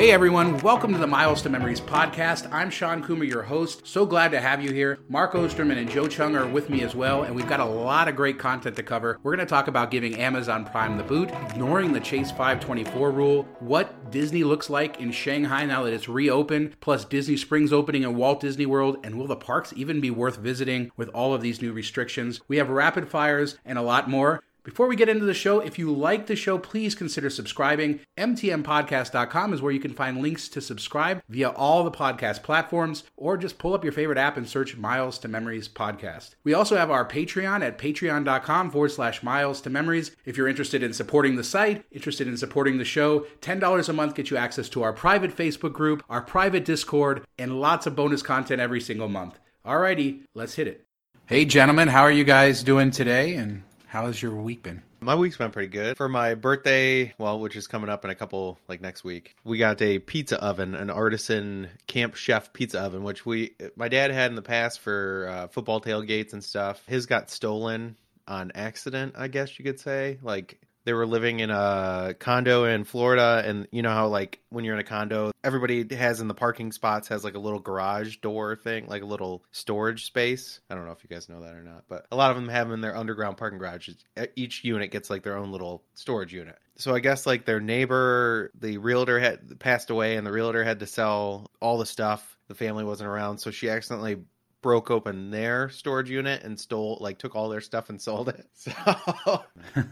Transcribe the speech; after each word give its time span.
Hey 0.00 0.12
everyone, 0.12 0.56
welcome 0.60 0.94
to 0.94 0.98
the 0.98 1.06
Miles 1.06 1.42
to 1.42 1.50
Memories 1.50 1.78
podcast. 1.78 2.50
I'm 2.50 2.70
Shawn 2.70 3.04
Coomer, 3.04 3.28
your 3.28 3.42
host. 3.42 3.86
So 3.86 4.06
glad 4.06 4.30
to 4.30 4.40
have 4.40 4.64
you 4.64 4.72
here. 4.72 5.00
Mark 5.10 5.34
Osterman 5.34 5.76
and 5.76 5.90
Joe 5.90 6.08
Chung 6.08 6.34
are 6.36 6.46
with 6.46 6.70
me 6.70 6.80
as 6.80 6.94
well, 6.94 7.24
and 7.24 7.34
we've 7.34 7.46
got 7.46 7.60
a 7.60 7.66
lot 7.66 8.08
of 8.08 8.16
great 8.16 8.38
content 8.38 8.76
to 8.76 8.82
cover. 8.82 9.18
We're 9.22 9.36
going 9.36 9.46
to 9.46 9.50
talk 9.50 9.68
about 9.68 9.90
giving 9.90 10.16
Amazon 10.16 10.64
Prime 10.64 10.96
the 10.96 11.02
boot, 11.02 11.28
ignoring 11.50 11.92
the 11.92 12.00
Chase 12.00 12.30
524 12.30 13.10
rule, 13.10 13.42
what 13.58 14.10
Disney 14.10 14.42
looks 14.42 14.70
like 14.70 14.98
in 15.00 15.12
Shanghai 15.12 15.66
now 15.66 15.82
that 15.82 15.92
it's 15.92 16.08
reopened, 16.08 16.80
plus 16.80 17.04
Disney 17.04 17.36
Springs 17.36 17.70
opening 17.70 18.02
in 18.02 18.16
Walt 18.16 18.40
Disney 18.40 18.64
World, 18.64 18.96
and 19.04 19.18
will 19.18 19.26
the 19.26 19.36
parks 19.36 19.74
even 19.76 20.00
be 20.00 20.10
worth 20.10 20.38
visiting 20.38 20.90
with 20.96 21.10
all 21.10 21.34
of 21.34 21.42
these 21.42 21.60
new 21.60 21.74
restrictions? 21.74 22.40
We 22.48 22.56
have 22.56 22.70
rapid 22.70 23.10
fires 23.10 23.58
and 23.66 23.76
a 23.76 23.82
lot 23.82 24.08
more. 24.08 24.42
Before 24.62 24.88
we 24.88 24.96
get 24.96 25.08
into 25.08 25.24
the 25.24 25.32
show, 25.32 25.60
if 25.60 25.78
you 25.78 25.90
like 25.90 26.26
the 26.26 26.36
show, 26.36 26.58
please 26.58 26.94
consider 26.94 27.30
subscribing. 27.30 28.00
MTMPodcast.com 28.18 29.54
is 29.54 29.62
where 29.62 29.72
you 29.72 29.80
can 29.80 29.94
find 29.94 30.20
links 30.20 30.50
to 30.50 30.60
subscribe 30.60 31.22
via 31.30 31.48
all 31.48 31.82
the 31.82 31.90
podcast 31.90 32.42
platforms, 32.42 33.04
or 33.16 33.38
just 33.38 33.56
pull 33.56 33.72
up 33.72 33.84
your 33.84 33.92
favorite 33.92 34.18
app 34.18 34.36
and 34.36 34.46
search 34.46 34.76
Miles 34.76 35.18
to 35.20 35.28
Memories 35.28 35.66
Podcast. 35.66 36.34
We 36.44 36.52
also 36.52 36.76
have 36.76 36.90
our 36.90 37.08
Patreon 37.08 37.62
at 37.62 37.78
patreon.com 37.78 38.70
forward 38.70 38.90
slash 38.92 39.22
miles 39.22 39.62
to 39.62 39.70
memories. 39.70 40.14
If 40.26 40.36
you're 40.36 40.48
interested 40.48 40.82
in 40.82 40.92
supporting 40.92 41.36
the 41.36 41.44
site, 41.44 41.86
interested 41.90 42.28
in 42.28 42.36
supporting 42.36 42.76
the 42.76 42.84
show, 42.84 43.20
$10 43.40 43.88
a 43.88 43.92
month 43.94 44.14
gets 44.14 44.30
you 44.30 44.36
access 44.36 44.68
to 44.70 44.82
our 44.82 44.92
private 44.92 45.34
Facebook 45.34 45.72
group, 45.72 46.04
our 46.10 46.20
private 46.20 46.66
Discord, 46.66 47.24
and 47.38 47.60
lots 47.60 47.86
of 47.86 47.96
bonus 47.96 48.22
content 48.22 48.60
every 48.60 48.80
single 48.82 49.08
month. 49.08 49.38
Alrighty, 49.64 50.24
let's 50.34 50.54
hit 50.54 50.66
it. 50.66 50.86
Hey, 51.26 51.46
gentlemen, 51.46 51.88
how 51.88 52.02
are 52.02 52.10
you 52.10 52.24
guys 52.24 52.62
doing 52.62 52.90
today? 52.90 53.34
And 53.36 53.62
how 53.90 54.06
has 54.06 54.22
your 54.22 54.36
week 54.36 54.62
been? 54.62 54.80
My 55.00 55.16
week's 55.16 55.36
been 55.36 55.50
pretty 55.50 55.66
good. 55.66 55.96
For 55.96 56.08
my 56.08 56.34
birthday, 56.34 57.12
well, 57.18 57.40
which 57.40 57.56
is 57.56 57.66
coming 57.66 57.90
up 57.90 58.04
in 58.04 58.10
a 58.12 58.14
couple, 58.14 58.56
like 58.68 58.80
next 58.80 59.02
week, 59.02 59.34
we 59.42 59.58
got 59.58 59.82
a 59.82 59.98
pizza 59.98 60.40
oven, 60.40 60.76
an 60.76 60.90
artisan 60.90 61.68
camp 61.88 62.14
chef 62.14 62.52
pizza 62.52 62.80
oven, 62.80 63.02
which 63.02 63.26
we, 63.26 63.56
my 63.74 63.88
dad 63.88 64.12
had 64.12 64.30
in 64.30 64.36
the 64.36 64.42
past 64.42 64.78
for 64.78 65.26
uh, 65.28 65.48
football 65.48 65.80
tailgates 65.80 66.34
and 66.34 66.44
stuff. 66.44 66.80
His 66.86 67.06
got 67.06 67.30
stolen 67.30 67.96
on 68.28 68.52
accident, 68.54 69.16
I 69.18 69.26
guess 69.26 69.58
you 69.58 69.64
could 69.64 69.80
say. 69.80 70.18
Like 70.22 70.60
they 70.90 70.94
were 70.94 71.06
living 71.06 71.38
in 71.38 71.50
a 71.50 72.16
condo 72.18 72.64
in 72.64 72.82
Florida, 72.82 73.44
and 73.46 73.68
you 73.70 73.80
know 73.80 73.92
how 73.92 74.08
like 74.08 74.40
when 74.48 74.64
you're 74.64 74.74
in 74.74 74.80
a 74.80 74.84
condo, 74.84 75.30
everybody 75.44 75.86
has 75.94 76.20
in 76.20 76.26
the 76.26 76.34
parking 76.34 76.72
spots 76.72 77.06
has 77.06 77.22
like 77.22 77.36
a 77.36 77.38
little 77.38 77.60
garage 77.60 78.16
door 78.16 78.56
thing, 78.56 78.88
like 78.88 79.02
a 79.02 79.06
little 79.06 79.44
storage 79.52 80.04
space. 80.04 80.58
I 80.68 80.74
don't 80.74 80.86
know 80.86 80.90
if 80.90 81.04
you 81.04 81.08
guys 81.08 81.28
know 81.28 81.42
that 81.42 81.54
or 81.54 81.62
not, 81.62 81.84
but 81.88 82.06
a 82.10 82.16
lot 82.16 82.32
of 82.32 82.36
them 82.36 82.48
have 82.48 82.66
them 82.66 82.74
in 82.74 82.80
their 82.80 82.96
underground 82.96 83.36
parking 83.36 83.60
garages. 83.60 84.04
Each 84.34 84.64
unit 84.64 84.90
gets 84.90 85.10
like 85.10 85.22
their 85.22 85.36
own 85.36 85.52
little 85.52 85.84
storage 85.94 86.34
unit. 86.34 86.58
So 86.74 86.92
I 86.92 86.98
guess 86.98 87.24
like 87.24 87.44
their 87.44 87.60
neighbor, 87.60 88.50
the 88.58 88.78
realtor 88.78 89.20
had 89.20 89.60
passed 89.60 89.90
away, 89.90 90.16
and 90.16 90.26
the 90.26 90.32
realtor 90.32 90.64
had 90.64 90.80
to 90.80 90.88
sell 90.88 91.52
all 91.60 91.78
the 91.78 91.86
stuff. 91.86 92.36
The 92.48 92.56
family 92.56 92.82
wasn't 92.82 93.10
around, 93.10 93.38
so 93.38 93.52
she 93.52 93.70
accidentally 93.70 94.16
broke 94.60 94.90
open 94.90 95.30
their 95.30 95.68
storage 95.68 96.10
unit 96.10 96.42
and 96.42 96.58
stole 96.58 96.98
like 97.00 97.16
took 97.16 97.36
all 97.36 97.48
their 97.48 97.60
stuff 97.60 97.90
and 97.90 98.02
sold 98.02 98.28
it. 98.28 98.44
So 98.56 99.44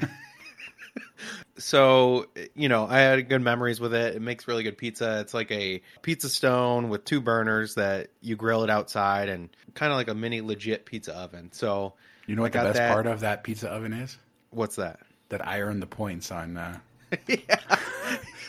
so 1.56 2.26
you 2.54 2.68
know 2.68 2.86
i 2.88 2.98
had 2.98 3.28
good 3.28 3.42
memories 3.42 3.80
with 3.80 3.94
it 3.94 4.14
it 4.14 4.22
makes 4.22 4.46
really 4.46 4.62
good 4.62 4.78
pizza 4.78 5.20
it's 5.20 5.34
like 5.34 5.50
a 5.50 5.82
pizza 6.02 6.28
stone 6.28 6.88
with 6.88 7.04
two 7.04 7.20
burners 7.20 7.74
that 7.74 8.08
you 8.20 8.36
grill 8.36 8.64
it 8.64 8.70
outside 8.70 9.28
and 9.28 9.48
kind 9.74 9.92
of 9.92 9.96
like 9.96 10.08
a 10.08 10.14
mini 10.14 10.40
legit 10.40 10.86
pizza 10.86 11.14
oven 11.14 11.50
so 11.52 11.92
you 12.26 12.36
know 12.36 12.42
what 12.42 12.52
the 12.52 12.58
best 12.58 12.76
that. 12.76 12.92
part 12.92 13.06
of 13.06 13.20
that 13.20 13.42
pizza 13.42 13.68
oven 13.68 13.92
is 13.92 14.16
what's 14.50 14.76
that 14.76 15.00
that 15.28 15.46
i 15.46 15.60
earned 15.60 15.82
the 15.82 15.86
points 15.86 16.30
on 16.30 16.56
uh 16.56 16.78
yeah. 17.26 17.36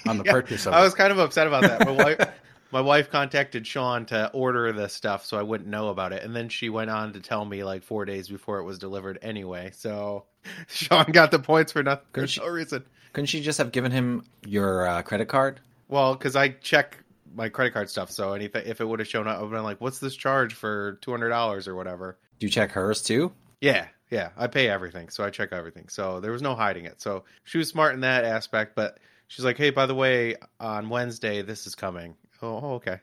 on 0.08 0.18
the 0.18 0.24
yeah. 0.26 0.32
purchase 0.32 0.66
of 0.66 0.74
i 0.74 0.82
it. 0.82 0.84
was 0.84 0.94
kind 0.94 1.12
of 1.12 1.20
upset 1.20 1.48
about 1.48 1.64
that 1.64 1.86
my 1.86 1.92
wife 1.92 2.30
my 2.72 2.82
wife 2.82 3.10
contacted 3.10 3.66
Shawn 3.66 4.06
to 4.08 4.30
order 4.32 4.72
the 4.72 4.88
stuff 4.88 5.26
so 5.26 5.38
I 5.38 5.44
wouldn't 5.44 5.70
know 5.70 5.90
about 5.90 6.14
it. 6.14 6.24
And 6.24 6.36
then 6.36 6.50
she 6.50 6.70
went 6.70 6.90
on 6.90 7.14
to 7.14 7.20
tell 7.20 7.44
me 7.46 7.64
like 7.64 7.84
four 7.84 8.06
days 8.06 8.28
before 8.28 8.60
it 8.60 8.64
was 8.64 8.78
delivered 8.78 9.20
anyway. 9.22 9.72
So 9.74 10.26
Shawn 10.68 11.12
got 11.12 11.32
the 11.32 11.40
points 11.40 11.72
for 11.72 11.84
nothing 11.84 12.06
for 12.14 12.28
she, 12.28 12.40
no 12.40 12.48
reason. 12.48 12.84
Couldn't 13.14 13.28
she 13.28 13.42
just 13.42 13.58
have 13.58 13.72
given 13.72 13.92
him 13.92 14.24
your 14.46 14.88
uh, 14.88 15.02
credit 15.02 15.28
card? 15.28 15.60
Well, 15.88 16.14
because 16.14 16.36
I 16.36 16.50
check 16.50 17.04
my 17.34 17.50
credit 17.50 17.74
card 17.74 17.90
stuff, 17.90 18.12
so 18.12 18.34
anything 18.34 18.64
if 18.66 18.82
it 18.82 18.86
would 18.86 19.00
have 19.00 19.08
shown 19.08 19.28
up, 19.28 19.38
I 19.38 19.42
would 19.42 19.48
have 19.48 19.52
been 19.52 19.64
like, 19.64 19.82
"What's 19.82 20.00
this 20.00 20.16
charge 20.16 20.54
for 20.54 21.00
two 21.02 21.12
hundred 21.12 21.30
dollars 21.30 21.68
or 21.68 21.76
whatever?" 21.76 22.18
Do 22.40 22.46
you 22.46 22.52
check 22.52 22.72
hers 22.72 23.02
too? 23.02 23.32
Yeah, 23.62 23.88
yeah, 24.10 24.30
I 24.38 24.48
pay 24.48 24.70
everything, 24.70 25.10
so 25.10 25.24
I 25.24 25.30
check 25.30 25.52
everything. 25.52 25.88
So 25.90 26.20
there 26.20 26.32
was 26.32 26.42
no 26.42 26.56
hiding 26.56 26.86
it. 26.86 27.02
So 27.02 27.24
she 27.44 27.58
was 27.58 27.68
smart 27.68 27.94
in 27.94 28.02
that 28.02 28.24
aspect, 28.24 28.76
but 28.76 29.00
she's 29.28 29.46
like, 29.46 29.58
"Hey, 29.58 29.72
by 29.72 29.86
the 29.86 29.96
way, 29.96 30.36
on 30.60 30.90
Wednesday 30.90 31.42
this 31.42 31.66
is 31.68 31.76
coming." 31.76 32.16
Oh, 32.42 32.76
okay. 32.76 33.00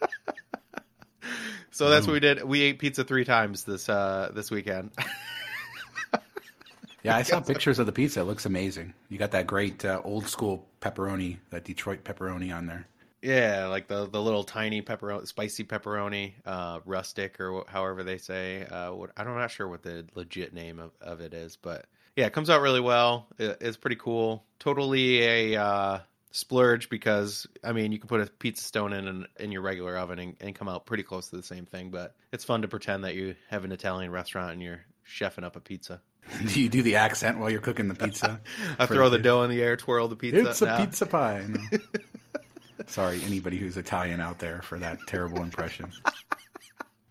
so 1.70 1.88
that's 1.88 2.06
what 2.06 2.12
we 2.12 2.20
did. 2.20 2.44
We 2.44 2.62
ate 2.62 2.78
pizza 2.78 3.04
three 3.04 3.24
times 3.24 3.64
this 3.64 3.88
uh 3.88 4.30
this 4.34 4.50
weekend. 4.50 4.92
Yeah, 7.06 7.16
I 7.16 7.22
saw 7.22 7.38
pictures 7.38 7.78
of 7.78 7.86
the 7.86 7.92
pizza. 7.92 8.22
It 8.22 8.24
looks 8.24 8.46
amazing. 8.46 8.92
You 9.08 9.16
got 9.16 9.30
that 9.30 9.46
great 9.46 9.84
uh, 9.84 10.00
old 10.02 10.26
school 10.26 10.66
pepperoni, 10.80 11.36
that 11.50 11.62
Detroit 11.62 12.02
pepperoni 12.02 12.52
on 12.52 12.66
there. 12.66 12.84
Yeah, 13.22 13.66
like 13.68 13.86
the 13.86 14.06
the 14.06 14.20
little 14.20 14.42
tiny 14.42 14.82
pepperoni, 14.82 15.24
spicy 15.28 15.62
pepperoni, 15.62 16.32
uh, 16.44 16.80
rustic 16.84 17.38
or 17.38 17.64
however 17.68 18.02
they 18.02 18.18
say. 18.18 18.64
Uh, 18.64 18.92
what, 18.92 19.10
I'm 19.16 19.26
not 19.26 19.52
sure 19.52 19.68
what 19.68 19.84
the 19.84 20.04
legit 20.16 20.52
name 20.52 20.80
of, 20.80 20.90
of 21.00 21.20
it 21.20 21.32
is, 21.32 21.54
but 21.54 21.86
yeah, 22.16 22.26
it 22.26 22.32
comes 22.32 22.50
out 22.50 22.60
really 22.60 22.80
well. 22.80 23.28
It, 23.38 23.58
it's 23.60 23.76
pretty 23.76 23.96
cool. 23.96 24.44
Totally 24.58 25.22
a 25.22 25.62
uh, 25.62 25.98
splurge 26.36 26.90
because 26.90 27.46
I 27.64 27.72
mean 27.72 27.92
you 27.92 27.98
can 27.98 28.08
put 28.08 28.20
a 28.20 28.26
pizza 28.26 28.62
stone 28.62 28.92
in 28.92 29.08
in, 29.08 29.26
in 29.40 29.52
your 29.52 29.62
regular 29.62 29.96
oven 29.96 30.18
and, 30.18 30.36
and, 30.40 30.54
come 30.54 30.68
out 30.68 30.84
pretty 30.84 31.02
close 31.02 31.28
to 31.30 31.36
the 31.36 31.42
same 31.42 31.64
thing. 31.64 31.90
But 31.90 32.14
it's 32.32 32.44
fun 32.44 32.62
to 32.62 32.68
pretend 32.68 33.04
that 33.04 33.14
you 33.14 33.34
have 33.48 33.64
an 33.64 33.72
Italian 33.72 34.10
restaurant 34.10 34.52
and 34.52 34.62
you're 34.62 34.84
chefing 35.08 35.44
up 35.44 35.56
a 35.56 35.60
pizza. 35.60 36.00
Do 36.46 36.60
you 36.60 36.68
do 36.68 36.82
the 36.82 36.96
accent 36.96 37.38
while 37.38 37.50
you're 37.50 37.60
cooking 37.60 37.88
the 37.88 37.94
pizza? 37.94 38.40
I 38.78 38.86
throw 38.86 39.08
the, 39.08 39.16
the 39.16 39.22
dough 39.22 39.42
in 39.42 39.50
the 39.50 39.62
air, 39.62 39.76
twirl 39.76 40.08
the 40.08 40.16
pizza. 40.16 40.50
It's 40.50 40.62
a 40.62 40.76
pizza 40.76 41.06
pie. 41.06 41.46
No. 41.48 41.78
Sorry, 42.88 43.20
anybody 43.24 43.56
who's 43.56 43.76
Italian 43.76 44.20
out 44.20 44.38
there 44.38 44.60
for 44.62 44.78
that 44.78 44.98
terrible 45.06 45.42
impression. 45.42 45.90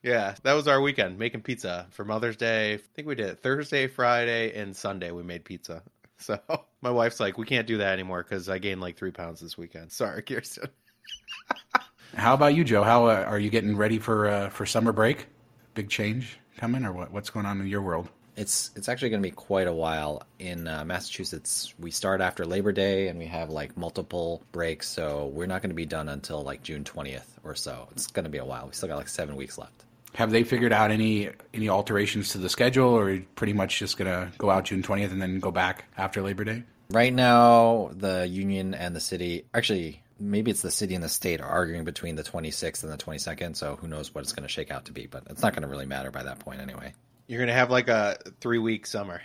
Yeah, 0.04 0.36
that 0.44 0.54
was 0.54 0.68
our 0.68 0.80
weekend 0.80 1.18
making 1.18 1.42
pizza 1.42 1.88
for 1.90 2.06
Mother's 2.06 2.38
Day. 2.38 2.76
I 2.76 2.78
think 2.94 3.08
we 3.08 3.16
did 3.16 3.30
it 3.30 3.40
Thursday, 3.40 3.88
Friday, 3.88 4.54
and 4.54 4.76
Sunday. 4.76 5.10
We 5.10 5.24
made 5.24 5.44
pizza. 5.44 5.82
So 6.18 6.40
my 6.82 6.92
wife's 6.92 7.20
like, 7.20 7.38
we 7.38 7.46
can't 7.46 7.68
do 7.68 7.78
that 7.78 7.94
anymore 7.94 8.24
because 8.24 8.50
I 8.50 8.58
gained 8.58 8.82
like 8.82 8.98
three 8.98 9.12
pounds 9.12 9.40
this 9.40 9.58
weekend. 9.58 9.92
Sorry, 9.92 10.22
Kirsten. 10.22 10.70
How 12.16 12.34
about 12.34 12.56
you, 12.56 12.64
Joe? 12.64 12.84
How 12.84 13.08
uh, 13.08 13.26
are 13.28 13.40
you 13.40 13.50
getting 13.50 13.76
ready 13.76 14.00
for 14.00 14.28
uh, 14.28 14.50
for 14.50 14.66
summer 14.66 14.92
break? 14.92 15.28
Big 15.74 15.90
change 15.90 16.40
coming, 16.58 16.86
or 16.86 16.94
what? 16.94 17.12
What's 17.12 17.30
going 17.30 17.46
on 17.46 17.60
in 17.60 17.68
your 17.68 17.82
world? 17.82 18.10
It's 18.38 18.72
it's 18.76 18.88
actually 18.90 19.10
going 19.10 19.22
to 19.22 19.28
be 19.28 19.36
quite 19.36 19.68
a 19.68 19.74
while 19.74 20.24
in 20.40 20.68
uh, 20.68 20.86
Massachusetts. 20.86 21.74
We 21.80 21.92
start 21.92 22.22
after 22.22 22.46
Labor 22.46 22.72
Day 22.72 23.08
and 23.08 23.20
we 23.20 23.26
have 23.26 23.50
like 23.50 23.76
multiple 23.76 24.44
breaks, 24.52 24.88
so 24.88 25.28
we're 25.28 25.46
not 25.46 25.62
going 25.62 25.72
to 25.72 25.76
be 25.76 25.86
done 25.86 26.10
until 26.10 26.42
like 26.42 26.64
June 26.64 26.84
twentieth 26.84 27.40
or 27.44 27.56
so. 27.56 27.88
It's 27.92 28.08
going 28.08 28.26
to 28.26 28.30
be 28.30 28.38
a 28.38 28.46
while. 28.46 28.68
We 28.68 28.74
still 28.74 28.90
got 28.90 28.98
like 28.98 29.10
seven 29.10 29.36
weeks 29.36 29.58
left. 29.58 29.85
Have 30.16 30.32
they 30.32 30.44
figured 30.44 30.74
out 30.74 30.92
any 30.92 31.30
any 31.54 31.70
alterations 31.70 32.30
to 32.30 32.38
the 32.38 32.50
schedule, 32.50 32.90
or 32.90 33.20
pretty 33.36 33.54
much 33.54 33.80
just 33.80 33.98
going 33.98 34.10
to 34.10 34.32
go 34.38 34.50
out 34.50 34.66
June 34.66 34.82
twentieth 34.82 35.12
and 35.12 35.22
then 35.22 35.40
go 35.40 35.52
back 35.52 35.86
after 35.98 36.22
Labor 36.22 36.44
Day? 36.44 36.64
Right 36.90 37.14
now, 37.14 37.90
the 37.94 38.28
union 38.28 38.74
and 38.74 38.96
the 38.96 39.00
city 39.00 39.46
actually 39.54 40.02
maybe 40.18 40.50
it's 40.50 40.62
the 40.62 40.72
city 40.72 40.96
and 40.96 41.04
the 41.04 41.10
state 41.10 41.42
are 41.42 41.48
arguing 41.48 41.84
between 41.84 42.16
the 42.16 42.24
26th 42.24 42.84
and 42.86 42.94
the 42.94 42.98
22nd 42.98 43.54
so 43.54 43.76
who 43.76 43.86
knows 43.86 44.16
what 44.16 44.22
it's 44.24 44.32
going 44.32 44.48
to 44.48 44.50
shake 44.50 44.72
out 44.72 44.86
to 44.86 44.94
be 44.94 45.08
but 45.08 45.24
it's 45.30 45.42
not 45.42 45.52
going 45.52 45.62
to 45.62 45.68
really 45.68 45.86
matter 45.86 46.10
by 46.10 46.24
that 46.24 46.40
point 46.40 46.62
anyway 46.62 46.94
you're 47.28 47.40
gonna 47.40 47.54
have 47.54 47.72
like 47.72 47.88
a 47.88 48.18
three 48.40 48.60
week 48.60 48.86
summer. 48.86 49.22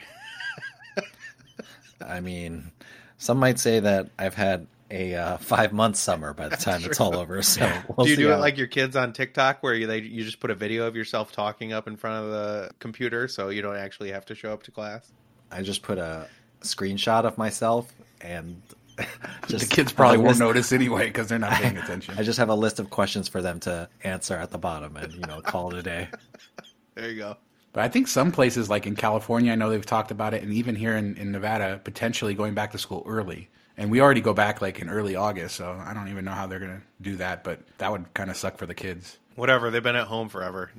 I 2.06 2.20
mean, 2.20 2.72
some 3.18 3.38
might 3.38 3.58
say 3.58 3.80
that 3.80 4.08
I've 4.18 4.34
had 4.34 4.66
a 4.90 5.14
uh, 5.14 5.36
five 5.38 5.72
month 5.72 5.96
summer 5.96 6.34
by 6.34 6.48
the 6.48 6.56
time 6.56 6.84
it's 6.84 7.00
all 7.00 7.16
over. 7.16 7.42
So 7.42 7.70
we'll 7.96 8.06
do 8.06 8.10
you 8.10 8.16
do 8.16 8.28
how... 8.28 8.36
it 8.36 8.38
like 8.38 8.56
your 8.56 8.66
kids 8.66 8.96
on 8.96 9.12
TikTok, 9.12 9.62
where 9.62 9.74
you 9.74 9.86
they 9.86 10.00
you 10.00 10.24
just 10.24 10.40
put 10.40 10.50
a 10.50 10.54
video 10.54 10.86
of 10.86 10.96
yourself 10.96 11.32
talking 11.32 11.72
up 11.72 11.86
in 11.86 11.96
front 11.96 12.24
of 12.24 12.30
the 12.30 12.70
computer, 12.78 13.28
so 13.28 13.48
you 13.48 13.62
don't 13.62 13.76
actually 13.76 14.10
have 14.10 14.24
to 14.26 14.34
show 14.34 14.52
up 14.52 14.62
to 14.64 14.70
class? 14.70 15.10
I 15.50 15.62
just 15.62 15.82
put 15.82 15.98
a 15.98 16.28
screenshot 16.62 17.24
of 17.24 17.38
myself 17.38 17.92
and. 18.20 18.60
Just 19.48 19.70
the 19.70 19.76
kids 19.76 19.94
probably 19.94 20.18
won't 20.18 20.28
list... 20.28 20.40
notice 20.40 20.72
anyway 20.72 21.06
because 21.06 21.26
they're 21.26 21.38
not 21.38 21.52
paying 21.52 21.78
attention. 21.78 22.16
I 22.18 22.22
just 22.22 22.38
have 22.38 22.50
a 22.50 22.54
list 22.54 22.80
of 22.80 22.90
questions 22.90 23.28
for 23.28 23.40
them 23.40 23.58
to 23.60 23.88
answer 24.04 24.34
at 24.34 24.50
the 24.50 24.58
bottom, 24.58 24.94
and 24.96 25.14
you 25.14 25.20
know, 25.20 25.40
call 25.40 25.72
it 25.72 25.78
a 25.78 25.82
day. 25.82 26.08
there 26.96 27.08
you 27.08 27.16
go. 27.16 27.38
But 27.72 27.84
I 27.84 27.88
think 27.88 28.08
some 28.08 28.30
places, 28.30 28.68
like 28.68 28.86
in 28.86 28.96
California, 28.96 29.52
I 29.52 29.54
know 29.54 29.70
they've 29.70 29.86
talked 29.86 30.10
about 30.10 30.34
it, 30.34 30.42
and 30.42 30.52
even 30.52 30.76
here 30.76 30.98
in, 30.98 31.16
in 31.16 31.32
Nevada, 31.32 31.80
potentially 31.82 32.34
going 32.34 32.52
back 32.52 32.72
to 32.72 32.78
school 32.78 33.02
early 33.06 33.48
And 33.80 33.90
we 33.90 34.02
already 34.02 34.20
go 34.20 34.34
back 34.34 34.60
like 34.60 34.78
in 34.78 34.90
early 34.90 35.16
August, 35.16 35.56
so 35.56 35.82
I 35.84 35.94
don't 35.94 36.08
even 36.08 36.26
know 36.26 36.32
how 36.32 36.46
they're 36.46 36.60
gonna 36.60 36.82
do 37.00 37.16
that. 37.16 37.42
But 37.44 37.60
that 37.78 37.90
would 37.90 38.12
kind 38.12 38.30
of 38.30 38.36
suck 38.36 38.58
for 38.58 38.66
the 38.66 38.74
kids. 38.74 39.18
Whatever, 39.36 39.70
they've 39.70 39.82
been 39.82 39.96
at 39.96 40.06
home 40.06 40.28
forever. 40.28 40.70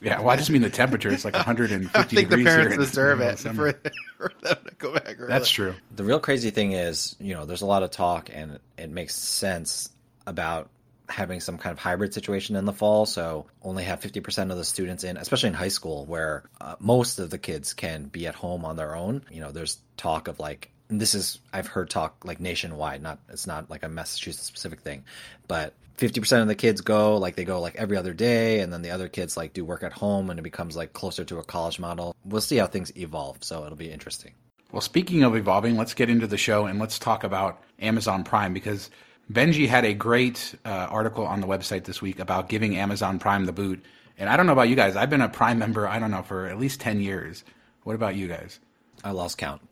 Yeah, 0.00 0.20
well, 0.20 0.28
I 0.30 0.36
just 0.36 0.50
mean 0.50 0.62
the 0.62 0.70
temperature. 0.70 1.10
It's 1.10 1.24
like 1.24 1.34
150 1.34 1.98
I 1.98 2.02
think 2.04 2.28
the 2.30 2.36
degrees 2.36 2.46
parents 2.46 2.72
here 2.74 2.80
in- 2.80 2.86
deserve 2.86 3.20
it 3.20 3.38
summer. 3.40 3.72
for, 3.72 3.90
for 4.16 4.32
them 4.42 4.58
to 4.64 4.74
go 4.78 4.92
back. 4.92 5.16
Early. 5.18 5.28
That's 5.28 5.50
true. 5.50 5.74
The 5.96 6.04
real 6.04 6.20
crazy 6.20 6.50
thing 6.50 6.70
is, 6.70 7.16
you 7.18 7.34
know, 7.34 7.46
there's 7.46 7.62
a 7.62 7.66
lot 7.66 7.82
of 7.82 7.90
talk 7.90 8.30
and 8.32 8.60
it 8.78 8.90
makes 8.90 9.16
sense 9.16 9.88
about 10.26 10.70
having 11.08 11.40
some 11.40 11.58
kind 11.58 11.72
of 11.72 11.80
hybrid 11.80 12.14
situation 12.14 12.54
in 12.54 12.64
the 12.64 12.72
fall. 12.72 13.06
So 13.06 13.46
only 13.62 13.82
have 13.84 14.00
50% 14.00 14.52
of 14.52 14.56
the 14.56 14.64
students 14.64 15.02
in, 15.02 15.16
especially 15.16 15.48
in 15.48 15.54
high 15.54 15.68
school, 15.68 16.04
where 16.06 16.44
uh, 16.60 16.76
most 16.78 17.18
of 17.18 17.30
the 17.30 17.38
kids 17.38 17.74
can 17.74 18.04
be 18.04 18.26
at 18.26 18.34
home 18.34 18.64
on 18.64 18.76
their 18.76 18.94
own. 18.94 19.22
You 19.30 19.40
know, 19.40 19.50
there's 19.50 19.78
talk 19.96 20.28
of 20.28 20.38
like, 20.38 20.70
and 20.88 21.00
this 21.00 21.14
is, 21.14 21.40
I've 21.52 21.66
heard 21.66 21.90
talk 21.90 22.24
like 22.24 22.40
nationwide, 22.40 23.02
not, 23.02 23.18
it's 23.28 23.46
not 23.46 23.70
like 23.70 23.82
a 23.82 23.88
Massachusetts 23.88 24.46
specific 24.46 24.80
thing, 24.80 25.04
but 25.48 25.74
50% 25.98 26.42
of 26.42 26.48
the 26.48 26.54
kids 26.54 26.80
go, 26.80 27.16
like 27.16 27.36
they 27.36 27.44
go 27.44 27.60
like 27.60 27.76
every 27.76 27.96
other 27.96 28.12
day. 28.12 28.60
And 28.60 28.72
then 28.72 28.82
the 28.82 28.90
other 28.90 29.08
kids 29.08 29.36
like 29.36 29.52
do 29.52 29.64
work 29.64 29.82
at 29.82 29.92
home 29.92 30.30
and 30.30 30.38
it 30.38 30.42
becomes 30.42 30.76
like 30.76 30.92
closer 30.92 31.24
to 31.24 31.38
a 31.38 31.44
college 31.44 31.78
model. 31.78 32.14
We'll 32.24 32.40
see 32.40 32.56
how 32.56 32.66
things 32.66 32.96
evolve. 32.96 33.38
So 33.42 33.64
it'll 33.64 33.76
be 33.76 33.90
interesting. 33.90 34.32
Well, 34.72 34.82
speaking 34.82 35.22
of 35.22 35.36
evolving, 35.36 35.76
let's 35.76 35.94
get 35.94 36.10
into 36.10 36.26
the 36.26 36.36
show 36.36 36.66
and 36.66 36.78
let's 36.78 36.98
talk 36.98 37.24
about 37.24 37.62
Amazon 37.78 38.24
Prime 38.24 38.52
because 38.52 38.90
Benji 39.32 39.68
had 39.68 39.84
a 39.84 39.94
great 39.94 40.54
uh, 40.64 40.68
article 40.90 41.24
on 41.26 41.40
the 41.40 41.46
website 41.46 41.84
this 41.84 42.02
week 42.02 42.18
about 42.18 42.48
giving 42.48 42.76
Amazon 42.76 43.18
Prime 43.18 43.46
the 43.46 43.52
boot. 43.52 43.84
And 44.18 44.28
I 44.28 44.36
don't 44.36 44.46
know 44.46 44.52
about 44.52 44.68
you 44.68 44.76
guys. 44.76 44.96
I've 44.96 45.10
been 45.10 45.20
a 45.20 45.28
Prime 45.28 45.58
member, 45.58 45.88
I 45.88 45.98
don't 45.98 46.10
know, 46.10 46.22
for 46.22 46.46
at 46.46 46.58
least 46.58 46.80
10 46.80 47.00
years. 47.00 47.44
What 47.84 47.94
about 47.94 48.16
you 48.16 48.28
guys? 48.28 48.58
I 49.04 49.12
lost 49.12 49.38
count. 49.38 49.62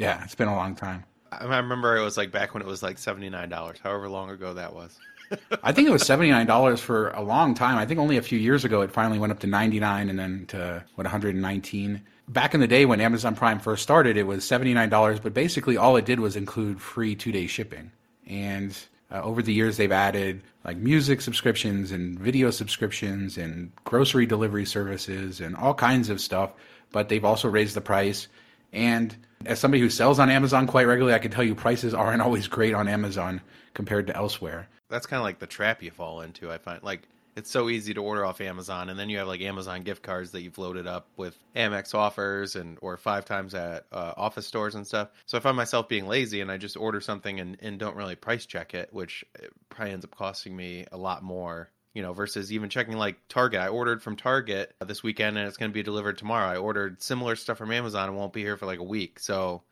Yeah, 0.00 0.24
it's 0.24 0.34
been 0.34 0.48
a 0.48 0.56
long 0.56 0.74
time. 0.74 1.04
I 1.30 1.58
remember 1.58 1.94
it 1.94 2.02
was 2.02 2.16
like 2.16 2.32
back 2.32 2.54
when 2.54 2.62
it 2.62 2.66
was 2.66 2.82
like 2.82 2.96
seventy 2.96 3.28
nine 3.28 3.50
dollars, 3.50 3.76
however 3.82 4.08
long 4.08 4.30
ago 4.30 4.54
that 4.54 4.74
was. 4.74 4.98
I 5.62 5.72
think 5.72 5.88
it 5.88 5.90
was 5.90 6.06
seventy 6.06 6.30
nine 6.30 6.46
dollars 6.46 6.80
for 6.80 7.10
a 7.10 7.20
long 7.20 7.52
time. 7.52 7.76
I 7.76 7.84
think 7.84 8.00
only 8.00 8.16
a 8.16 8.22
few 8.22 8.38
years 8.38 8.64
ago 8.64 8.80
it 8.80 8.90
finally 8.90 9.18
went 9.18 9.30
up 9.30 9.40
to 9.40 9.46
ninety 9.46 9.78
nine 9.78 10.08
and 10.08 10.18
then 10.18 10.46
to 10.48 10.82
what 10.94 11.04
one 11.04 11.10
hundred 11.10 11.34
and 11.34 11.42
nineteen. 11.42 12.00
Back 12.28 12.54
in 12.54 12.60
the 12.60 12.66
day 12.66 12.86
when 12.86 12.98
Amazon 13.02 13.36
Prime 13.36 13.60
first 13.60 13.82
started, 13.82 14.16
it 14.16 14.22
was 14.22 14.42
seventy 14.42 14.72
nine 14.72 14.88
dollars, 14.88 15.20
but 15.20 15.34
basically 15.34 15.76
all 15.76 15.96
it 15.96 16.06
did 16.06 16.18
was 16.18 16.34
include 16.34 16.80
free 16.80 17.14
two 17.14 17.30
day 17.30 17.46
shipping. 17.46 17.92
And 18.26 18.74
uh, 19.12 19.20
over 19.20 19.42
the 19.42 19.52
years, 19.52 19.76
they've 19.76 19.92
added 19.92 20.40
like 20.64 20.78
music 20.78 21.20
subscriptions 21.20 21.92
and 21.92 22.18
video 22.18 22.50
subscriptions 22.50 23.36
and 23.36 23.70
grocery 23.84 24.24
delivery 24.24 24.64
services 24.64 25.40
and 25.42 25.54
all 25.56 25.74
kinds 25.74 26.08
of 26.08 26.22
stuff. 26.22 26.52
But 26.90 27.10
they've 27.10 27.24
also 27.24 27.48
raised 27.48 27.76
the 27.76 27.82
price. 27.82 28.28
And 28.72 29.14
as 29.46 29.58
somebody 29.58 29.80
who 29.80 29.90
sells 29.90 30.18
on 30.18 30.30
Amazon 30.30 30.66
quite 30.66 30.86
regularly, 30.86 31.14
I 31.14 31.18
can 31.18 31.30
tell 31.30 31.44
you 31.44 31.54
prices 31.54 31.94
aren't 31.94 32.22
always 32.22 32.46
great 32.46 32.74
on 32.74 32.88
Amazon 32.88 33.40
compared 33.74 34.06
to 34.08 34.16
elsewhere. 34.16 34.68
That's 34.88 35.06
kind 35.06 35.18
of 35.18 35.24
like 35.24 35.38
the 35.38 35.46
trap 35.46 35.82
you 35.82 35.90
fall 35.90 36.20
into. 36.20 36.50
I 36.50 36.58
find 36.58 36.82
like 36.82 37.08
it's 37.36 37.50
so 37.50 37.68
easy 37.68 37.94
to 37.94 38.02
order 38.02 38.26
off 38.26 38.40
Amazon, 38.40 38.90
and 38.90 38.98
then 38.98 39.08
you 39.08 39.18
have 39.18 39.28
like 39.28 39.40
Amazon 39.40 39.82
gift 39.82 40.02
cards 40.02 40.32
that 40.32 40.42
you've 40.42 40.58
loaded 40.58 40.86
up 40.86 41.06
with 41.16 41.38
Amex 41.56 41.94
offers 41.94 42.56
and 42.56 42.76
or 42.82 42.96
five 42.96 43.24
times 43.24 43.54
at 43.54 43.86
uh, 43.92 44.12
office 44.16 44.46
stores 44.46 44.74
and 44.74 44.86
stuff. 44.86 45.08
So 45.26 45.38
I 45.38 45.40
find 45.40 45.56
myself 45.56 45.88
being 45.88 46.06
lazy, 46.06 46.40
and 46.40 46.50
I 46.50 46.56
just 46.56 46.76
order 46.76 47.00
something 47.00 47.40
and, 47.40 47.56
and 47.60 47.78
don't 47.78 47.96
really 47.96 48.16
price 48.16 48.46
check 48.46 48.74
it, 48.74 48.92
which 48.92 49.24
uh, 49.42 49.46
probably 49.68 49.92
ends 49.92 50.04
up 50.04 50.14
costing 50.14 50.56
me 50.56 50.86
a 50.92 50.96
lot 50.96 51.22
more. 51.22 51.70
You 51.94 52.02
know, 52.02 52.12
versus 52.12 52.52
even 52.52 52.70
checking 52.70 52.96
like 52.96 53.16
Target. 53.28 53.60
I 53.60 53.68
ordered 53.68 54.02
from 54.02 54.16
Target 54.16 54.74
this 54.86 55.02
weekend, 55.02 55.36
and 55.36 55.48
it's 55.48 55.56
going 55.56 55.70
to 55.70 55.74
be 55.74 55.82
delivered 55.82 56.18
tomorrow. 56.18 56.46
I 56.46 56.56
ordered 56.56 57.02
similar 57.02 57.34
stuff 57.34 57.58
from 57.58 57.72
Amazon, 57.72 58.08
and 58.08 58.16
won't 58.16 58.32
be 58.32 58.42
here 58.42 58.56
for 58.56 58.66
like 58.66 58.78
a 58.78 58.84
week. 58.84 59.18
So 59.18 59.62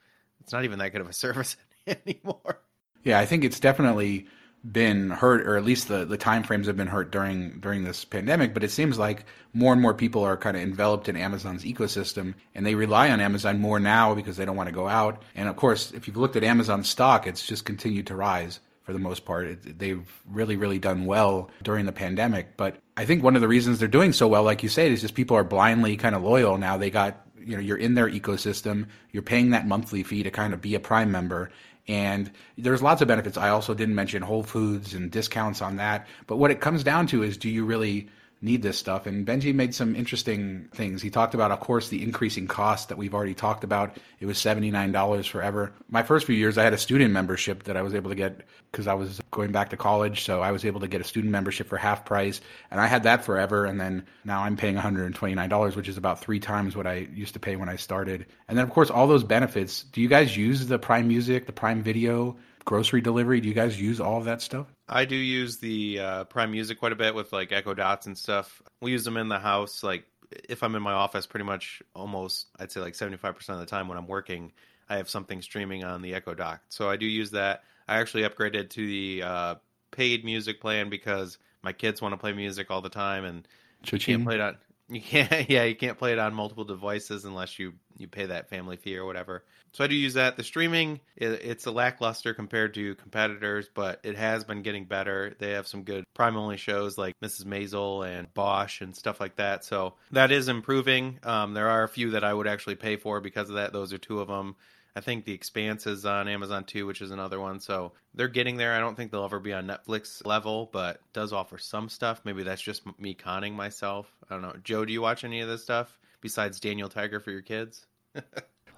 it's 0.41 0.53
not 0.53 0.65
even 0.65 0.79
that 0.81 0.91
good 0.91 1.01
of 1.01 1.09
a 1.09 1.13
service 1.25 1.57
anymore. 1.87 2.61
Yeah, 3.05 3.19
I 3.19 3.27
think 3.27 3.45
it's 3.45 3.61
definitely 3.61 4.27
been 4.71 5.11
hurt, 5.11 5.47
or 5.47 5.57
at 5.57 5.65
least 5.65 5.89
the, 5.89 6.05
the 6.05 6.17
time 6.17 6.43
frames 6.43 6.67
have 6.67 6.77
been 6.77 6.89
hurt 6.89 7.13
during 7.13 7.61
during 7.61 7.85
this 7.85 8.05
pandemic. 8.05 8.55
But 8.55 8.65
it 8.65 8.71
seems 8.71 8.99
like 8.99 9.25
more 9.53 9.73
and 9.73 9.81
more 9.81 9.95
people 9.95 10.23
are 10.25 10.37
kind 10.37 10.57
of 10.57 10.63
enveloped 10.63 11.09
in 11.09 11.17
Amazon's 11.17 11.65
ecosystem, 11.65 12.35
and 12.55 12.67
they 12.67 12.75
rely 12.75 13.11
on 13.11 13.21
Amazon 13.21 13.61
more 13.61 13.79
now 13.79 14.15
because 14.15 14.37
they 14.37 14.45
don't 14.45 14.57
want 14.57 14.69
to 14.69 14.75
go 14.75 14.89
out. 14.89 15.23
And 15.35 15.49
of 15.49 15.57
course, 15.57 15.93
if 15.93 16.07
you've 16.07 16.17
looked 16.17 16.37
at 16.37 16.45
Amazon 16.45 16.83
stock, 16.85 17.27
it's 17.27 17.47
just 17.47 17.65
continued 17.65 18.09
to 18.09 18.17
rise 18.17 18.61
for 18.89 18.95
the 18.95 18.99
most 18.99 19.27
part. 19.27 19.47
It, 19.47 19.79
they've 19.79 20.11
really, 20.27 20.57
really 20.57 20.79
done 20.79 21.05
well 21.05 21.51
during 21.63 21.85
the 21.85 21.93
pandemic. 21.93 22.57
But 22.57 22.79
I 22.97 23.05
think 23.05 23.23
one 23.23 23.35
of 23.37 23.43
the 23.43 23.47
reasons 23.47 23.79
they're 23.79 23.87
doing 23.87 24.15
so 24.15 24.27
well, 24.27 24.45
like 24.45 24.63
you 24.63 24.71
said, 24.71 24.91
is 24.91 25.03
just 25.03 25.15
people 25.15 25.37
are 25.37 25.45
blindly 25.45 25.99
kind 25.99 26.15
of 26.15 26.23
loyal 26.23 26.57
now. 26.57 26.79
They 26.79 26.89
got 26.89 27.21
you 27.39 27.55
know 27.55 27.61
you're 27.61 27.77
in 27.77 27.93
their 27.93 28.09
ecosystem, 28.09 28.87
you're 29.13 29.23
paying 29.23 29.51
that 29.51 29.67
monthly 29.67 30.05
fee 30.05 30.23
to 30.23 30.31
kind 30.31 30.55
of 30.55 30.63
be 30.63 30.75
a 30.75 30.81
Prime 30.81 31.11
member. 31.11 31.51
And 31.87 32.31
there's 32.57 32.81
lots 32.81 33.03
of 33.03 33.09
benefits. 33.09 33.37
I 33.37 33.51
also 33.51 33.75
didn't 33.75 33.95
mention 33.95 34.23
Whole 34.23 34.43
Foods 34.43 34.95
and 34.95 35.11
discounts 35.11 35.61
on 35.61 35.77
that. 35.77 36.07
But 36.27 36.39
what 36.39 36.51
it 36.51 36.63
comes 36.63 36.83
down 36.83 37.09
to 37.09 37.23
is 37.23 37.37
do 37.37 37.51
you 37.51 37.67
really 37.67 38.09
need 38.41 38.63
this 38.63 38.79
stuff? 38.79 39.07
And 39.07 39.27
Benji 39.27 39.55
made 39.55 39.75
some 39.75 39.97
interesting 39.97 40.69
things. 40.73 41.03
He 41.03 41.11
talked 41.11 41.35
about, 41.35 41.51
of 41.51 41.61
course, 41.61 41.89
the 41.89 42.03
increasing 42.03 42.47
cost 42.47 42.89
that 42.89 42.99
we've 42.99 43.15
already 43.15 43.35
talked 43.35 43.65
about. 43.65 43.97
It 44.21 44.27
was 44.27 44.39
$79 44.39 45.29
forever. 45.29 45.73
My 45.89 46.03
first 46.03 46.27
few 46.27 46.35
years, 46.37 46.59
I 46.59 46.65
had 46.65 46.73
a 46.73 46.79
student 46.79 47.13
membership 47.13 47.65
that 47.65 47.77
I 47.77 47.83
was 47.83 47.95
able 47.95 48.11
to 48.11 48.17
get 48.17 48.43
because 48.71 48.87
I 48.87 48.95
was 48.95 49.21
going 49.31 49.53
back 49.53 49.71
to 49.71 49.77
college. 49.77 50.25
So 50.25 50.41
I 50.41 50.53
was 50.53 50.65
able 50.65 50.81
to 50.81 50.89
get 50.89 51.01
a 51.01 51.05
student 51.05 51.33
membership 51.33 51.69
for 51.69 51.77
half 51.77 52.05
price. 52.05 52.41
And 52.71 52.81
I 52.81 52.87
had 52.87 53.03
that 53.05 53.25
forever. 53.25 53.65
And 53.65 53.81
then 53.81 54.07
now 54.25 54.43
I'm 54.43 54.57
paying 54.57 54.77
$129, 54.77 55.77
which 55.77 55.89
is 55.89 55.97
about 55.97 56.21
three 56.21 56.41
times 56.41 56.77
what 56.77 56.87
I 56.87 57.09
used 57.15 57.35
to 57.35 57.41
pay 57.41 57.57
when 57.57 57.69
I 57.69 57.77
started. 57.77 58.27
And 58.49 58.57
then, 58.57 58.65
of 58.65 58.71
course, 58.71 58.91
all 58.91 59.07
those 59.07 59.25
benefits. 59.25 59.83
Do 59.83 60.01
you 60.01 60.09
guys 60.09 60.37
use 60.37 60.67
the 60.67 60.79
Prime 60.79 61.09
Music, 61.09 61.47
the 61.47 61.53
Prime 61.53 61.83
Video, 61.83 62.37
grocery 62.65 63.01
delivery? 63.01 63.41
Do 63.41 63.49
you 63.49 63.55
guys 63.55 63.81
use 63.81 64.01
all 64.01 64.19
of 64.19 64.25
that 64.27 64.43
stuff? 64.43 64.67
I 64.89 65.05
do 65.05 65.17
use 65.17 65.59
the 65.59 66.01
uh, 66.01 66.25
Prime 66.25 66.51
Music 66.51 66.79
quite 66.79 66.93
a 66.93 66.97
bit 66.97 67.15
with 67.15 67.33
like 67.33 67.53
Echo 67.53 67.75
Dots 67.75 68.07
and 68.07 68.17
stuff. 68.17 68.63
We 68.81 68.93
use 68.93 69.05
them 69.05 69.17
in 69.17 69.29
the 69.29 69.39
house. 69.39 69.83
Like 69.83 70.05
if 70.49 70.63
I'm 70.63 70.75
in 70.75 70.83
my 70.83 70.93
office, 70.93 71.27
pretty 71.27 71.45
much 71.45 71.83
almost 71.95 72.47
I'd 72.59 72.73
say 72.73 72.81
like 72.81 72.95
75% 72.95 73.49
of 73.51 73.59
the 73.61 73.67
time 73.67 73.89
when 73.89 73.99
I'm 73.99 74.07
working, 74.07 74.53
I 74.89 74.97
have 74.97 75.11
something 75.11 75.43
streaming 75.43 75.85
on 75.85 76.03
the 76.03 76.15
Echo 76.15 76.35
Dot. 76.35 76.61
So 76.69 76.89
I 76.89 76.97
do 76.97 77.07
use 77.07 77.33
that. 77.33 77.65
I 77.87 77.99
actually 77.99 78.23
upgraded 78.23 78.71
to 78.71 78.87
the 78.87 79.23
uh, 79.23 79.55
paid 79.91 80.25
music 80.25 80.61
plan 80.61 80.91
because 80.91 81.39
my 81.63 81.73
kids 81.73 82.01
want 82.01 82.13
to 82.13 82.19
play 82.19 82.33
music 82.33 82.71
all 82.71 82.81
the 82.81 82.89
time 82.89 83.25
and 83.25 83.49
you 83.85 83.99
can't 83.99 84.25
play 84.25 84.35
it 84.37 84.41
on 84.41 84.57
you 84.89 85.01
can't 85.01 85.31
yeah 85.51 85.65
you 85.65 85.77
can't 85.77 85.99
play 85.99 86.13
it 86.13 86.19
on 86.19 86.35
multiple 86.35 86.65
devices 86.65 87.25
unless 87.25 87.59
you 87.59 87.75
you 87.97 88.09
pay 88.09 88.27
that 88.27 88.49
family 88.49 88.77
fee 88.77 88.97
or 88.97 89.05
whatever. 89.05 89.45
So 89.73 89.85
i 89.85 89.87
do 89.87 89.95
use 89.95 90.15
that. 90.15 90.37
The 90.37 90.45
streaming 90.45 91.01
it, 91.17 91.41
it's 91.45 91.67
a 91.67 91.71
lackluster 91.71 92.35
compared 92.35 92.75
to 92.75 92.95
competitors 92.97 93.69
but 93.73 94.01
it 94.03 94.17
has 94.17 94.45
been 94.45 94.63
getting 94.63 94.85
better. 94.85 95.35
They 95.39 95.53
have 95.53 95.67
some 95.67 95.83
good 95.83 96.05
prime 96.15 96.37
only 96.37 96.57
shows 96.57 96.97
like 96.97 97.15
mrs 97.21 97.45
maisel 97.45 98.09
and 98.09 98.33
bosch 98.35 98.81
and 98.81 98.97
stuff 98.97 99.21
like 99.21 99.37
that. 99.37 99.65
So 99.65 99.95
that 100.13 100.33
is 100.33 100.49
improving. 100.49 101.19
Um, 101.23 101.55
there 101.55 101.69
are 101.69 101.85
a 101.85 101.89
few 101.89 102.11
that 102.11 102.25
i 102.25 102.33
would 102.33 102.47
actually 102.47 102.77
pay 102.77 102.97
for 102.97 103.21
because 103.21 103.49
of 103.51 103.57
that. 103.57 103.73
Those 103.73 103.93
are 103.93 103.99
two 103.99 104.21
of 104.21 104.29
them 104.29 104.57
I 104.99 105.01
think 105.01 105.25
The 105.25 105.33
Expanse 105.33 105.87
is 105.87 106.05
on 106.05 106.27
Amazon 106.27 106.65
too, 106.65 106.85
which 106.85 107.03
is 107.03 107.13
another 107.13 107.39
one. 107.39 107.61
So 107.61 107.93
they're 108.15 108.27
getting 108.27 108.57
there. 108.57 108.75
I 108.75 108.81
don't 108.81 108.97
think 108.97 109.13
they'll 109.13 109.25
ever 109.25 109.39
be 109.39 109.53
on 109.53 109.69
Netflix 109.69 110.27
level, 110.27 110.69
but 110.73 111.01
does 111.13 111.33
offer 111.33 111.57
some 111.57 111.89
stuff. 111.89 112.23
Maybe 112.25 112.43
that's 112.43 112.61
just 112.61 112.83
me 112.99 113.15
conning 113.15 113.55
myself. 113.55 114.13
I 114.29 114.35
don't 114.35 114.43
know. 114.43 114.57
Joe, 114.65 114.85
do 114.85 114.93
you 114.93 115.01
watch 115.01 115.23
any 115.23 115.41
of 115.41 115.49
this 115.49 115.63
stuff 115.63 115.97
besides 116.21 116.59
Daniel 116.59 116.89
Tiger 116.89 117.21
for 117.21 117.31
your 117.31 117.43
kids? 117.43 117.87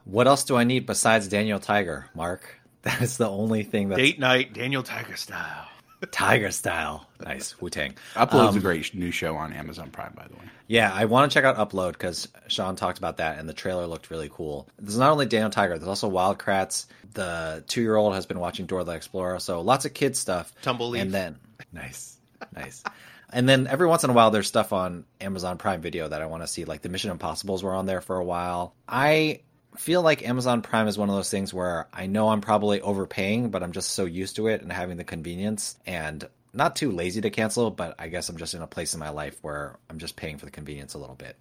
What 0.04 0.26
else 0.26 0.44
do 0.44 0.56
I 0.56 0.64
need 0.64 0.86
besides 0.86 1.28
Daniel 1.28 1.60
Tiger, 1.60 2.06
Mark? 2.14 2.56
That 2.82 3.02
is 3.02 3.18
the 3.18 3.28
only 3.28 3.62
thing 3.62 3.90
that's 3.90 4.00
Date 4.00 4.18
night, 4.18 4.54
Daniel 4.54 4.82
Tiger 4.82 5.14
style. 5.14 5.68
Tiger 6.06 6.50
style. 6.50 7.06
Nice. 7.24 7.60
Wu 7.60 7.68
Tang. 7.70 7.94
Upload's 8.14 8.50
Um, 8.52 8.56
a 8.56 8.60
great 8.60 8.94
new 8.94 9.10
show 9.10 9.36
on 9.36 9.52
Amazon 9.52 9.90
Prime, 9.90 10.12
by 10.16 10.26
the 10.26 10.34
way. 10.34 10.44
Yeah, 10.66 10.92
I 10.92 11.04
want 11.06 11.30
to 11.30 11.34
check 11.34 11.44
out 11.44 11.56
Upload 11.56 11.92
because 11.92 12.28
Shawn 12.48 12.76
talked 12.76 12.98
about 12.98 13.18
that 13.18 13.38
and 13.38 13.48
the 13.48 13.52
trailer 13.52 13.86
looked 13.86 14.10
really 14.10 14.30
cool. 14.32 14.68
There's 14.78 14.98
not 14.98 15.10
only 15.10 15.26
Daniel 15.26 15.50
Tiger, 15.50 15.76
there's 15.78 15.88
also 15.88 16.08
Wild 16.08 16.38
Kratts. 16.38 16.86
The 17.14 17.64
two 17.66 17.82
year 17.82 17.96
old 17.96 18.14
has 18.14 18.26
been 18.26 18.38
watching 18.38 18.66
Dora 18.66 18.84
the 18.84 18.92
Explorer, 18.92 19.40
so 19.40 19.60
lots 19.62 19.84
of 19.84 19.94
kids 19.94 20.18
stuff. 20.18 20.52
Tumbleleaf. 20.62 21.00
And 21.00 21.12
then, 21.12 21.38
nice, 21.72 22.16
nice. 22.54 22.84
And 23.32 23.48
then 23.48 23.66
every 23.66 23.86
once 23.86 24.02
in 24.04 24.10
a 24.10 24.12
while, 24.12 24.30
there's 24.30 24.48
stuff 24.48 24.72
on 24.72 25.04
Amazon 25.20 25.58
Prime 25.58 25.80
Video 25.80 26.08
that 26.08 26.20
I 26.22 26.26
want 26.26 26.42
to 26.42 26.46
see, 26.48 26.64
like 26.64 26.82
the 26.82 26.88
Mission 26.88 27.10
Impossibles 27.10 27.62
were 27.62 27.74
on 27.74 27.86
there 27.86 28.00
for 28.00 28.16
a 28.16 28.24
while. 28.24 28.74
I 28.88 29.40
feel 29.76 30.02
like 30.02 30.26
Amazon 30.26 30.62
Prime 30.62 30.88
is 30.88 30.98
one 30.98 31.08
of 31.08 31.14
those 31.14 31.30
things 31.30 31.54
where 31.54 31.88
I 31.92 32.06
know 32.06 32.28
I'm 32.28 32.40
probably 32.40 32.80
overpaying, 32.80 33.50
but 33.50 33.62
I'm 33.62 33.72
just 33.72 33.90
so 33.90 34.04
used 34.04 34.36
to 34.36 34.48
it 34.48 34.62
and 34.62 34.72
having 34.72 34.96
the 34.96 35.04
convenience 35.04 35.78
and 35.86 36.28
not 36.52 36.76
too 36.76 36.90
lazy 36.90 37.20
to 37.20 37.30
cancel, 37.30 37.70
but 37.70 37.94
I 37.98 38.08
guess 38.08 38.28
I'm 38.28 38.36
just 38.36 38.54
in 38.54 38.62
a 38.62 38.66
place 38.66 38.94
in 38.94 39.00
my 39.00 39.10
life 39.10 39.38
where 39.42 39.78
I'm 39.88 39.98
just 39.98 40.16
paying 40.16 40.38
for 40.38 40.44
the 40.44 40.50
convenience 40.50 40.94
a 40.94 40.98
little 40.98 41.14
bit. 41.14 41.36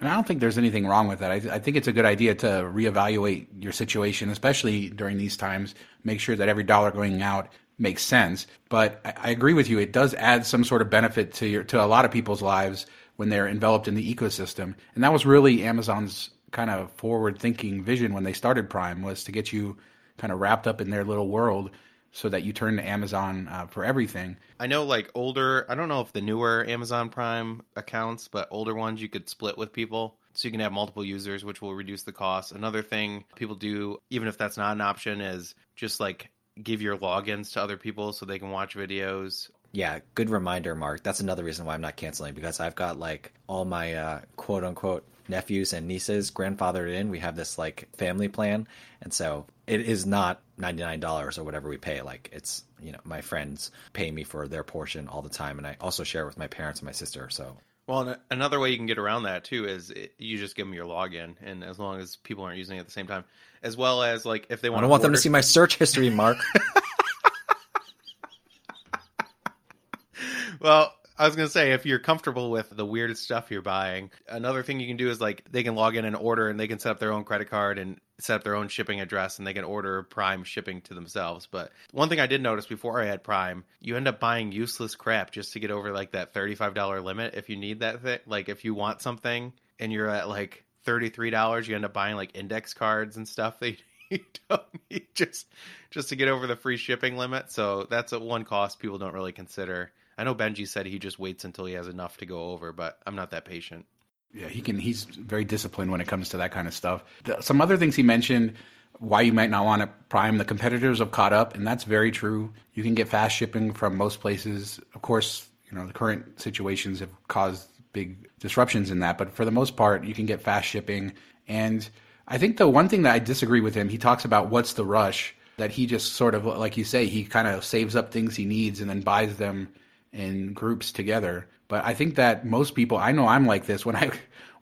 And 0.00 0.08
I 0.08 0.14
don't 0.14 0.26
think 0.26 0.40
there's 0.40 0.58
anything 0.58 0.86
wrong 0.86 1.08
with 1.08 1.20
that. 1.20 1.30
I, 1.30 1.34
I 1.34 1.58
think 1.58 1.76
it's 1.76 1.88
a 1.88 1.92
good 1.92 2.04
idea 2.04 2.34
to 2.36 2.46
reevaluate 2.46 3.46
your 3.60 3.72
situation, 3.72 4.30
especially 4.30 4.90
during 4.90 5.18
these 5.18 5.36
times. 5.36 5.74
Make 6.04 6.20
sure 6.20 6.36
that 6.36 6.48
every 6.48 6.64
dollar 6.64 6.90
going 6.90 7.20
out 7.20 7.48
makes 7.78 8.02
sense. 8.02 8.46
But 8.68 9.00
I, 9.04 9.14
I 9.16 9.30
agree 9.30 9.54
with 9.54 9.68
you; 9.68 9.78
it 9.80 9.92
does 9.92 10.14
add 10.14 10.46
some 10.46 10.62
sort 10.62 10.82
of 10.82 10.90
benefit 10.90 11.34
to 11.34 11.48
your 11.48 11.64
to 11.64 11.82
a 11.82 11.86
lot 11.86 12.04
of 12.04 12.12
people's 12.12 12.42
lives 12.42 12.86
when 13.16 13.28
they're 13.28 13.48
enveloped 13.48 13.88
in 13.88 13.96
the 13.96 14.14
ecosystem. 14.14 14.76
And 14.94 15.02
that 15.02 15.12
was 15.12 15.26
really 15.26 15.64
Amazon's 15.64 16.30
kind 16.50 16.70
of 16.70 16.90
forward-thinking 16.92 17.82
vision 17.82 18.14
when 18.14 18.24
they 18.24 18.32
started 18.32 18.70
Prime 18.70 19.02
was 19.02 19.24
to 19.24 19.32
get 19.32 19.52
you 19.52 19.76
kind 20.16 20.32
of 20.32 20.40
wrapped 20.40 20.66
up 20.66 20.80
in 20.80 20.90
their 20.90 21.04
little 21.04 21.28
world 21.28 21.70
so 22.12 22.28
that 22.28 22.42
you 22.42 22.52
turn 22.52 22.76
to 22.76 22.88
Amazon 22.88 23.48
uh, 23.50 23.66
for 23.66 23.84
everything. 23.84 24.36
I 24.58 24.66
know 24.66 24.84
like 24.84 25.10
older, 25.14 25.66
I 25.68 25.74
don't 25.74 25.88
know 25.88 26.00
if 26.00 26.12
the 26.12 26.20
newer 26.20 26.64
Amazon 26.66 27.10
Prime 27.10 27.62
accounts, 27.76 28.28
but 28.28 28.48
older 28.50 28.74
ones 28.74 29.00
you 29.00 29.08
could 29.08 29.28
split 29.28 29.58
with 29.58 29.72
people. 29.72 30.18
So 30.34 30.46
you 30.46 30.52
can 30.52 30.60
have 30.60 30.72
multiple 30.72 31.04
users, 31.04 31.44
which 31.44 31.60
will 31.60 31.74
reduce 31.74 32.04
the 32.04 32.12
cost. 32.12 32.52
Another 32.52 32.82
thing 32.82 33.24
people 33.34 33.56
do, 33.56 33.98
even 34.10 34.28
if 34.28 34.38
that's 34.38 34.56
not 34.56 34.72
an 34.72 34.80
option, 34.80 35.20
is 35.20 35.54
just 35.74 36.00
like 36.00 36.30
give 36.62 36.80
your 36.80 36.96
logins 36.96 37.52
to 37.52 37.62
other 37.62 37.76
people 37.76 38.12
so 38.12 38.24
they 38.24 38.38
can 38.38 38.50
watch 38.50 38.76
videos. 38.76 39.50
Yeah, 39.72 39.98
good 40.14 40.30
reminder, 40.30 40.74
Mark. 40.74 41.02
That's 41.02 41.20
another 41.20 41.44
reason 41.44 41.66
why 41.66 41.74
I'm 41.74 41.80
not 41.80 41.96
canceling 41.96 42.34
because 42.34 42.60
I've 42.60 42.74
got 42.74 42.98
like 42.98 43.32
all 43.48 43.64
my 43.64 43.94
uh, 43.94 44.20
quote 44.36 44.64
unquote 44.64 45.04
nephews 45.28 45.72
and 45.72 45.86
nieces 45.86 46.30
grandfathered 46.30 46.92
in. 46.92 47.10
We 47.10 47.20
have 47.20 47.36
this 47.36 47.58
like 47.58 47.88
family 47.96 48.28
plan, 48.28 48.66
and 49.02 49.12
so 49.12 49.46
it 49.66 49.80
is 49.80 50.06
not 50.06 50.40
ninety 50.56 50.82
nine 50.82 51.00
dollars 51.00 51.38
or 51.38 51.44
whatever 51.44 51.68
we 51.68 51.76
pay. 51.76 52.02
Like 52.02 52.30
it's 52.32 52.64
you 52.80 52.92
know 52.92 53.00
my 53.04 53.20
friends 53.20 53.70
pay 53.92 54.10
me 54.10 54.24
for 54.24 54.48
their 54.48 54.64
portion 54.64 55.08
all 55.08 55.22
the 55.22 55.28
time, 55.28 55.58
and 55.58 55.66
I 55.66 55.76
also 55.80 56.04
share 56.04 56.26
with 56.26 56.38
my 56.38 56.46
parents 56.46 56.80
and 56.80 56.86
my 56.86 56.92
sister. 56.92 57.28
So 57.30 57.56
well, 57.88 58.16
another 58.30 58.60
way 58.60 58.70
you 58.70 58.76
can 58.76 58.84
get 58.84 58.98
around 58.98 59.22
that 59.22 59.44
too 59.44 59.66
is 59.66 59.90
it, 59.90 60.12
you 60.18 60.36
just 60.36 60.54
give 60.54 60.66
them 60.66 60.74
your 60.74 60.84
login, 60.84 61.36
and 61.42 61.64
as 61.64 61.78
long 61.78 61.98
as 62.00 62.16
people 62.16 62.44
aren't 62.44 62.58
using 62.58 62.76
it 62.76 62.80
at 62.80 62.86
the 62.86 62.92
same 62.92 63.06
time, 63.06 63.24
as 63.62 63.78
well 63.78 64.02
as 64.02 64.26
like 64.26 64.46
if 64.50 64.60
they 64.60 64.68
want, 64.68 64.80
I 64.80 64.82
don't 64.82 64.90
want 64.90 65.00
order... 65.00 65.08
them 65.08 65.14
to 65.14 65.20
see 65.20 65.30
my 65.30 65.40
search 65.40 65.76
history, 65.76 66.10
Mark. 66.10 66.36
well, 70.60 70.92
I 71.18 71.26
was 71.26 71.34
gonna 71.34 71.48
say 71.48 71.72
if 71.72 71.84
you're 71.84 71.98
comfortable 71.98 72.50
with 72.50 72.70
the 72.70 72.86
weirdest 72.86 73.24
stuff 73.24 73.50
you're 73.50 73.60
buying, 73.60 74.10
another 74.28 74.62
thing 74.62 74.78
you 74.78 74.86
can 74.86 74.96
do 74.96 75.10
is 75.10 75.20
like 75.20 75.50
they 75.50 75.64
can 75.64 75.74
log 75.74 75.96
in 75.96 76.04
and 76.04 76.14
order, 76.14 76.48
and 76.48 76.60
they 76.60 76.68
can 76.68 76.78
set 76.78 76.92
up 76.92 77.00
their 77.00 77.12
own 77.12 77.24
credit 77.24 77.50
card 77.50 77.78
and 77.78 77.98
set 78.20 78.36
up 78.36 78.44
their 78.44 78.54
own 78.54 78.68
shipping 78.68 79.00
address, 79.00 79.38
and 79.38 79.46
they 79.46 79.52
can 79.52 79.64
order 79.64 80.04
Prime 80.04 80.44
shipping 80.44 80.80
to 80.82 80.94
themselves. 80.94 81.48
But 81.50 81.72
one 81.90 82.08
thing 82.08 82.20
I 82.20 82.28
did 82.28 82.40
notice 82.40 82.66
before 82.66 83.02
I 83.02 83.06
had 83.06 83.24
Prime, 83.24 83.64
you 83.80 83.96
end 83.96 84.06
up 84.06 84.20
buying 84.20 84.52
useless 84.52 84.94
crap 84.94 85.32
just 85.32 85.54
to 85.54 85.60
get 85.60 85.72
over 85.72 85.90
like 85.90 86.12
that 86.12 86.32
thirty 86.32 86.54
five 86.54 86.74
dollar 86.74 87.00
limit 87.00 87.34
if 87.34 87.48
you 87.48 87.56
need 87.56 87.80
that 87.80 88.00
thing. 88.02 88.20
Like 88.26 88.48
if 88.48 88.64
you 88.64 88.74
want 88.74 89.02
something 89.02 89.52
and 89.80 89.92
you're 89.92 90.08
at 90.08 90.28
like 90.28 90.64
thirty 90.84 91.08
three 91.08 91.30
dollars, 91.30 91.66
you 91.66 91.74
end 91.74 91.84
up 91.84 91.92
buying 91.92 92.14
like 92.14 92.36
index 92.36 92.74
cards 92.74 93.16
and 93.16 93.26
stuff 93.26 93.58
that 93.58 93.76
you 94.10 94.20
don't 94.48 94.62
need 94.88 95.08
just 95.14 95.46
just 95.90 96.10
to 96.10 96.16
get 96.16 96.28
over 96.28 96.46
the 96.46 96.54
free 96.54 96.76
shipping 96.76 97.16
limit. 97.16 97.50
So 97.50 97.88
that's 97.90 98.12
a 98.12 98.20
one 98.20 98.44
cost 98.44 98.78
people 98.78 98.98
don't 98.98 99.14
really 99.14 99.32
consider. 99.32 99.90
I 100.18 100.24
know 100.24 100.34
Benji 100.34 100.66
said 100.66 100.84
he 100.84 100.98
just 100.98 101.18
waits 101.18 101.44
until 101.44 101.64
he 101.64 101.74
has 101.74 101.88
enough 101.88 102.16
to 102.18 102.26
go 102.26 102.50
over, 102.50 102.72
but 102.72 102.98
I'm 103.06 103.14
not 103.14 103.30
that 103.30 103.44
patient. 103.44 103.86
Yeah, 104.34 104.48
he 104.48 104.60
can. 104.60 104.78
He's 104.78 105.04
very 105.04 105.44
disciplined 105.44 105.90
when 105.90 106.02
it 106.02 106.06
comes 106.06 106.28
to 106.30 106.36
that 106.38 106.50
kind 106.50 106.68
of 106.68 106.74
stuff. 106.74 107.02
Some 107.40 107.62
other 107.62 107.78
things 107.78 107.96
he 107.96 108.02
mentioned 108.02 108.54
why 108.98 109.20
you 109.20 109.32
might 109.32 109.50
not 109.50 109.64
want 109.64 109.82
to 109.82 109.88
prime 110.08 110.38
the 110.38 110.44
competitors 110.44 110.98
have 110.98 111.10
caught 111.10 111.32
up 111.32 111.54
and 111.54 111.66
that's 111.66 111.84
very 111.84 112.10
true 112.10 112.52
you 112.74 112.82
can 112.82 112.94
get 112.94 113.08
fast 113.08 113.36
shipping 113.36 113.72
from 113.72 113.96
most 113.96 114.20
places 114.20 114.80
of 114.94 115.02
course 115.02 115.48
you 115.70 115.76
know 115.76 115.86
the 115.86 115.92
current 115.92 116.40
situations 116.40 117.00
have 117.00 117.10
caused 117.28 117.68
big 117.92 118.28
disruptions 118.40 118.90
in 118.90 119.00
that 119.00 119.16
but 119.16 119.30
for 119.30 119.44
the 119.44 119.50
most 119.50 119.76
part 119.76 120.04
you 120.04 120.14
can 120.14 120.26
get 120.26 120.40
fast 120.40 120.66
shipping 120.66 121.12
and 121.46 121.88
i 122.26 122.36
think 122.38 122.56
the 122.56 122.68
one 122.68 122.88
thing 122.88 123.02
that 123.02 123.14
i 123.14 123.18
disagree 123.18 123.60
with 123.60 123.74
him 123.74 123.88
he 123.88 123.98
talks 123.98 124.24
about 124.24 124.50
what's 124.50 124.72
the 124.72 124.84
rush 124.84 125.34
that 125.58 125.70
he 125.70 125.86
just 125.86 126.14
sort 126.14 126.34
of 126.34 126.44
like 126.44 126.76
you 126.76 126.84
say 126.84 127.06
he 127.06 127.24
kind 127.24 127.46
of 127.48 127.64
saves 127.64 127.94
up 127.94 128.12
things 128.12 128.34
he 128.34 128.44
needs 128.44 128.80
and 128.80 128.90
then 128.90 129.00
buys 129.00 129.36
them 129.36 129.68
in 130.12 130.52
groups 130.52 130.92
together. 130.92 131.46
But 131.68 131.84
I 131.84 131.94
think 131.94 132.16
that 132.16 132.46
most 132.46 132.74
people, 132.74 132.96
I 132.96 133.12
know 133.12 133.26
I'm 133.26 133.46
like 133.46 133.66
this. 133.66 133.84
When 133.84 133.96
I 133.96 134.10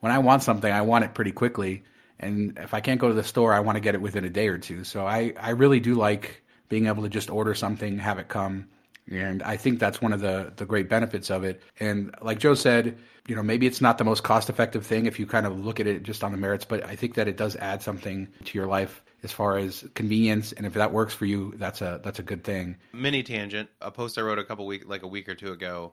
when 0.01 0.13
I 0.13 0.19
want 0.19 0.43
something, 0.43 0.71
I 0.71 0.83
want 0.83 1.05
it 1.05 1.15
pretty 1.15 1.33
quickly, 1.33 1.85
and 2.19 2.59
if 2.59 2.75
I 2.75 2.81
can't 2.81 3.01
go 3.01 3.09
to 3.09 3.15
the 3.15 3.25
store, 3.25 3.53
I 3.53 3.61
want 3.61 3.77
to 3.77 3.81
get 3.81 3.95
it 3.95 4.01
within 4.01 4.25
a 4.25 4.31
day 4.31 4.49
or 4.49 4.59
two. 4.59 4.85
So 4.85 5.07
I 5.07 5.33
I 5.39 5.51
really 5.51 5.81
do 5.81 5.95
like 5.95 6.43
being 6.69 6.87
able 6.87 7.03
to 7.05 7.09
just 7.09 7.31
order 7.31 7.55
something, 7.55 7.99
have 7.99 8.19
it 8.19 8.29
come, 8.29 8.69
and 9.11 9.43
I 9.43 9.57
think 9.57 9.79
that's 9.79 10.03
one 10.03 10.13
of 10.13 10.21
the 10.21 10.53
the 10.57 10.67
great 10.67 10.89
benefits 10.89 11.31
of 11.31 11.45
it. 11.45 11.63
And 11.79 12.15
like 12.21 12.39
Joe 12.39 12.55
said, 12.55 12.99
you 13.29 13.37
know, 13.37 13.43
maybe 13.43 13.67
it's 13.67 13.81
not 13.81 13.99
the 13.99 14.05
most 14.05 14.23
cost 14.25 14.51
effective 14.51 14.85
thing 14.85 15.07
if 15.07 15.19
you 15.19 15.27
kind 15.27 15.47
of 15.47 15.65
look 15.65 15.81
at 15.81 15.87
it 15.87 16.03
just 16.03 16.25
on 16.25 16.33
the 16.33 16.39
merits, 16.39 16.65
but 16.65 16.85
I 16.85 16.97
think 16.97 17.15
that 17.15 17.29
it 17.29 17.37
does 17.37 17.57
add 17.57 17.83
something 17.83 18.29
to 18.45 18.59
your 18.59 18.67
life 18.67 19.03
as 19.27 19.33
far 19.33 19.59
as 19.59 19.85
convenience 19.95 20.53
and 20.53 20.65
if 20.65 20.75
that 20.75 20.93
works 20.93 21.13
for 21.13 21.27
you 21.27 21.53
that's 21.57 21.83
a 21.83 22.01
that's 22.05 22.21
a 22.21 22.23
good 22.23 22.45
thing 22.45 22.77
mini 22.93 23.25
tangent 23.25 23.69
a 23.81 23.91
post 23.91 24.19
i 24.19 24.21
wrote 24.21 24.39
a 24.39 24.45
couple 24.45 24.65
week 24.65 24.89
like 24.89 25.03
a 25.03 25.07
week 25.09 25.29
or 25.29 25.35
two 25.35 25.51
ago 25.51 25.93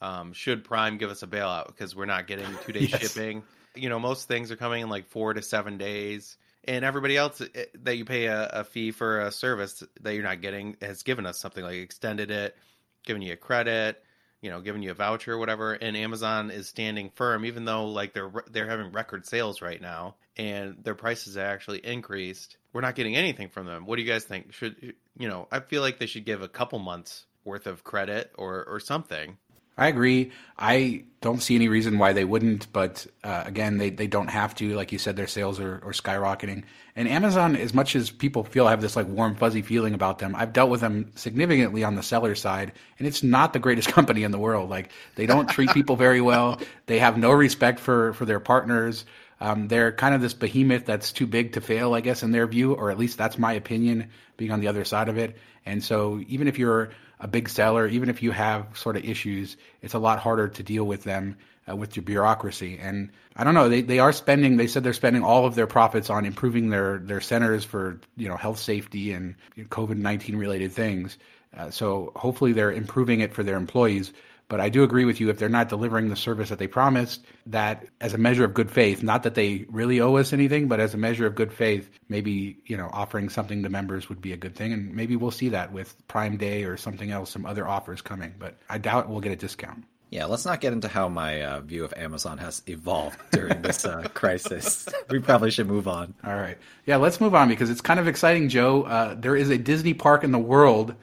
um, 0.00 0.32
should 0.32 0.64
prime 0.64 0.96
give 0.96 1.10
us 1.10 1.22
a 1.22 1.26
bailout 1.26 1.66
because 1.66 1.94
we're 1.94 2.06
not 2.06 2.26
getting 2.26 2.46
two 2.64 2.72
day 2.72 2.80
yes. 2.90 2.98
shipping 2.98 3.42
you 3.74 3.90
know 3.90 3.98
most 3.98 4.26
things 4.26 4.50
are 4.50 4.56
coming 4.56 4.80
in 4.80 4.88
like 4.88 5.06
four 5.10 5.34
to 5.34 5.42
seven 5.42 5.76
days 5.76 6.38
and 6.64 6.82
everybody 6.82 7.14
else 7.14 7.42
eh, 7.42 7.64
that 7.82 7.98
you 7.98 8.06
pay 8.06 8.24
a, 8.24 8.46
a 8.46 8.64
fee 8.64 8.90
for 8.90 9.20
a 9.20 9.30
service 9.30 9.84
that 10.00 10.14
you're 10.14 10.22
not 10.22 10.40
getting 10.40 10.78
has 10.80 11.02
given 11.02 11.26
us 11.26 11.38
something 11.38 11.62
like 11.62 11.76
extended 11.76 12.30
it 12.30 12.56
given 13.04 13.20
you 13.20 13.34
a 13.34 13.36
credit 13.36 14.02
you 14.42 14.50
know, 14.50 14.60
giving 14.60 14.82
you 14.82 14.90
a 14.90 14.94
voucher 14.94 15.32
or 15.34 15.38
whatever, 15.38 15.72
and 15.72 15.96
Amazon 15.96 16.50
is 16.50 16.68
standing 16.68 17.10
firm, 17.10 17.44
even 17.44 17.64
though 17.64 17.86
like 17.86 18.12
they're 18.12 18.30
they're 18.50 18.68
having 18.68 18.90
record 18.90 19.24
sales 19.24 19.62
right 19.62 19.80
now, 19.80 20.16
and 20.36 20.76
their 20.82 20.96
prices 20.96 21.36
actually 21.36 21.78
increased. 21.78 22.56
We're 22.72 22.80
not 22.80 22.94
getting 22.94 23.16
anything 23.16 23.48
from 23.48 23.66
them. 23.66 23.86
What 23.86 23.96
do 23.96 24.02
you 24.02 24.08
guys 24.10 24.24
think? 24.24 24.52
Should 24.52 24.94
you 25.18 25.28
know? 25.28 25.48
I 25.50 25.60
feel 25.60 25.82
like 25.82 25.98
they 25.98 26.06
should 26.06 26.24
give 26.24 26.42
a 26.42 26.48
couple 26.48 26.78
months 26.78 27.26
worth 27.44 27.66
of 27.66 27.84
credit 27.84 28.32
or 28.36 28.64
or 28.64 28.80
something. 28.80 29.36
I 29.76 29.88
agree. 29.88 30.32
I 30.58 31.04
don't 31.22 31.40
see 31.40 31.54
any 31.54 31.68
reason 31.68 31.98
why 31.98 32.12
they 32.12 32.24
wouldn't, 32.24 32.70
but 32.74 33.06
uh, 33.24 33.44
again, 33.46 33.78
they, 33.78 33.88
they 33.88 34.06
don't 34.06 34.28
have 34.28 34.54
to. 34.56 34.74
Like 34.74 34.92
you 34.92 34.98
said, 34.98 35.16
their 35.16 35.26
sales 35.26 35.58
are, 35.60 35.76
are 35.76 35.92
skyrocketing. 35.92 36.64
And 36.94 37.08
Amazon, 37.08 37.56
as 37.56 37.72
much 37.72 37.96
as 37.96 38.10
people 38.10 38.44
feel 38.44 38.66
I 38.66 38.70
have 38.70 38.82
this 38.82 38.96
like 38.96 39.08
warm, 39.08 39.34
fuzzy 39.34 39.62
feeling 39.62 39.94
about 39.94 40.18
them, 40.18 40.34
I've 40.36 40.52
dealt 40.52 40.68
with 40.68 40.82
them 40.82 41.10
significantly 41.14 41.84
on 41.84 41.94
the 41.94 42.02
seller 42.02 42.34
side, 42.34 42.72
and 42.98 43.08
it's 43.08 43.22
not 43.22 43.54
the 43.54 43.58
greatest 43.58 43.88
company 43.92 44.24
in 44.24 44.30
the 44.30 44.38
world. 44.38 44.68
Like 44.68 44.90
they 45.14 45.24
don't 45.24 45.48
treat 45.48 45.70
people 45.70 45.96
very 45.96 46.20
well. 46.20 46.60
They 46.84 46.98
have 46.98 47.16
no 47.16 47.30
respect 47.30 47.80
for 47.80 48.12
for 48.12 48.26
their 48.26 48.40
partners. 48.40 49.06
Um, 49.42 49.66
they're 49.66 49.90
kind 49.90 50.14
of 50.14 50.20
this 50.20 50.34
behemoth 50.34 50.86
that's 50.86 51.10
too 51.10 51.26
big 51.26 51.54
to 51.54 51.60
fail, 51.60 51.94
I 51.94 52.00
guess, 52.00 52.22
in 52.22 52.30
their 52.30 52.46
view, 52.46 52.74
or 52.74 52.92
at 52.92 52.98
least 52.98 53.18
that's 53.18 53.38
my 53.38 53.54
opinion, 53.54 54.10
being 54.36 54.52
on 54.52 54.60
the 54.60 54.68
other 54.68 54.84
side 54.84 55.08
of 55.08 55.18
it. 55.18 55.36
And 55.66 55.82
so, 55.82 56.22
even 56.28 56.46
if 56.46 56.60
you're 56.60 56.90
a 57.18 57.26
big 57.26 57.48
seller, 57.48 57.88
even 57.88 58.08
if 58.08 58.22
you 58.22 58.30
have 58.30 58.66
sort 58.78 58.96
of 58.96 59.04
issues, 59.04 59.56
it's 59.80 59.94
a 59.94 59.98
lot 59.98 60.20
harder 60.20 60.46
to 60.48 60.62
deal 60.62 60.84
with 60.84 61.02
them 61.02 61.36
uh, 61.68 61.74
with 61.74 61.96
your 61.96 62.04
bureaucracy. 62.04 62.78
And 62.80 63.10
I 63.34 63.42
don't 63.42 63.54
know, 63.54 63.68
they, 63.68 63.80
they 63.80 63.98
are 63.98 64.12
spending, 64.12 64.58
they 64.58 64.68
said 64.68 64.84
they're 64.84 64.92
spending 64.92 65.24
all 65.24 65.44
of 65.44 65.56
their 65.56 65.66
profits 65.66 66.08
on 66.08 66.24
improving 66.24 66.70
their, 66.70 66.98
their 66.98 67.20
centers 67.20 67.64
for, 67.64 68.00
you 68.16 68.28
know, 68.28 68.36
health 68.36 68.60
safety 68.60 69.12
and 69.12 69.34
COVID-19 69.58 70.38
related 70.38 70.70
things. 70.70 71.18
Uh, 71.56 71.70
so 71.70 72.12
hopefully 72.14 72.52
they're 72.52 72.72
improving 72.72 73.20
it 73.20 73.34
for 73.34 73.42
their 73.42 73.56
employees. 73.56 74.12
But 74.52 74.60
I 74.60 74.68
do 74.68 74.82
agree 74.82 75.06
with 75.06 75.18
you 75.18 75.30
if 75.30 75.38
they're 75.38 75.48
not 75.48 75.70
delivering 75.70 76.10
the 76.10 76.14
service 76.14 76.50
that 76.50 76.58
they 76.58 76.66
promised, 76.66 77.24
that 77.46 77.86
as 78.02 78.12
a 78.12 78.18
measure 78.18 78.44
of 78.44 78.52
good 78.52 78.70
faith, 78.70 79.02
not 79.02 79.22
that 79.22 79.34
they 79.34 79.64
really 79.70 79.98
owe 79.98 80.16
us 80.16 80.34
anything, 80.34 80.68
but 80.68 80.78
as 80.78 80.92
a 80.92 80.98
measure 80.98 81.26
of 81.26 81.34
good 81.34 81.50
faith, 81.50 81.88
maybe, 82.10 82.58
you 82.66 82.76
know, 82.76 82.90
offering 82.92 83.30
something 83.30 83.62
to 83.62 83.70
members 83.70 84.10
would 84.10 84.20
be 84.20 84.34
a 84.34 84.36
good 84.36 84.54
thing. 84.54 84.74
And 84.74 84.94
maybe 84.94 85.16
we'll 85.16 85.30
see 85.30 85.48
that 85.48 85.72
with 85.72 86.06
Prime 86.06 86.36
Day 86.36 86.64
or 86.64 86.76
something 86.76 87.10
else, 87.10 87.30
some 87.30 87.46
other 87.46 87.66
offers 87.66 88.02
coming. 88.02 88.34
But 88.38 88.58
I 88.68 88.76
doubt 88.76 89.08
we'll 89.08 89.22
get 89.22 89.32
a 89.32 89.36
discount. 89.36 89.84
Yeah, 90.10 90.26
let's 90.26 90.44
not 90.44 90.60
get 90.60 90.74
into 90.74 90.88
how 90.88 91.08
my 91.08 91.42
uh, 91.42 91.60
view 91.62 91.82
of 91.86 91.94
Amazon 91.96 92.36
has 92.36 92.62
evolved 92.66 93.18
during 93.30 93.62
this 93.62 93.86
uh, 93.86 94.02
crisis. 94.12 94.86
We 95.08 95.20
probably 95.20 95.50
should 95.50 95.66
move 95.66 95.88
on. 95.88 96.12
All 96.22 96.36
right. 96.36 96.58
Yeah, 96.84 96.96
let's 96.96 97.22
move 97.22 97.34
on 97.34 97.48
because 97.48 97.70
it's 97.70 97.80
kind 97.80 97.98
of 97.98 98.06
exciting, 98.06 98.50
Joe. 98.50 98.82
Uh, 98.82 99.14
there 99.14 99.34
is 99.34 99.48
a 99.48 99.56
Disney 99.56 99.94
park 99.94 100.24
in 100.24 100.30
the 100.30 100.38
world 100.38 100.94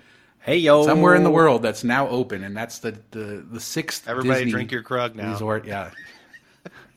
Hey 0.42 0.58
yo, 0.58 0.86
somewhere 0.86 1.16
in 1.16 1.24
the 1.24 1.32
world 1.32 1.62
that's 1.62 1.84
now 1.84 2.08
open, 2.08 2.44
and 2.44 2.56
that's 2.56 2.80
the 2.80 2.98
the, 3.12 3.46
the 3.52 3.60
sixth. 3.60 4.08
Everybody 4.08 4.46
Disney 4.46 4.52
drink 4.52 4.72
your 4.72 4.84
Krug 4.84 5.16
now. 5.16 5.32
Resort, 5.32 5.66
yeah. 5.66 5.92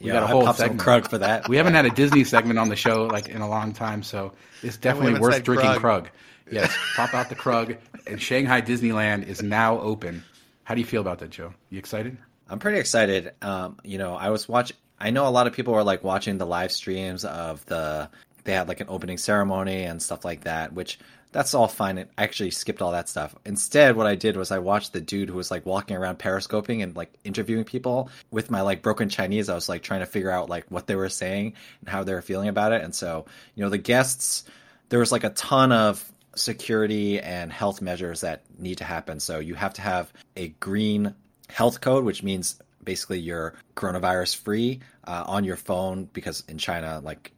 We 0.00 0.08
yeah, 0.08 0.14
got 0.14 0.22
a 0.25 0.26
whole 0.26 0.44
pop 0.44 0.56
segment. 0.56 0.80
Krug 0.80 1.08
for 1.08 1.18
that. 1.18 1.49
We 1.49 1.56
haven't 1.56 1.75
had 1.75 1.87
a 1.87 1.90
Disney 1.90 2.25
segment 2.25 2.58
on 2.58 2.68
the 2.68 2.75
show 2.75 3.06
like 3.06 3.28
in 3.28 3.40
a 3.40 3.49
long 3.49 3.72
time, 3.72 4.02
so 4.02 4.32
it's 4.61 4.76
definitely 4.76 5.20
worth 5.20 5.44
drinking 5.44 5.70
Krug. 5.76 5.80
Krug. 5.80 6.11
Yes, 6.50 6.76
pop 6.96 7.14
out 7.14 7.28
the 7.28 7.37
Krug, 7.37 7.76
and 8.08 8.20
Shanghai 8.20 8.61
Disneyland 8.61 9.28
is 9.28 9.44
now 9.44 9.78
open. 9.78 10.25
How 10.64 10.75
do 10.75 10.80
you 10.80 10.87
feel 10.87 11.00
about 11.00 11.20
that, 11.20 11.30
Joe? 11.30 11.54
You 11.70 11.78
excited? 11.78 12.18
I'm 12.49 12.58
pretty 12.58 12.78
excited. 12.78 13.32
Um, 13.42 13.78
you 13.84 13.96
know, 13.96 14.14
I 14.14 14.30
was 14.30 14.49
watching. 14.49 14.76
I 14.99 15.11
know 15.11 15.28
a 15.28 15.30
lot 15.30 15.46
of 15.46 15.52
people 15.52 15.72
were 15.72 15.84
like 15.84 16.02
watching 16.02 16.37
the 16.37 16.46
live 16.46 16.72
streams 16.72 17.25
of 17.25 17.64
the. 17.66 18.11
They 18.42 18.54
had 18.54 18.66
like 18.66 18.80
an 18.80 18.88
opening 18.88 19.18
ceremony 19.18 19.84
and 19.84 20.02
stuff 20.02 20.25
like 20.25 20.44
that, 20.44 20.72
which 20.72 20.99
that's 21.32 21.54
all 21.54 21.66
fine. 21.66 21.98
I 21.98 22.06
actually 22.18 22.50
skipped 22.50 22.82
all 22.82 22.92
that 22.92 23.08
stuff. 23.08 23.34
Instead, 23.44 23.96
what 23.96 24.06
I 24.06 24.14
did 24.14 24.36
was 24.36 24.50
I 24.50 24.58
watched 24.58 24.92
the 24.92 25.00
dude 25.00 25.30
who 25.30 25.36
was 25.36 25.50
like 25.50 25.64
walking 25.64 25.96
around 25.96 26.18
periscoping 26.18 26.82
and 26.82 26.94
like 26.94 27.12
interviewing 27.24 27.64
people 27.64 28.10
with 28.30 28.50
my 28.50 28.60
like 28.60 28.82
broken 28.82 29.08
Chinese. 29.08 29.48
I 29.48 29.54
was 29.54 29.68
like 29.68 29.82
trying 29.82 30.00
to 30.00 30.06
figure 30.06 30.30
out 30.30 30.50
like 30.50 30.66
what 30.70 30.86
they 30.86 30.94
were 30.94 31.08
saying 31.08 31.54
and 31.80 31.88
how 31.88 32.04
they 32.04 32.12
were 32.12 32.22
feeling 32.22 32.48
about 32.48 32.72
it. 32.72 32.82
And 32.82 32.94
so, 32.94 33.24
you 33.54 33.64
know, 33.64 33.70
the 33.70 33.78
guests, 33.78 34.44
there 34.90 34.98
was 34.98 35.10
like 35.10 35.24
a 35.24 35.30
ton 35.30 35.72
of 35.72 36.06
security 36.34 37.18
and 37.18 37.52
health 37.52 37.80
measures 37.80 38.20
that 38.20 38.42
need 38.58 38.78
to 38.78 38.84
happen. 38.84 39.18
So 39.18 39.38
you 39.38 39.54
have 39.54 39.74
to 39.74 39.82
have 39.82 40.12
a 40.36 40.48
green 40.48 41.14
health 41.48 41.80
code, 41.80 42.04
which 42.04 42.22
means 42.22 42.60
basically 42.84 43.20
you're 43.20 43.54
coronavirus 43.74 44.36
free 44.36 44.80
uh, 45.04 45.24
on 45.26 45.44
your 45.44 45.56
phone 45.56 46.08
because 46.12 46.44
in 46.48 46.58
China, 46.58 47.00
like 47.02 47.32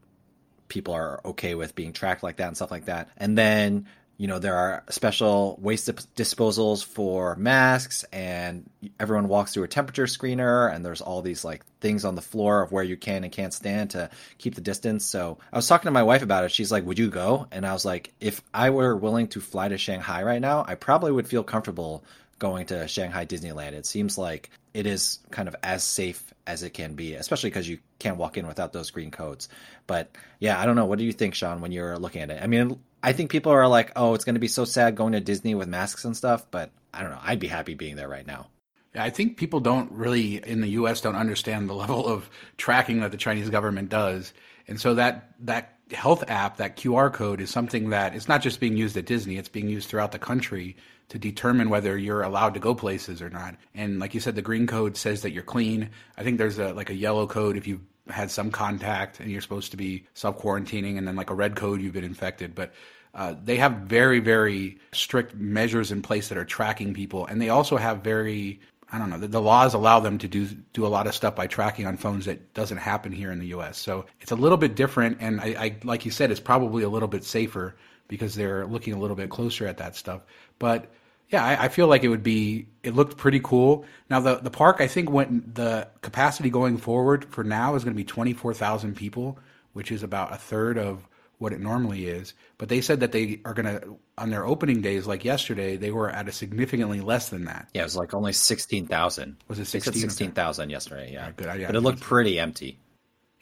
people 0.75 0.93
are 0.93 1.21
okay 1.25 1.55
with 1.55 1.75
being 1.75 1.93
tracked 1.93 2.23
like 2.23 2.37
that 2.37 2.49
and 2.49 2.57
stuff 2.57 2.73
like 2.73 2.87
that. 2.87 3.09
And 3.17 3.39
then 3.39 3.87
you 4.17 4.29
know 4.29 4.39
there 4.39 4.55
are 4.55 4.85
special 4.91 5.59
waste 5.61 5.89
disposals 6.15 6.85
for 6.85 7.35
masks 7.37 8.05
and 8.13 8.69
everyone 9.01 9.27
walks 9.27 9.53
through 9.53 9.65
a 9.65 9.69
temperature 9.69 10.05
screener 10.05 10.73
and 10.73 10.85
there's 10.85 11.01
all 11.01 11.21
these 11.21 11.45
like 11.45 11.65
things 11.81 12.05
on 12.05 12.15
the 12.15 12.23
floor 12.23 12.63
of 12.63 12.71
where 12.71 12.85
you 12.85 12.97
can 12.97 13.25
and 13.25 13.33
can't 13.33 13.53
stand 13.53 13.91
to 13.91 14.09
keep 14.39 14.55
the 14.55 14.61
distance. 14.61 15.05
So 15.05 15.39
i 15.53 15.57
was 15.57 15.67
talking 15.67 15.89
to 15.89 15.93
my 15.93 16.03
wife 16.03 16.23
about 16.23 16.45
it. 16.45 16.53
She's 16.53 16.71
like 16.71 16.85
would 16.85 16.99
you 16.99 17.11
go? 17.11 17.47
And 17.51 17.67
i 17.67 17.73
was 17.73 17.85
like 17.85 18.13
if 18.21 18.43
i 18.53 18.71
were 18.71 18.97
willing 18.97 19.29
to 19.29 19.41
fly 19.41 19.69
to 19.69 19.79
shanghai 19.79 20.23
right 20.23 20.41
now 20.41 20.65
i 20.67 20.75
probably 20.75 21.13
would 21.13 21.29
feel 21.29 21.45
comfortable 21.45 22.05
going 22.39 22.67
to 22.67 22.89
shanghai 22.89 23.25
disneyland. 23.27 23.73
It 23.73 23.87
seems 23.87 24.19
like 24.19 24.51
it 24.75 24.87
is 24.87 25.21
kind 25.31 25.49
of 25.49 25.57
as 25.63 25.83
safe 25.83 26.35
as 26.47 26.63
it 26.63 26.71
can 26.71 26.95
be 26.95 27.15
especially 27.15 27.49
because 27.49 27.69
you 27.69 27.79
can't 27.99 28.19
walk 28.19 28.37
in 28.37 28.47
without 28.47 28.73
those 28.73 28.91
green 28.91 29.11
codes 29.11 29.49
but 29.87 30.15
yeah 30.41 30.61
i 30.61 30.67
don't 30.67 30.77
know 30.77 30.85
what 30.85 30.99
do 30.99 31.05
you 31.05 31.13
think 31.13 31.35
shawn 31.35 31.61
when 31.61 31.73
you're 31.73 31.99
looking 31.99 32.21
at 32.21 32.31
it 32.31 32.43
i 32.43 32.47
mean 32.47 32.79
I 33.05 33.13
think 33.13 33.31
people 33.31 33.53
are 33.53 33.69
like, 33.69 33.93
oh, 33.97 34.15
it's 34.15 34.25
going 34.25 34.35
to 34.35 34.41
be 34.41 34.49
so 34.49 34.65
sad 34.65 34.97
going 34.97 35.13
to 35.13 35.21
Disney 35.21 35.55
with 35.55 35.69
masks 35.69 36.07
and 36.07 36.17
stuff, 36.17 36.47
but 36.51 36.71
I 36.95 37.03
don't 37.03 37.11
know. 37.11 37.21
I'd 37.23 37.39
be 37.39 37.49
happy 37.49 37.75
being 37.75 37.97
there 37.97 38.09
right 38.09 38.27
now. 38.27 38.47
I 38.95 39.11
think 39.11 39.37
people 39.37 39.61
don't 39.61 39.93
really 39.93 40.37
in 40.37 40.63
the 40.63 40.69
U.S. 40.69 41.03
don't 41.03 41.15
understand 41.15 41.69
the 41.69 41.75
level 41.85 42.07
of 42.07 42.31
tracking 42.57 43.01
that 43.01 43.11
the 43.11 43.19
Chinese 43.19 43.51
government 43.51 43.91
does, 43.91 44.33
and 44.69 44.81
so 44.81 44.95
that 44.95 45.35
that 45.41 45.77
health 45.93 46.25
app, 46.29 46.57
that 46.57 46.79
QR 46.79 47.13
code, 47.13 47.43
is 47.43 47.51
something 47.51 47.91
that 47.91 48.15
it's 48.15 48.27
not 48.27 48.41
just 48.41 48.59
being 48.59 48.77
used 48.77 48.97
at 48.97 49.05
Disney; 49.05 49.37
it's 49.37 49.51
being 49.51 49.69
used 49.69 49.91
throughout 49.91 50.13
the 50.13 50.19
country 50.19 50.77
to 51.09 51.19
determine 51.19 51.69
whether 51.69 51.97
you're 51.97 52.23
allowed 52.23 52.55
to 52.55 52.61
go 52.61 52.75
places 52.75 53.21
or 53.21 53.31
not. 53.31 53.57
And 53.75 53.99
like 53.99 54.15
you 54.15 54.21
said, 54.21 54.35
the 54.35 54.43
green 54.43 54.67
code 54.67 54.97
says 54.97 55.23
that 55.23 55.33
you're 55.33 55.43
clean. 55.43 55.91
I 56.17 56.23
think 56.23 56.39
there's 56.39 56.59
a 56.59 56.73
like 56.73 56.91
a 56.91 56.95
yellow 56.95 57.27
code 57.27 57.57
if 57.57 57.67
you 57.67 57.81
had 58.09 58.31
some 58.31 58.51
contact 58.51 59.21
and 59.21 59.31
you're 59.31 59.41
supposed 59.41 59.71
to 59.71 59.77
be 59.77 60.07
self 60.15 60.39
quarantining, 60.39 60.99
and 60.99 61.07
then 61.07 61.17
like 61.17 61.31
a 61.31 61.35
red 61.35 61.57
code 61.57 61.81
you've 61.81 61.93
been 61.93 62.05
infected. 62.05 62.55
But 62.55 62.75
uh, 63.15 63.35
they 63.43 63.57
have 63.57 63.73
very, 63.73 64.19
very 64.19 64.79
strict 64.93 65.35
measures 65.37 65.93
in 65.93 66.03
place 66.03 66.29
that 66.29 66.39
are 66.39 66.45
tracking 66.45 66.95
people, 66.95 67.27
and 67.27 67.41
they 67.41 67.49
also 67.49 67.77
have 67.77 68.03
very 68.03 68.61
I 68.93 68.99
don't 68.99 69.11
know. 69.11 69.19
The, 69.19 69.41
laws 69.41 69.75
allow 69.75 69.99
them 69.99 70.19
to 70.19 70.29
do 70.29 70.47
do 70.73 70.87
a 70.87 70.89
lot 70.89 71.09
of 71.09 71.17
stuff 71.17 71.35
by 71.35 71.49
tracking 71.49 71.85
on 71.87 71.97
phones 71.97 72.27
that 72.27 72.55
doesn't 72.55 72.79
happen 72.79 73.11
here 73.11 73.33
in 73.33 73.41
the 73.41 73.49
U.S. 73.49 73.77
So 73.77 74.07
it's 74.21 74.31
a 74.31 74.37
little 74.37 74.59
bit 74.59 74.77
different, 74.77 75.19
and 75.21 75.41
I, 75.41 75.47
I 75.47 75.77
like 75.83 76.05
you 76.05 76.13
said, 76.13 76.31
it's 76.31 76.39
probably 76.39 76.85
a 76.85 76.89
little 76.89 77.09
bit 77.09 77.25
safer 77.25 77.75
because 78.09 78.35
they're 78.35 78.67
looking 78.67 78.95
a 78.95 78.99
little 78.99 79.17
bit 79.17 79.31
closer 79.31 79.67
at 79.67 79.79
that 79.79 79.97
stuff. 79.97 80.23
But 80.59 80.91
yeah, 81.29 81.45
I, 81.45 81.65
I, 81.65 81.69
feel 81.69 81.87
like 81.87 82.05
it 82.05 82.09
would 82.09 82.23
be. 82.23 82.67
It 82.83 82.95
looked 82.95 83.17
pretty 83.17 83.41
cool. 83.41 83.85
Now 84.11 84.21
the 84.21 84.37
the 84.37 84.51
park, 84.51 84.77
I 84.81 84.87
think, 84.87 85.11
went 85.11 85.55
the 85.55 85.89
capacity 86.03 86.51
going 86.51 86.77
forward 86.77 87.25
for 87.25 87.43
now 87.43 87.75
is 87.75 87.85
going 87.85 87.95
to 87.95 87.97
be 87.97 88.05
twenty 88.05 88.35
four 88.35 88.55
thousand 88.55 88.97
people, 88.97 89.39
which 89.73 89.91
is 89.91 90.03
about 90.03 90.33
a 90.33 90.37
third 90.37 90.79
of 90.79 91.07
what 91.39 91.53
it 91.53 91.61
normally 91.61 92.07
is. 92.07 92.35
But 92.59 92.69
they 92.69 92.81
said 92.81 93.01
that 93.01 93.13
they 93.13 93.41
are 93.45 93.55
going 93.55 93.67
to, 93.67 93.99
on 94.17 94.31
their 94.31 94.47
opening 94.47 94.81
days, 94.81 95.07
like 95.07 95.25
yesterday, 95.25 95.77
they 95.77 95.91
were 95.91 96.09
at 96.09 96.29
a 96.29 96.33
significantly 96.33 97.01
less 97.01 97.29
than 97.29 97.47
that. 97.47 97.69
Yeah, 97.75 97.83
it 97.83 97.85
was 97.85 97.97
like 97.97 98.15
only 98.15 98.33
16,000. 98.33 99.37
Was 99.49 99.59
it 99.59 99.67
16? 99.67 99.95
16,000 99.95 100.71
yesterday, 100.71 101.13
yeah. 101.13 101.25
Right, 101.25 101.37
good. 101.37 101.61
Yeah, 101.61 101.67
but 101.67 101.77
it 101.77 101.81
looked 101.81 102.01
pretty 102.01 102.39
empty. 102.39 102.79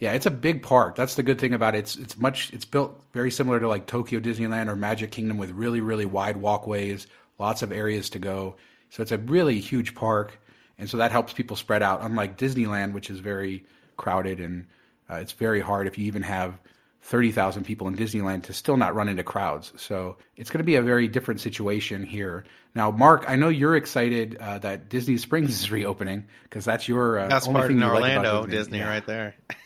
Yeah, 0.02 0.14
it's 0.14 0.26
a 0.26 0.32
big 0.32 0.64
park. 0.64 0.96
That's 0.96 1.14
the 1.14 1.22
good 1.22 1.38
thing 1.38 1.54
about 1.54 1.76
it. 1.76 1.78
It's 1.78 1.94
it's 1.94 2.18
much 2.18 2.52
it's 2.52 2.64
built 2.64 3.00
very 3.12 3.30
similar 3.30 3.60
to 3.60 3.68
like 3.68 3.86
Tokyo 3.86 4.18
Disneyland 4.18 4.66
or 4.66 4.74
Magic 4.74 5.12
Kingdom 5.12 5.38
with 5.38 5.52
really 5.52 5.80
really 5.80 6.06
wide 6.06 6.38
walkways, 6.38 7.06
lots 7.38 7.62
of 7.62 7.70
areas 7.70 8.10
to 8.10 8.18
go. 8.18 8.56
So 8.90 9.04
it's 9.04 9.12
a 9.12 9.18
really 9.18 9.60
huge 9.60 9.94
park, 9.94 10.40
and 10.76 10.90
so 10.90 10.96
that 10.96 11.12
helps 11.12 11.32
people 11.32 11.54
spread 11.54 11.84
out. 11.84 12.02
Unlike 12.02 12.36
Disneyland, 12.36 12.94
which 12.94 13.10
is 13.10 13.20
very 13.20 13.64
crowded 13.96 14.40
and 14.40 14.66
uh, 15.08 15.18
it's 15.18 15.30
very 15.30 15.60
hard 15.60 15.86
if 15.86 15.96
you 15.96 16.06
even 16.06 16.22
have 16.22 16.58
30,000 17.02 17.62
people 17.62 17.86
in 17.86 17.94
Disneyland 17.94 18.42
to 18.44 18.52
still 18.52 18.76
not 18.76 18.96
run 18.96 19.08
into 19.08 19.22
crowds. 19.22 19.72
So 19.76 20.16
it's 20.36 20.50
going 20.50 20.58
to 20.58 20.64
be 20.64 20.74
a 20.74 20.82
very 20.82 21.06
different 21.06 21.40
situation 21.40 22.02
here. 22.02 22.42
Now, 22.74 22.90
Mark, 22.90 23.26
I 23.28 23.36
know 23.36 23.50
you're 23.50 23.76
excited 23.76 24.36
uh, 24.40 24.58
that 24.58 24.88
Disney 24.88 25.18
Springs 25.18 25.50
is 25.60 25.70
reopening 25.70 26.26
because 26.42 26.64
that's 26.64 26.88
your 26.88 27.20
uh, 27.20 27.28
that's 27.28 27.46
only 27.46 27.60
part 27.60 27.68
thing 27.68 27.76
in 27.76 27.84
Orlando 27.84 28.40
like 28.40 28.50
Disney, 28.50 28.58
Disney 28.58 28.78
yeah. 28.78 28.88
right 28.88 29.06
there. 29.06 29.36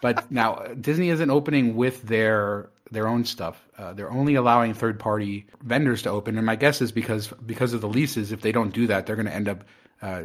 but 0.00 0.30
now 0.30 0.66
Disney 0.80 1.10
isn't 1.10 1.30
opening 1.30 1.76
with 1.76 2.02
their 2.02 2.70
their 2.90 3.06
own 3.06 3.24
stuff. 3.24 3.62
Uh, 3.76 3.92
they're 3.92 4.10
only 4.10 4.34
allowing 4.34 4.74
third 4.74 4.98
party 4.98 5.46
vendors 5.62 6.02
to 6.02 6.10
open, 6.10 6.36
and 6.36 6.46
my 6.46 6.56
guess 6.56 6.80
is 6.80 6.92
because 6.92 7.28
because 7.44 7.72
of 7.72 7.80
the 7.80 7.88
leases. 7.88 8.32
If 8.32 8.40
they 8.40 8.52
don't 8.52 8.72
do 8.72 8.86
that, 8.88 9.06
they're 9.06 9.16
going 9.16 9.26
to 9.26 9.34
end 9.34 9.48
up, 9.48 9.64
uh, 10.02 10.22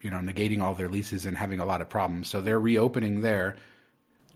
you 0.00 0.10
know, 0.10 0.18
negating 0.18 0.62
all 0.62 0.74
their 0.74 0.88
leases 0.88 1.26
and 1.26 1.36
having 1.36 1.60
a 1.60 1.66
lot 1.66 1.80
of 1.80 1.88
problems. 1.88 2.28
So 2.28 2.40
they're 2.40 2.60
reopening 2.60 3.20
there 3.20 3.56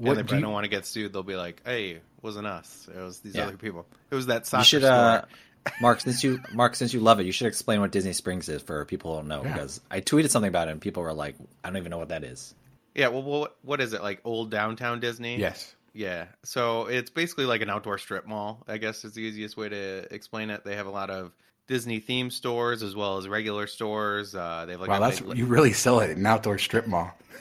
what 0.01 0.13
and 0.13 0.21
if 0.21 0.27
do 0.29 0.37
I 0.37 0.41
don't 0.41 0.53
want 0.53 0.65
to 0.65 0.71
get 0.71 0.87
sued, 0.87 1.13
they'll 1.13 1.23
be 1.23 1.37
like, 1.37 1.61
"Hey, 1.65 1.91
it 1.91 2.03
wasn't 2.23 2.47
us. 2.47 2.89
It 2.95 2.99
was 2.99 3.21
these 3.21 3.35
yeah. 3.35 3.45
other 3.45 3.59
people. 3.59 3.87
It 4.11 4.15
was 4.15 4.27
that 4.27 4.47
soccer 4.47 4.61
you 4.61 4.65
should, 4.65 4.83
store." 4.83 4.95
Uh, 4.95 5.25
Mark, 5.83 6.01
since 6.01 6.25
you 6.25 6.41
Mark, 6.55 6.75
since 6.75 6.95
you 6.95 7.01
love 7.01 7.21
it, 7.21 7.27
you 7.27 7.33
should 7.33 7.49
explain 7.49 7.83
what 7.83 7.93
Disney 7.93 8.15
Springs 8.15 8.49
is 8.49 8.63
for 8.63 8.87
people 8.87 9.13
who 9.13 9.19
don't 9.19 9.29
know. 9.29 9.43
Yeah. 9.45 9.53
Because 9.53 9.81
I 9.91 10.01
tweeted 10.01 10.31
something 10.31 10.49
about 10.49 10.69
it, 10.69 10.71
and 10.71 10.81
people 10.81 11.03
were 11.03 11.13
like, 11.13 11.35
"I 11.63 11.69
don't 11.69 11.77
even 11.77 11.91
know 11.91 11.99
what 11.99 12.09
that 12.09 12.25
is." 12.25 12.55
Yeah, 12.95 13.09
well, 13.09 13.23
what 13.23 13.57
what 13.63 13.81
is 13.81 13.93
it 13.93 14.03
like? 14.03 14.21
Old 14.25 14.51
downtown 14.51 15.01
Disney? 15.01 15.39
Yes. 15.39 15.75
Yeah, 15.93 16.27
so 16.45 16.87
it's 16.87 17.11
basically 17.11 17.47
like 17.47 17.63
an 17.63 17.71
outdoor 17.71 17.99
strip 17.99 18.27
mall. 18.27 18.63
I 18.69 18.79
guess 18.79 19.05
is 19.05 19.15
the 19.15 19.23
easiest 19.23 19.57
way 19.57 19.69
to 19.69 20.15
explain 20.15 20.51
it. 20.51 20.65
They 20.65 20.77
have 20.77 20.87
a 20.87 20.91
lot 20.91 21.11
of 21.11 21.33
Disney 21.67 22.01
themed 22.01 22.33
stores 22.33 22.83
as 22.83 22.95
well 22.95 23.17
as 23.19 23.27
regular 23.27 23.67
stores. 23.67 24.35
Uh, 24.35 24.65
they 24.67 24.73
have 24.73 24.81
like 24.81 24.91
wow, 24.91 25.01
that's 25.01 25.21
big... 25.21 25.37
you 25.37 25.47
really 25.47 25.73
sell 25.73 26.01
it 26.01 26.17
an 26.17 26.25
outdoor 26.27 26.59
strip 26.59 26.87
mall. 26.87 27.11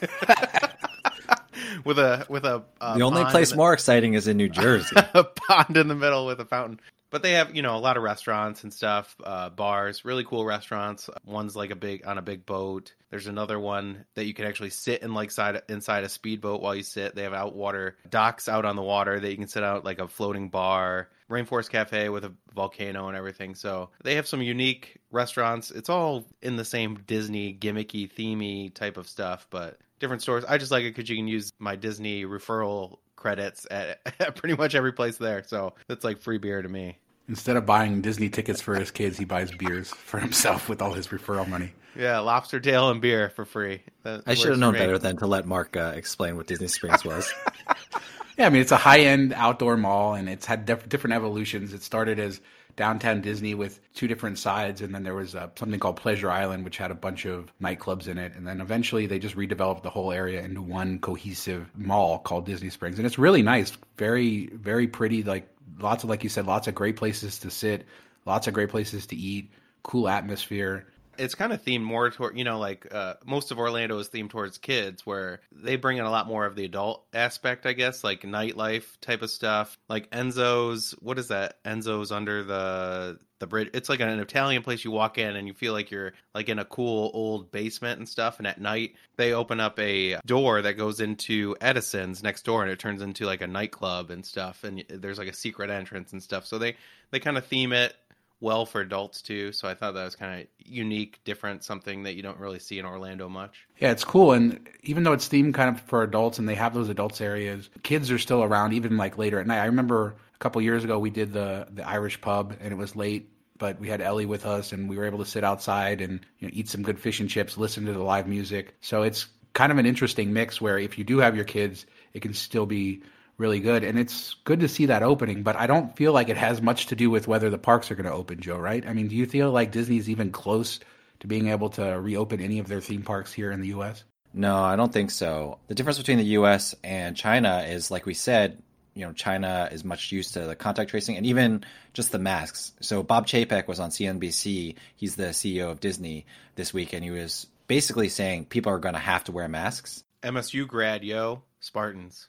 with 1.84 1.98
a 1.98 2.26
with 2.28 2.44
a 2.44 2.62
uh, 2.80 2.96
the 2.96 3.02
only 3.02 3.24
place 3.26 3.50
the, 3.50 3.56
more 3.56 3.72
exciting 3.72 4.14
is 4.14 4.26
in 4.26 4.36
New 4.36 4.48
Jersey. 4.50 4.96
a 4.96 5.24
pond 5.24 5.76
in 5.76 5.88
the 5.88 5.94
middle 5.94 6.26
with 6.26 6.40
a 6.40 6.44
fountain. 6.44 6.80
But 7.10 7.22
they 7.22 7.32
have 7.32 7.54
you 7.54 7.62
know 7.62 7.76
a 7.76 7.78
lot 7.78 7.96
of 7.96 8.02
restaurants 8.02 8.62
and 8.62 8.72
stuff, 8.72 9.14
uh, 9.22 9.50
bars, 9.50 10.04
really 10.04 10.24
cool 10.24 10.44
restaurants. 10.44 11.10
One's 11.24 11.56
like 11.56 11.70
a 11.70 11.76
big 11.76 12.06
on 12.06 12.18
a 12.18 12.22
big 12.22 12.46
boat. 12.46 12.94
There's 13.10 13.26
another 13.26 13.58
one 13.58 14.04
that 14.14 14.26
you 14.26 14.34
can 14.34 14.46
actually 14.46 14.70
sit 14.70 15.02
in 15.02 15.12
like 15.12 15.30
side 15.30 15.62
inside 15.68 16.04
a 16.04 16.08
speedboat 16.08 16.60
while 16.62 16.74
you 16.74 16.84
sit. 16.84 17.14
They 17.14 17.24
have 17.24 17.32
outwater 17.32 17.94
docks 18.08 18.48
out 18.48 18.64
on 18.64 18.76
the 18.76 18.82
water 18.82 19.18
that 19.18 19.30
you 19.30 19.36
can 19.36 19.48
sit 19.48 19.64
out 19.64 19.84
like 19.84 19.98
a 19.98 20.08
floating 20.08 20.48
bar. 20.48 21.08
Rainforest 21.28 21.70
Cafe 21.70 22.08
with 22.08 22.24
a 22.24 22.32
volcano 22.54 23.06
and 23.06 23.16
everything. 23.16 23.54
So 23.54 23.90
they 24.02 24.16
have 24.16 24.26
some 24.26 24.42
unique 24.42 24.98
restaurants. 25.12 25.70
It's 25.70 25.88
all 25.88 26.26
in 26.42 26.56
the 26.56 26.64
same 26.64 26.96
Disney 27.06 27.54
gimmicky, 27.54 28.12
themey 28.12 28.74
type 28.74 28.96
of 28.96 29.08
stuff, 29.08 29.46
but 29.48 29.78
different 30.00 30.22
stores. 30.22 30.44
I 30.44 30.58
just 30.58 30.72
like 30.72 30.82
it 30.82 30.94
because 30.94 31.08
you 31.08 31.16
can 31.16 31.28
use 31.28 31.52
my 31.58 31.76
Disney 31.76 32.24
referral 32.24 32.98
credits 33.20 33.66
at, 33.70 34.00
at 34.20 34.34
pretty 34.34 34.56
much 34.56 34.74
every 34.74 34.92
place 34.92 35.16
there. 35.18 35.44
So 35.44 35.74
that's 35.86 36.04
like 36.04 36.20
free 36.20 36.38
beer 36.38 36.60
to 36.62 36.68
me. 36.68 36.98
Instead 37.28 37.56
of 37.56 37.64
buying 37.64 38.00
Disney 38.00 38.28
tickets 38.28 38.60
for 38.60 38.74
his 38.74 38.90
kids, 38.90 39.16
he 39.16 39.24
buys 39.24 39.52
beers 39.52 39.90
for 39.90 40.18
himself 40.18 40.68
with 40.68 40.82
all 40.82 40.94
his 40.94 41.08
referral 41.08 41.46
money. 41.46 41.72
Yeah, 41.96 42.18
lobster 42.18 42.58
tail 42.58 42.90
and 42.90 43.00
beer 43.00 43.30
for 43.30 43.44
free. 43.44 43.82
That 44.02 44.22
I 44.26 44.34
should 44.34 44.50
have 44.50 44.58
known 44.58 44.74
better 44.74 44.98
than 44.98 45.16
to 45.18 45.26
let 45.26 45.46
Mark 45.46 45.76
uh, 45.76 45.92
explain 45.94 46.36
what 46.36 46.46
Disney 46.46 46.66
Springs 46.68 47.04
was. 47.04 47.32
yeah, 48.38 48.46
I 48.46 48.50
mean 48.50 48.62
it's 48.62 48.72
a 48.72 48.76
high-end 48.76 49.32
outdoor 49.32 49.76
mall, 49.76 50.14
and 50.14 50.28
it's 50.28 50.46
had 50.46 50.66
def- 50.66 50.88
different 50.88 51.14
evolutions. 51.14 51.72
It 51.72 51.82
started 51.82 52.18
as 52.18 52.40
downtown 52.76 53.20
Disney 53.20 53.54
with 53.54 53.80
two 53.94 54.08
different 54.08 54.38
sides, 54.38 54.80
and 54.80 54.94
then 54.94 55.02
there 55.02 55.14
was 55.14 55.34
uh, 55.34 55.48
something 55.56 55.80
called 55.80 55.96
Pleasure 55.96 56.30
Island, 56.30 56.64
which 56.64 56.76
had 56.76 56.90
a 56.90 56.94
bunch 56.94 57.24
of 57.24 57.52
nightclubs 57.60 58.08
in 58.08 58.18
it, 58.18 58.34
and 58.34 58.46
then 58.46 58.60
eventually 58.60 59.06
they 59.06 59.18
just 59.18 59.36
redeveloped 59.36 59.82
the 59.82 59.90
whole 59.90 60.12
area 60.12 60.42
into 60.42 60.62
one 60.62 60.98
cohesive 60.98 61.70
mall 61.76 62.18
called 62.18 62.46
Disney 62.46 62.70
Springs, 62.70 62.98
and 62.98 63.06
it's 63.06 63.18
really 63.18 63.42
nice, 63.42 63.76
very 63.96 64.46
very 64.46 64.86
pretty, 64.86 65.22
like 65.22 65.48
lots 65.78 66.04
of 66.04 66.10
like 66.10 66.22
you 66.22 66.30
said, 66.30 66.46
lots 66.46 66.68
of 66.68 66.74
great 66.74 66.96
places 66.96 67.38
to 67.40 67.50
sit, 67.50 67.86
lots 68.26 68.46
of 68.46 68.54
great 68.54 68.70
places 68.70 69.06
to 69.06 69.16
eat, 69.16 69.50
cool 69.82 70.08
atmosphere 70.08 70.86
it's 71.20 71.34
kind 71.34 71.52
of 71.52 71.62
themed 71.62 71.82
more 71.82 72.10
toward 72.10 72.36
you 72.36 72.44
know 72.44 72.58
like 72.58 72.92
uh, 72.92 73.14
most 73.24 73.50
of 73.50 73.58
Orlando 73.58 73.98
is 73.98 74.08
themed 74.08 74.30
towards 74.30 74.58
kids, 74.58 75.04
where 75.04 75.40
they 75.52 75.76
bring 75.76 75.98
in 75.98 76.04
a 76.04 76.10
lot 76.10 76.26
more 76.26 76.46
of 76.46 76.56
the 76.56 76.64
adult 76.64 77.04
aspect, 77.12 77.66
I 77.66 77.74
guess, 77.74 78.02
like 78.02 78.22
nightlife 78.22 78.98
type 79.00 79.22
of 79.22 79.30
stuff. 79.30 79.78
Like 79.88 80.10
Enzo's, 80.10 80.92
what 81.00 81.18
is 81.18 81.28
that? 81.28 81.62
Enzo's 81.64 82.10
under 82.10 82.42
the 82.42 83.18
the 83.38 83.46
bridge. 83.46 83.70
It's 83.72 83.88
like 83.88 84.00
an 84.00 84.20
Italian 84.20 84.62
place 84.62 84.84
you 84.84 84.90
walk 84.90 85.18
in 85.18 85.34
and 85.34 85.48
you 85.48 85.54
feel 85.54 85.72
like 85.72 85.90
you're 85.90 86.12
like 86.34 86.48
in 86.48 86.58
a 86.58 86.64
cool 86.64 87.10
old 87.12 87.50
basement 87.50 87.98
and 87.98 88.08
stuff. 88.08 88.38
And 88.38 88.46
at 88.46 88.60
night 88.60 88.94
they 89.16 89.32
open 89.32 89.60
up 89.60 89.78
a 89.78 90.18
door 90.26 90.62
that 90.62 90.74
goes 90.74 91.00
into 91.00 91.56
Edison's 91.60 92.22
next 92.22 92.44
door 92.44 92.62
and 92.62 92.70
it 92.70 92.78
turns 92.78 93.02
into 93.02 93.26
like 93.26 93.40
a 93.40 93.46
nightclub 93.46 94.10
and 94.10 94.24
stuff. 94.24 94.62
And 94.62 94.84
there's 94.88 95.18
like 95.18 95.28
a 95.28 95.34
secret 95.34 95.70
entrance 95.70 96.12
and 96.12 96.22
stuff. 96.22 96.46
So 96.46 96.58
they 96.58 96.76
they 97.10 97.18
kind 97.18 97.36
of 97.36 97.46
theme 97.46 97.72
it 97.72 97.94
well 98.40 98.66
for 98.66 98.80
adults 98.80 99.22
too. 99.22 99.52
So 99.52 99.68
I 99.68 99.74
thought 99.74 99.94
that 99.94 100.04
was 100.04 100.16
kind 100.16 100.40
of 100.40 100.46
unique, 100.58 101.20
different, 101.24 101.62
something 101.62 102.04
that 102.04 102.14
you 102.14 102.22
don't 102.22 102.38
really 102.38 102.58
see 102.58 102.78
in 102.78 102.86
Orlando 102.86 103.28
much. 103.28 103.66
Yeah, 103.78 103.92
it's 103.92 104.04
cool. 104.04 104.32
And 104.32 104.68
even 104.82 105.02
though 105.02 105.12
it's 105.12 105.28
themed 105.28 105.54
kind 105.54 105.74
of 105.74 105.80
for 105.82 106.02
adults 106.02 106.38
and 106.38 106.48
they 106.48 106.54
have 106.54 106.74
those 106.74 106.88
adults 106.88 107.20
areas, 107.20 107.68
kids 107.82 108.10
are 108.10 108.18
still 108.18 108.42
around 108.42 108.72
even 108.72 108.96
like 108.96 109.18
later 109.18 109.38
at 109.38 109.46
night. 109.46 109.60
I 109.60 109.66
remember 109.66 110.16
a 110.34 110.38
couple 110.38 110.60
years 110.62 110.84
ago 110.84 110.98
we 110.98 111.10
did 111.10 111.32
the 111.32 111.68
the 111.70 111.86
Irish 111.86 112.20
pub 112.20 112.56
and 112.60 112.72
it 112.72 112.76
was 112.76 112.96
late. 112.96 113.30
But 113.58 113.78
we 113.78 113.88
had 113.88 114.00
Ellie 114.00 114.24
with 114.24 114.46
us, 114.46 114.72
and 114.72 114.88
we 114.88 114.96
were 114.96 115.04
able 115.04 115.18
to 115.18 115.26
sit 115.26 115.44
outside 115.44 116.00
and 116.00 116.20
you 116.38 116.48
know, 116.48 116.50
eat 116.54 116.70
some 116.70 116.82
good 116.82 116.98
fish 116.98 117.20
and 117.20 117.28
chips, 117.28 117.58
listen 117.58 117.84
to 117.84 117.92
the 117.92 118.02
live 118.02 118.26
music. 118.26 118.74
So 118.80 119.02
it's 119.02 119.26
kind 119.52 119.70
of 119.70 119.76
an 119.76 119.84
interesting 119.84 120.32
mix 120.32 120.62
where 120.62 120.78
if 120.78 120.96
you 120.96 121.04
do 121.04 121.18
have 121.18 121.36
your 121.36 121.44
kids, 121.44 121.84
it 122.14 122.22
can 122.22 122.32
still 122.32 122.64
be 122.64 123.02
really 123.40 123.58
good. 123.58 123.82
And 123.82 123.98
it's 123.98 124.34
good 124.44 124.60
to 124.60 124.68
see 124.68 124.86
that 124.86 125.02
opening, 125.02 125.42
but 125.42 125.56
I 125.56 125.66
don't 125.66 125.96
feel 125.96 126.12
like 126.12 126.28
it 126.28 126.36
has 126.36 126.62
much 126.62 126.86
to 126.86 126.94
do 126.94 127.10
with 127.10 127.26
whether 127.26 127.50
the 127.50 127.58
parks 127.58 127.90
are 127.90 127.96
going 127.96 128.06
to 128.06 128.12
open, 128.12 128.40
Joe, 128.40 128.58
right? 128.58 128.86
I 128.86 128.92
mean, 128.92 129.08
do 129.08 129.16
you 129.16 129.26
feel 129.26 129.50
like 129.50 129.72
Disney's 129.72 130.08
even 130.08 130.30
close 130.30 130.78
to 131.20 131.26
being 131.26 131.48
able 131.48 131.70
to 131.70 131.82
reopen 131.82 132.40
any 132.40 132.58
of 132.58 132.68
their 132.68 132.80
theme 132.80 133.02
parks 133.02 133.32
here 133.32 133.50
in 133.50 133.60
the 133.60 133.68
US? 133.68 134.04
No, 134.32 134.62
I 134.62 134.76
don't 134.76 134.92
think 134.92 135.10
so. 135.10 135.58
The 135.66 135.74
difference 135.74 135.98
between 135.98 136.18
the 136.18 136.24
US 136.24 136.74
and 136.84 137.16
China 137.16 137.64
is, 137.66 137.90
like 137.90 138.06
we 138.06 138.14
said, 138.14 138.62
you 138.94 139.06
know, 139.06 139.12
China 139.12 139.68
is 139.72 139.84
much 139.84 140.12
used 140.12 140.34
to 140.34 140.40
the 140.40 140.54
contact 140.54 140.90
tracing 140.90 141.16
and 141.16 141.26
even 141.26 141.64
just 141.94 142.12
the 142.12 142.18
masks. 142.18 142.72
So 142.80 143.02
Bob 143.02 143.26
Chapek 143.26 143.66
was 143.66 143.80
on 143.80 143.90
CNBC. 143.90 144.76
He's 144.96 145.16
the 145.16 145.28
CEO 145.28 145.70
of 145.70 145.80
Disney 145.80 146.26
this 146.56 146.74
week, 146.74 146.92
and 146.92 147.02
he 147.02 147.10
was 147.10 147.46
basically 147.66 148.08
saying 148.08 148.46
people 148.46 148.72
are 148.72 148.78
going 148.78 148.94
to 148.94 149.00
have 149.00 149.24
to 149.24 149.32
wear 149.32 149.48
masks. 149.48 150.04
MSU 150.22 150.66
grad, 150.66 151.02
yo, 151.02 151.42
Spartans. 151.60 152.28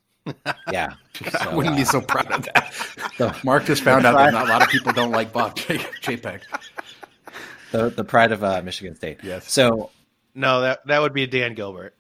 Yeah, 0.72 0.94
so, 1.14 1.38
I 1.40 1.56
wouldn't 1.56 1.76
uh, 1.76 1.80
be 1.80 1.86
so 1.86 2.02
proud 2.02 2.32
of 2.32 2.46
that. 2.46 2.74
So, 3.18 3.34
Mark 3.44 3.66
just 3.66 3.84
found 3.84 4.06
out 4.06 4.18
that 4.18 4.34
not 4.34 4.48
a 4.48 4.50
lot 4.50 4.62
of 4.62 4.70
people 4.70 4.94
don't 4.94 5.12
like 5.12 5.34
Bob 5.34 5.56
Chapek. 5.58 6.42
The 7.72 7.90
the 7.90 8.04
pride 8.04 8.32
of 8.32 8.44
uh, 8.44 8.62
Michigan 8.64 8.96
State. 8.96 9.20
Yes. 9.24 9.52
So 9.52 9.92
no, 10.36 10.62
that 10.62 10.86
that 10.88 11.02
would 11.02 11.14
be 11.14 11.28
Dan 11.28 11.54
Gilbert. 11.54 11.96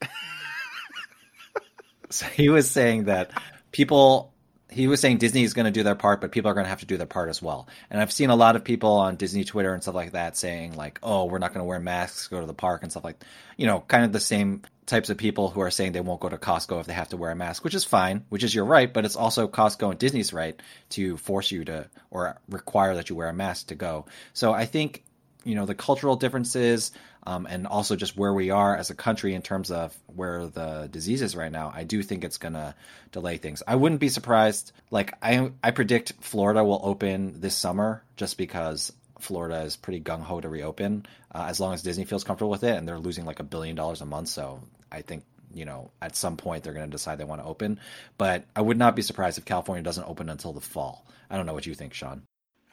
so 2.09 2.25
he 2.27 2.49
was 2.49 2.69
saying 2.69 3.05
that 3.05 3.31
people 3.71 4.30
he 4.71 4.87
was 4.87 5.01
saying 5.01 5.17
Disney 5.17 5.43
is 5.43 5.53
going 5.53 5.65
to 5.65 5.71
do 5.71 5.83
their 5.83 5.95
part, 5.95 6.21
but 6.21 6.31
people 6.31 6.49
are 6.49 6.53
going 6.53 6.63
to 6.63 6.69
have 6.69 6.79
to 6.79 6.85
do 6.85 6.97
their 6.97 7.05
part 7.05 7.29
as 7.29 7.41
well. 7.41 7.67
And 7.89 8.01
I've 8.01 8.11
seen 8.11 8.29
a 8.29 8.35
lot 8.35 8.55
of 8.55 8.63
people 8.63 8.93
on 8.93 9.17
Disney 9.17 9.43
Twitter 9.43 9.73
and 9.73 9.83
stuff 9.83 9.95
like 9.95 10.13
that 10.13 10.37
saying 10.37 10.75
like, 10.75 10.99
"Oh, 11.03 11.25
we're 11.25 11.39
not 11.39 11.53
going 11.53 11.59
to 11.59 11.67
wear 11.67 11.79
masks, 11.79 12.27
go 12.27 12.39
to 12.39 12.45
the 12.45 12.53
park 12.53 12.81
and 12.81 12.91
stuff 12.91 13.03
like." 13.03 13.21
You 13.57 13.67
know, 13.67 13.81
kind 13.81 14.05
of 14.05 14.13
the 14.13 14.19
same 14.19 14.61
types 14.85 15.09
of 15.09 15.17
people 15.17 15.49
who 15.49 15.61
are 15.61 15.71
saying 15.71 15.91
they 15.91 16.01
won't 16.01 16.21
go 16.21 16.29
to 16.29 16.37
Costco 16.37 16.79
if 16.79 16.87
they 16.87 16.93
have 16.93 17.09
to 17.09 17.17
wear 17.17 17.31
a 17.31 17.35
mask, 17.35 17.63
which 17.63 17.75
is 17.75 17.83
fine, 17.83 18.25
which 18.29 18.43
is 18.43 18.55
your 18.55 18.65
right, 18.65 18.91
but 18.91 19.05
it's 19.05 19.15
also 19.15 19.47
Costco 19.47 19.91
and 19.91 19.99
Disney's 19.99 20.33
right 20.33 20.59
to 20.89 21.17
force 21.17 21.51
you 21.51 21.65
to 21.65 21.89
or 22.09 22.39
require 22.49 22.95
that 22.95 23.09
you 23.09 23.15
wear 23.15 23.29
a 23.29 23.33
mask 23.33 23.67
to 23.67 23.75
go. 23.75 24.05
So 24.33 24.53
I 24.53 24.65
think 24.65 25.03
you 25.43 25.55
know 25.55 25.65
the 25.65 25.75
cultural 25.75 26.15
differences 26.15 26.91
um, 27.23 27.45
and 27.45 27.67
also 27.67 27.95
just 27.95 28.17
where 28.17 28.33
we 28.33 28.49
are 28.49 28.75
as 28.75 28.89
a 28.89 28.95
country 28.95 29.33
in 29.33 29.41
terms 29.41 29.71
of 29.71 29.95
where 30.07 30.47
the 30.47 30.89
disease 30.91 31.21
is 31.21 31.35
right 31.35 31.51
now, 31.51 31.71
I 31.73 31.83
do 31.83 32.01
think 32.01 32.23
it's 32.23 32.37
going 32.37 32.53
to 32.53 32.73
delay 33.11 33.37
things. 33.37 33.61
I 33.67 33.75
wouldn't 33.75 34.01
be 34.01 34.09
surprised. 34.09 34.71
Like 34.89 35.13
I, 35.21 35.51
I 35.63 35.71
predict 35.71 36.13
Florida 36.21 36.63
will 36.63 36.81
open 36.83 37.39
this 37.41 37.55
summer 37.55 38.03
just 38.15 38.37
because 38.37 38.91
Florida 39.19 39.61
is 39.61 39.77
pretty 39.77 40.01
gung 40.01 40.21
ho 40.21 40.41
to 40.41 40.49
reopen 40.49 41.05
uh, 41.33 41.45
as 41.47 41.59
long 41.59 41.73
as 41.73 41.83
Disney 41.83 42.05
feels 42.05 42.23
comfortable 42.23 42.51
with 42.51 42.63
it, 42.63 42.75
and 42.77 42.87
they're 42.87 42.99
losing 42.99 43.25
like 43.25 43.39
a 43.39 43.43
billion 43.43 43.75
dollars 43.75 44.01
a 44.01 44.05
month. 44.05 44.27
So 44.27 44.61
I 44.91 45.01
think 45.01 45.23
you 45.53 45.65
know 45.65 45.91
at 46.01 46.15
some 46.15 46.37
point 46.37 46.63
they're 46.63 46.73
going 46.73 46.85
to 46.85 46.91
decide 46.91 47.17
they 47.17 47.23
want 47.23 47.41
to 47.41 47.47
open. 47.47 47.79
But 48.17 48.45
I 48.55 48.61
would 48.61 48.77
not 48.77 48.95
be 48.95 49.01
surprised 49.01 49.37
if 49.37 49.45
California 49.45 49.83
doesn't 49.83 50.07
open 50.07 50.29
until 50.29 50.53
the 50.53 50.61
fall. 50.61 51.05
I 51.29 51.37
don't 51.37 51.45
know 51.45 51.53
what 51.53 51.65
you 51.65 51.75
think, 51.75 51.93
Shawn. 51.93 52.23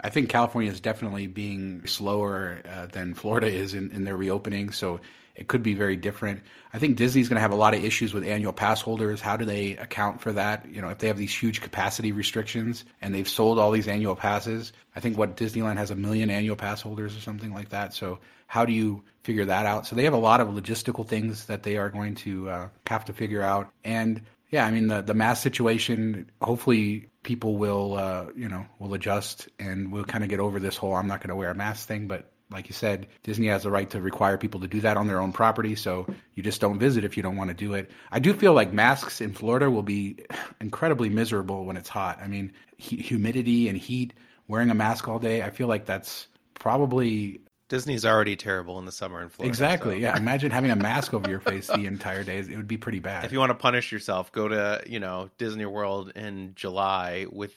I 0.01 0.11
think 0.11 0.29
California 0.29 0.71
is 0.71 0.81
definitely 0.81 1.27
being 1.27 1.87
slower 1.87 2.63
uh, 2.69 2.87
than 2.87 3.15
Florida 3.15 3.49
is 3.49 3.75
in, 3.75 3.91
in 3.91 4.05
their 4.05 4.17
reopening, 4.17 4.71
so 4.71 5.01
it 5.35 5.47
could 5.47 5.63
be 5.63 5.75
very 5.75 5.97
different. 5.97 6.43
I 6.73 6.79
think 6.79 6.97
Disney's 6.97 7.29
going 7.29 7.37
to 7.37 7.41
have 7.41 7.53
a 7.53 7.57
lot 7.57 7.73
of 7.75 7.85
issues 7.85 8.13
with 8.13 8.25
annual 8.25 8.53
pass 8.53 8.81
holders. 8.81 9.21
How 9.21 9.37
do 9.37 9.45
they 9.45 9.77
account 9.77 10.21
for 10.21 10.33
that? 10.33 10.69
You 10.69 10.83
know, 10.83 10.89
if 10.89 10.99
they 10.99 11.07
have 11.07 11.17
these 11.17 11.35
huge 11.35 11.61
capacity 11.61 12.11
restrictions 12.13 12.85
and 13.01 13.15
they've 13.15 13.29
sold 13.29 13.59
all 13.59 13.71
these 13.71 13.89
annual 13.89 14.17
passes, 14.17 14.73
I 14.97 15.01
think 15.01 15.17
what 15.17 15.37
Disneyland 15.37 15.77
has 15.77 15.93
a 15.93 15.97
million 15.97 16.29
annual 16.29 16.57
pass 16.57 16.83
holders 16.83 17.17
or 17.17 17.21
something 17.21 17.55
like 17.55 17.69
that. 17.71 17.95
So 17.95 18.19
how 18.49 18.65
do 18.65 18.73
you 18.73 19.05
figure 19.23 19.45
that 19.45 19.65
out? 19.65 19.87
So 19.87 19.95
they 19.95 20.05
have 20.05 20.13
a 20.13 20.19
lot 20.19 20.41
of 20.41 20.49
logistical 20.49 21.07
things 21.07 21.47
that 21.47 21.63
they 21.63 21.77
are 21.77 21.89
going 21.89 22.17
to 22.17 22.51
uh, 22.51 22.69
have 22.89 23.05
to 23.05 23.13
figure 23.13 23.43
out. 23.43 23.71
And 23.85 24.23
yeah, 24.51 24.67
I 24.67 24.71
mean 24.71 24.89
the 24.89 25.03
the 25.03 25.15
mask 25.15 25.43
situation. 25.43 26.31
Hopefully, 26.41 27.09
people 27.29 27.59
will 27.59 27.95
uh, 27.95 28.25
you 28.35 28.49
know 28.49 28.65
will 28.79 28.95
adjust 28.95 29.51
and 29.59 29.93
we'll 29.93 30.05
kind 30.05 30.25
of 30.25 30.31
get 30.31 30.41
over 30.41 30.59
this 30.59 30.79
whole 30.79 30.95
I'm 30.95 31.07
not 31.07 31.21
going 31.21 31.29
to 31.29 31.37
wear 31.37 31.51
a 31.51 31.55
mask 31.55 31.87
thing. 31.87 32.09
But 32.09 32.33
like 32.51 32.69
you 32.69 32.73
said, 32.73 33.07
Disney 33.23 33.49
has 33.49 33.65
the 33.65 33.71
right 33.71 33.91
to 33.91 34.01
require 34.01 34.39
people 34.39 34.61
to 34.61 34.67
do 34.67 34.81
that 34.81 34.97
on 34.97 35.07
their 35.07 35.21
own 35.21 35.33
property. 35.33 35.75
So 35.75 36.07
you 36.35 36.43
just 36.43 36.59
don't 36.63 36.79
visit 36.79 37.05
if 37.05 37.19
you 37.19 37.23
don't 37.23 37.37
want 37.37 37.49
to 37.49 37.55
do 37.55 37.75
it. 37.75 37.91
I 38.11 38.19
do 38.19 38.33
feel 38.33 38.55
like 38.55 38.73
masks 38.73 39.21
in 39.21 39.35
Florida 39.35 39.71
will 39.71 39.83
be 39.83 40.25
incredibly 40.61 41.11
miserable 41.11 41.67
when 41.67 41.77
it's 41.77 41.91
hot. 41.91 42.19
I 42.23 42.29
mean, 42.29 42.51
humidity 42.79 43.69
and 43.69 43.77
heat. 43.77 44.15
Wearing 44.49 44.71
a 44.71 44.75
mask 44.75 45.07
all 45.07 45.19
day, 45.19 45.43
I 45.43 45.51
feel 45.51 45.69
like 45.69 45.85
that's 45.85 46.29
probably 46.55 47.43
Disney's 47.69 48.05
already 48.05 48.35
terrible 48.35 48.79
in 48.79 48.87
the 48.87 48.93
summer 48.93 49.23
in 49.23 49.29
Florida. 49.29 49.51
Exactly. 49.51 49.97
So. 49.97 50.01
Yeah. 50.01 50.17
Imagine 50.17 50.51
having 50.51 50.71
a 50.71 50.77
mask 50.77 51.15
over 51.15 51.29
your 51.29 51.41
face 51.41 51.67
the 51.67 51.87
entire 51.87 52.25
day. 52.25 52.39
It 52.39 52.57
would 52.57 52.69
be 52.69 52.79
pretty 52.79 52.99
bad. 52.99 53.25
If 53.25 53.33
you 53.33 53.39
want 53.39 53.51
to 53.51 53.55
punish 53.55 53.93
yourself, 53.93 54.33
go 54.33 54.49
to, 54.49 54.83
you 54.87 54.99
know, 54.99 55.31
Disney 55.39 55.67
World 55.67 56.13
in 56.17 56.53
July 56.55 57.27
with 57.31 57.55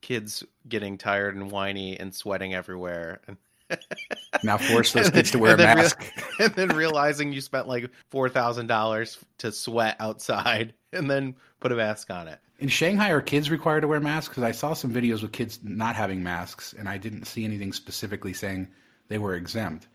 kids 0.00 0.42
getting 0.68 0.98
tired 0.98 1.36
and 1.36 1.50
whiny 1.50 1.98
and 1.98 2.14
sweating 2.14 2.54
everywhere. 2.54 3.20
now 4.42 4.58
force 4.58 4.92
those 4.92 5.10
kids 5.10 5.30
to 5.30 5.38
wear 5.38 5.54
a 5.54 5.58
mask. 5.58 6.00
Real, 6.00 6.26
and 6.46 6.54
then 6.54 6.68
realizing 6.76 7.32
you 7.32 7.40
spent 7.40 7.68
like 7.68 7.88
$4,000 8.12 9.18
to 9.38 9.52
sweat 9.52 9.96
outside 10.00 10.74
and 10.92 11.08
then 11.08 11.36
put 11.60 11.72
a 11.72 11.76
mask 11.76 12.10
on 12.10 12.26
it. 12.28 12.40
In 12.58 12.68
Shanghai, 12.68 13.10
are 13.10 13.20
kids 13.20 13.50
required 13.50 13.80
to 13.80 13.88
wear 13.88 14.00
masks? 14.00 14.28
Because 14.28 14.44
I 14.44 14.52
saw 14.52 14.72
some 14.72 14.92
videos 14.92 15.22
with 15.22 15.32
kids 15.32 15.58
not 15.62 15.96
having 15.96 16.22
masks, 16.22 16.74
and 16.78 16.88
I 16.88 16.96
didn't 16.96 17.24
see 17.24 17.44
anything 17.44 17.72
specifically 17.72 18.32
saying 18.32 18.68
they 19.12 19.18
were 19.18 19.34
exempt. 19.34 19.86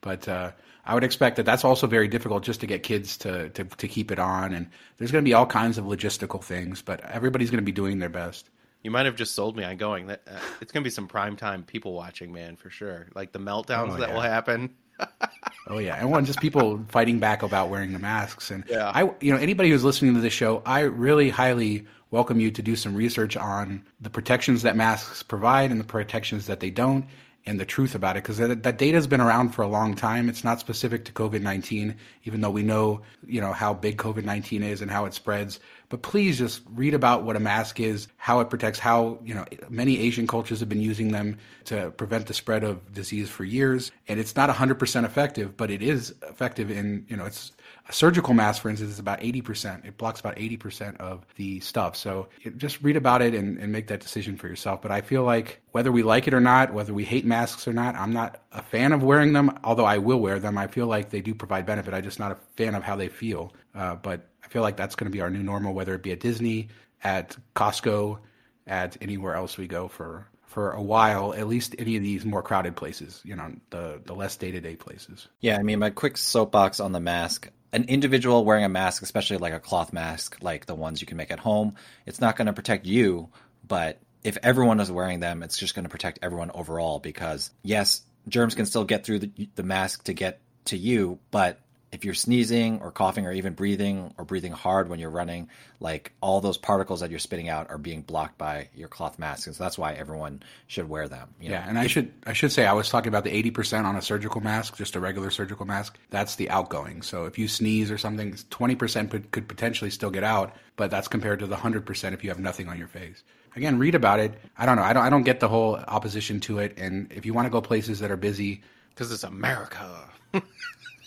But 0.00 0.26
uh, 0.26 0.52
I 0.86 0.94
would 0.94 1.04
expect 1.04 1.36
that 1.36 1.44
that's 1.44 1.64
also 1.64 1.86
very 1.86 2.08
difficult 2.08 2.44
just 2.44 2.60
to 2.60 2.66
get 2.66 2.82
kids 2.82 3.18
to, 3.18 3.50
to, 3.50 3.64
to 3.64 3.88
keep 3.88 4.10
it 4.10 4.18
on. 4.18 4.54
And 4.54 4.70
there's 4.96 5.12
going 5.12 5.22
to 5.22 5.28
be 5.28 5.34
all 5.34 5.44
kinds 5.44 5.76
of 5.76 5.84
logistical 5.84 6.42
things, 6.42 6.80
but 6.80 7.00
everybody's 7.02 7.50
going 7.50 7.62
to 7.62 7.64
be 7.64 7.72
doing 7.72 7.98
their 7.98 8.08
best. 8.08 8.48
You 8.82 8.90
might 8.90 9.04
have 9.04 9.16
just 9.16 9.34
sold 9.34 9.54
me 9.54 9.64
on 9.64 9.76
going. 9.76 10.06
That 10.06 10.22
uh, 10.26 10.38
it's 10.62 10.72
going 10.72 10.82
to 10.82 10.86
be 10.86 10.90
some 10.90 11.08
prime 11.08 11.36
time 11.36 11.62
people 11.62 11.92
watching, 11.92 12.32
man, 12.32 12.56
for 12.56 12.70
sure. 12.70 13.06
Like 13.14 13.32
the 13.32 13.38
meltdowns 13.38 13.92
oh, 13.92 13.96
that 13.98 14.08
yeah. 14.08 14.14
will 14.14 14.22
happen. 14.22 14.74
oh 15.66 15.78
yeah, 15.78 15.96
and 15.96 16.10
one 16.10 16.24
just 16.24 16.40
people 16.40 16.82
fighting 16.88 17.18
back 17.18 17.42
about 17.42 17.68
wearing 17.68 17.92
the 17.92 17.98
masks. 17.98 18.50
And 18.50 18.64
yeah. 18.68 18.90
I, 18.94 19.10
you 19.20 19.32
know, 19.32 19.38
anybody 19.38 19.70
who's 19.70 19.84
listening 19.84 20.14
to 20.14 20.20
this 20.20 20.32
show, 20.32 20.62
I 20.64 20.80
really 20.80 21.28
highly 21.30 21.86
welcome 22.10 22.40
you 22.40 22.50
to 22.52 22.62
do 22.62 22.76
some 22.76 22.94
research 22.94 23.36
on 23.36 23.84
the 24.00 24.10
protections 24.10 24.62
that 24.62 24.76
masks 24.76 25.22
provide 25.22 25.70
and 25.70 25.80
the 25.80 25.84
protections 25.84 26.46
that 26.46 26.60
they 26.60 26.70
don't 26.70 27.06
and 27.46 27.60
the 27.60 27.64
truth 27.64 27.94
about 27.94 28.16
it 28.16 28.22
because 28.22 28.38
that, 28.38 28.62
that 28.62 28.78
data 28.78 28.96
has 28.96 29.06
been 29.06 29.20
around 29.20 29.50
for 29.50 29.62
a 29.62 29.68
long 29.68 29.94
time. 29.94 30.28
It's 30.28 30.44
not 30.44 30.60
specific 30.60 31.04
to 31.06 31.12
COVID 31.12 31.42
19, 31.42 31.94
even 32.24 32.40
though 32.40 32.50
we 32.50 32.62
know, 32.62 33.02
you 33.26 33.40
know, 33.40 33.52
how 33.52 33.74
big 33.74 33.98
COVID 33.98 34.24
19 34.24 34.62
is 34.62 34.80
and 34.80 34.90
how 34.90 35.04
it 35.04 35.14
spreads. 35.14 35.60
But 35.94 36.02
please 36.02 36.38
just 36.38 36.60
read 36.74 36.92
about 36.92 37.22
what 37.22 37.36
a 37.36 37.38
mask 37.38 37.78
is, 37.78 38.08
how 38.16 38.40
it 38.40 38.50
protects, 38.50 38.80
how, 38.80 39.20
you 39.22 39.32
know, 39.32 39.44
many 39.68 40.00
Asian 40.00 40.26
cultures 40.26 40.58
have 40.58 40.68
been 40.68 40.80
using 40.80 41.12
them 41.12 41.38
to 41.66 41.92
prevent 41.92 42.26
the 42.26 42.34
spread 42.34 42.64
of 42.64 42.92
disease 42.92 43.30
for 43.30 43.44
years. 43.44 43.92
And 44.08 44.18
it's 44.18 44.34
not 44.34 44.50
100% 44.50 45.04
effective, 45.04 45.56
but 45.56 45.70
it 45.70 45.82
is 45.82 46.12
effective 46.28 46.68
in, 46.68 47.06
you 47.08 47.16
know, 47.16 47.26
it's 47.26 47.52
a 47.88 47.92
surgical 47.92 48.34
mask, 48.34 48.62
for 48.62 48.70
instance, 48.70 48.90
is 48.90 48.98
about 48.98 49.20
80%. 49.20 49.84
It 49.84 49.96
blocks 49.96 50.18
about 50.18 50.34
80% 50.34 50.96
of 50.96 51.24
the 51.36 51.60
stuff. 51.60 51.94
So 51.96 52.26
just 52.56 52.82
read 52.82 52.96
about 52.96 53.22
it 53.22 53.32
and, 53.32 53.56
and 53.58 53.70
make 53.70 53.86
that 53.86 54.00
decision 54.00 54.36
for 54.36 54.48
yourself. 54.48 54.82
But 54.82 54.90
I 54.90 55.00
feel 55.00 55.22
like 55.22 55.60
whether 55.70 55.92
we 55.92 56.02
like 56.02 56.26
it 56.26 56.34
or 56.34 56.40
not, 56.40 56.72
whether 56.72 56.92
we 56.92 57.04
hate 57.04 57.24
masks 57.24 57.68
or 57.68 57.72
not, 57.72 57.94
I'm 57.94 58.12
not 58.12 58.42
a 58.50 58.62
fan 58.62 58.92
of 58.92 59.04
wearing 59.04 59.32
them, 59.32 59.56
although 59.62 59.84
I 59.84 59.98
will 59.98 60.18
wear 60.18 60.40
them. 60.40 60.58
I 60.58 60.66
feel 60.66 60.88
like 60.88 61.10
they 61.10 61.20
do 61.20 61.36
provide 61.36 61.66
benefit. 61.66 61.94
I'm 61.94 62.02
just 62.02 62.18
not 62.18 62.32
a 62.32 62.36
fan 62.56 62.74
of 62.74 62.82
how 62.82 62.96
they 62.96 63.08
feel. 63.08 63.52
Uh, 63.74 63.96
but 63.96 64.28
I 64.44 64.48
feel 64.48 64.62
like 64.62 64.76
that's 64.76 64.94
going 64.94 65.10
to 65.10 65.16
be 65.16 65.20
our 65.20 65.30
new 65.30 65.42
normal, 65.42 65.74
whether 65.74 65.94
it 65.94 66.02
be 66.02 66.12
at 66.12 66.20
Disney, 66.20 66.68
at 67.02 67.36
Costco, 67.54 68.18
at 68.66 68.96
anywhere 69.00 69.34
else 69.34 69.56
we 69.56 69.66
go 69.66 69.88
for 69.88 70.26
for 70.46 70.70
a 70.70 70.82
while, 70.82 71.34
at 71.34 71.48
least 71.48 71.74
any 71.78 71.96
of 71.96 72.02
these 72.02 72.24
more 72.24 72.40
crowded 72.40 72.76
places, 72.76 73.20
you 73.24 73.34
know, 73.34 73.52
the 73.70 74.00
the 74.04 74.14
less 74.14 74.36
day 74.36 74.50
to 74.50 74.60
day 74.60 74.76
places. 74.76 75.26
Yeah, 75.40 75.58
I 75.58 75.62
mean, 75.62 75.78
my 75.78 75.90
quick 75.90 76.16
soapbox 76.16 76.80
on 76.80 76.92
the 76.92 77.00
mask 77.00 77.50
an 77.74 77.84
individual 77.88 78.44
wearing 78.44 78.64
a 78.64 78.68
mask, 78.68 79.02
especially 79.02 79.36
like 79.38 79.52
a 79.52 79.58
cloth 79.58 79.92
mask, 79.92 80.38
like 80.40 80.64
the 80.64 80.76
ones 80.76 81.00
you 81.00 81.08
can 81.08 81.16
make 81.16 81.32
at 81.32 81.40
home, 81.40 81.74
it's 82.06 82.20
not 82.20 82.36
going 82.36 82.46
to 82.46 82.52
protect 82.52 82.86
you. 82.86 83.28
But 83.66 83.98
if 84.22 84.38
everyone 84.44 84.78
is 84.78 84.92
wearing 84.92 85.18
them, 85.18 85.42
it's 85.42 85.58
just 85.58 85.74
going 85.74 85.84
to 85.84 85.88
protect 85.88 86.20
everyone 86.22 86.52
overall 86.54 87.00
because, 87.00 87.50
yes, 87.64 88.02
germs 88.28 88.54
can 88.54 88.66
still 88.66 88.84
get 88.84 89.04
through 89.04 89.18
the, 89.18 89.48
the 89.56 89.64
mask 89.64 90.04
to 90.04 90.12
get 90.12 90.40
to 90.66 90.76
you, 90.76 91.18
but 91.32 91.58
if 91.94 92.04
you're 92.04 92.12
sneezing 92.12 92.80
or 92.80 92.90
coughing 92.90 93.24
or 93.24 93.32
even 93.32 93.54
breathing 93.54 94.12
or 94.18 94.24
breathing 94.24 94.50
hard 94.50 94.88
when 94.88 94.98
you're 94.98 95.10
running, 95.10 95.48
like 95.78 96.12
all 96.20 96.40
those 96.40 96.58
particles 96.58 97.00
that 97.00 97.10
you're 97.10 97.20
spitting 97.20 97.48
out 97.48 97.70
are 97.70 97.78
being 97.78 98.02
blocked 98.02 98.36
by 98.36 98.68
your 98.74 98.88
cloth 98.88 99.16
mask, 99.16 99.46
and 99.46 99.54
so 99.54 99.62
that's 99.62 99.78
why 99.78 99.92
everyone 99.92 100.42
should 100.66 100.88
wear 100.88 101.06
them. 101.06 101.28
yeah, 101.40 101.60
know? 101.60 101.68
and 101.68 101.78
I 101.78 101.86
should 101.86 102.12
I 102.26 102.32
should 102.32 102.50
say 102.50 102.66
I 102.66 102.72
was 102.72 102.88
talking 102.88 103.08
about 103.08 103.22
the 103.22 103.34
eighty 103.34 103.52
percent 103.52 103.86
on 103.86 103.94
a 103.94 104.02
surgical 104.02 104.40
mask, 104.40 104.76
just 104.76 104.96
a 104.96 105.00
regular 105.00 105.30
surgical 105.30 105.66
mask. 105.66 105.96
That's 106.10 106.34
the 106.34 106.50
outgoing. 106.50 107.02
So 107.02 107.26
if 107.26 107.38
you 107.38 107.46
sneeze 107.46 107.92
or 107.92 107.98
something, 107.98 108.36
twenty 108.50 108.74
percent 108.74 109.10
could 109.30 109.46
potentially 109.46 109.90
still 109.90 110.10
get 110.10 110.24
out, 110.24 110.56
but 110.74 110.90
that's 110.90 111.06
compared 111.06 111.38
to 111.38 111.46
the 111.46 111.56
hundred 111.56 111.86
percent 111.86 112.12
if 112.12 112.24
you 112.24 112.30
have 112.30 112.40
nothing 112.40 112.68
on 112.68 112.76
your 112.76 112.88
face 112.88 113.22
again, 113.56 113.78
read 113.78 113.94
about 113.94 114.18
it. 114.18 114.34
I 114.58 114.66
don't 114.66 114.74
know. 114.74 114.82
I 114.82 114.92
don't. 114.92 115.04
I 115.04 115.10
don't 115.10 115.22
get 115.22 115.38
the 115.38 115.46
whole 115.46 115.76
opposition 115.76 116.40
to 116.40 116.58
it. 116.58 116.76
And 116.76 117.12
if 117.12 117.24
you 117.24 117.32
want 117.32 117.46
to 117.46 117.50
go 117.50 117.60
places 117.60 118.00
that 118.00 118.10
are 118.10 118.16
busy, 118.16 118.62
because 118.88 119.12
it's 119.12 119.22
America. 119.22 120.10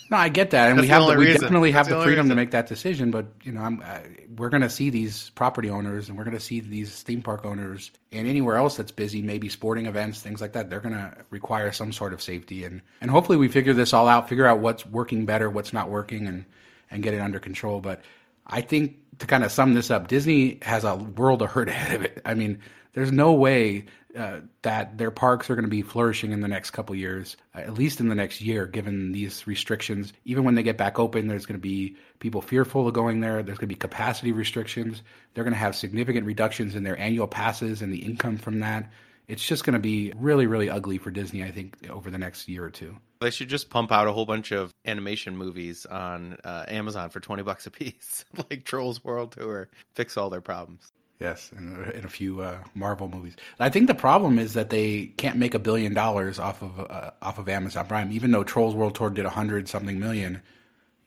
No, 0.10 0.18
I 0.18 0.30
get 0.30 0.52
that, 0.52 0.70
and 0.70 0.78
That's 0.78 0.86
we 0.86 0.90
have 0.90 1.08
the, 1.08 1.16
we 1.18 1.26
reason. 1.26 1.42
definitely 1.42 1.72
have 1.72 1.86
That's 1.88 1.96
the, 1.96 2.00
the 2.00 2.04
freedom 2.06 2.30
to 2.30 2.36
make 2.36 2.52
that 2.52 2.68
decision. 2.68 3.12
But 3.12 3.26
you 3.44 3.52
know, 3.52 3.62
I'm, 3.62 3.82
uh, 3.86 4.00
we're 4.38 4.50
going 4.50 4.62
to 4.62 4.70
see 4.70 4.90
these 4.90 5.32
property 5.32 5.70
owners, 5.70 6.08
and 6.08 6.18
we're 6.18 6.24
going 6.24 6.38
to 6.38 6.44
see 6.44 6.62
these 6.62 7.04
theme 7.04 7.22
park 7.22 7.46
owners, 7.46 7.92
and 8.12 8.28
anywhere 8.28 8.56
else 8.56 8.78
that's 8.78 8.92
busy, 8.92 9.22
maybe 9.22 9.50
sporting 9.50 9.86
events, 9.86 10.22
things 10.22 10.40
like 10.40 10.54
that. 10.54 10.70
They're 10.70 10.80
going 10.80 10.96
to 10.96 11.14
require 11.30 11.72
some 11.72 11.92
sort 11.92 12.14
of 12.14 12.22
safety, 12.22 12.64
and 12.64 12.82
and 13.02 13.12
hopefully 13.12 13.38
we 13.38 13.50
figure 13.50 13.74
this 13.74 13.94
all 13.94 14.08
out, 14.08 14.30
figure 14.30 14.46
out 14.46 14.60
what's 14.60 14.86
working 14.86 15.26
better, 15.26 15.50
what's 15.50 15.74
not 15.74 15.90
working, 15.90 16.28
and 16.28 16.46
and 16.90 17.04
get 17.04 17.14
it 17.14 17.20
under 17.20 17.40
control. 17.40 17.82
But 17.82 18.02
I 18.46 18.62
think 18.62 18.98
to 19.20 19.28
kind 19.28 19.44
of 19.44 19.52
sum 19.52 19.74
this 19.74 19.92
up, 19.92 20.08
Disney 20.08 20.60
has 20.62 20.84
a 20.86 20.96
world 20.96 21.42
of 21.42 21.52
hurt 21.52 21.68
ahead 21.70 21.96
of 21.96 22.04
it. 22.04 22.22
I 22.24 22.34
mean, 22.34 22.60
there's 22.94 23.12
no 23.12 23.34
way 23.34 23.86
uh, 24.18 24.42
that 24.64 24.98
their 24.98 25.12
parks 25.12 25.50
are 25.50 25.56
going 25.56 25.66
to 25.66 25.70
be 25.70 25.82
flourishing 25.82 26.32
in 26.32 26.42
the 26.42 26.48
next 26.48 26.72
couple 26.72 26.96
years, 26.96 27.38
uh, 27.56 27.60
at 27.60 27.76
least 27.76 28.00
in 28.00 28.10
the 28.10 28.16
next 28.16 28.42
year, 28.42 28.66
given 28.66 29.12
these 29.12 29.46
restrictions. 29.46 30.12
Even 30.26 30.44
when 30.44 30.56
they 30.56 30.64
get 30.64 30.78
back 30.78 30.98
open, 31.00 31.28
there's 31.28 31.46
going 31.46 31.60
to 31.60 31.62
be 31.62 31.96
people 32.20 32.42
fearful 32.42 32.88
of 32.88 32.94
going 32.94 33.20
there. 33.20 33.44
There's 33.44 33.58
going 33.58 33.70
to 33.70 33.76
be 33.76 33.76
capacity 33.76 34.32
restrictions. 34.32 35.04
They're 35.34 35.44
going 35.44 35.54
to 35.54 35.60
have 35.60 35.76
significant 35.76 36.26
reductions 36.26 36.76
in 36.76 36.84
their 36.84 36.98
annual 37.00 37.28
passes 37.28 37.82
and 37.82 37.94
the 37.94 38.04
income 38.04 38.38
from 38.38 38.60
that. 38.62 38.90
It's 39.28 39.46
just 39.46 39.66
going 39.66 39.74
to 39.74 39.80
be 39.80 40.14
really, 40.16 40.48
really 40.48 40.70
ugly 40.70 40.98
for 40.98 41.12
Disney, 41.12 41.44
I 41.44 41.52
think, 41.52 41.90
over 41.90 42.10
the 42.10 42.18
next 42.18 42.48
year 42.48 42.64
or 42.64 42.70
two. 42.70 42.96
They 43.20 43.30
should 43.30 43.50
just 43.50 43.70
pump 43.70 43.92
out 43.92 44.08
a 44.08 44.14
whole 44.14 44.26
bunch 44.26 44.52
of 44.52 44.74
animation 44.86 45.36
movies 45.36 45.86
on 45.86 46.38
uh, 46.44 46.66
Amazon 46.68 47.10
for 47.10 47.20
twenty 47.20 47.44
bucks 47.44 47.68
a 47.68 47.72
piece, 47.72 48.24
like 48.50 48.64
Trolls 48.64 49.04
World 49.04 49.34
Tour. 49.34 49.70
Fix 49.96 50.16
all 50.18 50.30
their 50.30 50.42
problems. 50.42 50.92
Yes, 51.20 51.52
in, 51.58 51.92
in 51.96 52.06
a 52.06 52.10
few 52.10 52.42
uh, 52.42 52.60
Marvel 52.76 53.08
movies. 53.08 53.36
I 53.60 53.70
think 53.70 53.88
the 53.88 53.96
problem 53.96 54.38
is 54.38 54.54
that 54.54 54.70
they 54.70 55.08
can't 55.18 55.38
make 55.38 55.56
a 55.56 55.60
billion 55.60 55.94
dollars 55.94 56.38
off 56.38 56.62
of 56.62 56.80
uh, 56.80 57.12
off 57.22 57.40
of 57.40 57.50
Amazon 57.50 57.88
Prime, 57.88 58.12
even 58.12 58.32
though 58.32 58.44
Trolls 58.44 58.76
World 58.76 58.94
Tour 58.94 59.10
did 59.10 59.26
a 59.26 59.30
hundred 59.30 59.68
something 59.68 60.00
million. 60.00 60.42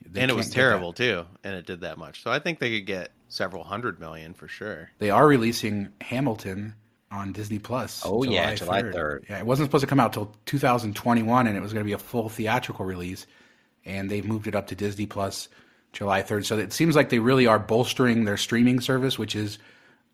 they 0.05 0.23
and 0.23 0.31
it 0.31 0.35
was 0.35 0.51
terrible 0.51 0.92
too, 0.92 1.27
and 1.44 1.55
it 1.55 1.64
did 1.64 1.83
that 1.83 1.96
much. 1.96 2.25
So 2.25 2.31
I 2.33 2.40
think 2.40 2.59
they 2.59 2.70
could 2.70 2.87
get 2.87 3.12
several 3.29 3.62
hundred 3.62 4.01
million 4.01 4.35
for 4.35 4.49
sure. 4.49 4.90
They 4.99 5.11
are 5.11 5.27
releasing 5.27 5.90
Hamilton 6.01 6.75
on 7.11 7.33
Disney 7.33 7.59
Plus. 7.59 8.03
Oh, 8.05 8.23
yeah, 8.23 8.55
July 8.55 8.83
3rd. 8.83 9.29
Yeah, 9.29 9.38
it 9.38 9.46
wasn't 9.46 9.68
supposed 9.68 9.83
to 9.83 9.88
come 9.88 10.01
out 10.01 10.12
till 10.12 10.35
2021, 10.46 11.46
and 11.46 11.57
it 11.57 11.61
was 11.61 11.73
going 11.73 11.85
to 11.85 11.88
be 11.88 11.92
a 11.92 11.99
full 11.99 12.29
theatrical 12.29 12.85
release, 12.85 13.27
and 13.85 14.11
they've 14.11 14.25
moved 14.25 14.46
it 14.46 14.55
up 14.55 14.68
to 14.68 14.77
Disney 14.77 15.07
Plus 15.07 15.49
July 15.92 16.23
3rd. 16.23 16.44
So 16.44 16.59
it 16.59 16.73
seems 16.73 16.94
like 16.94 17.09
they 17.09 17.18
really 17.18 17.46
are 17.46 17.59
bolstering 17.59 18.25
their 18.25 18.37
streaming 18.37 18.81
service, 18.81 19.18
which 19.18 19.35
is 19.35 19.59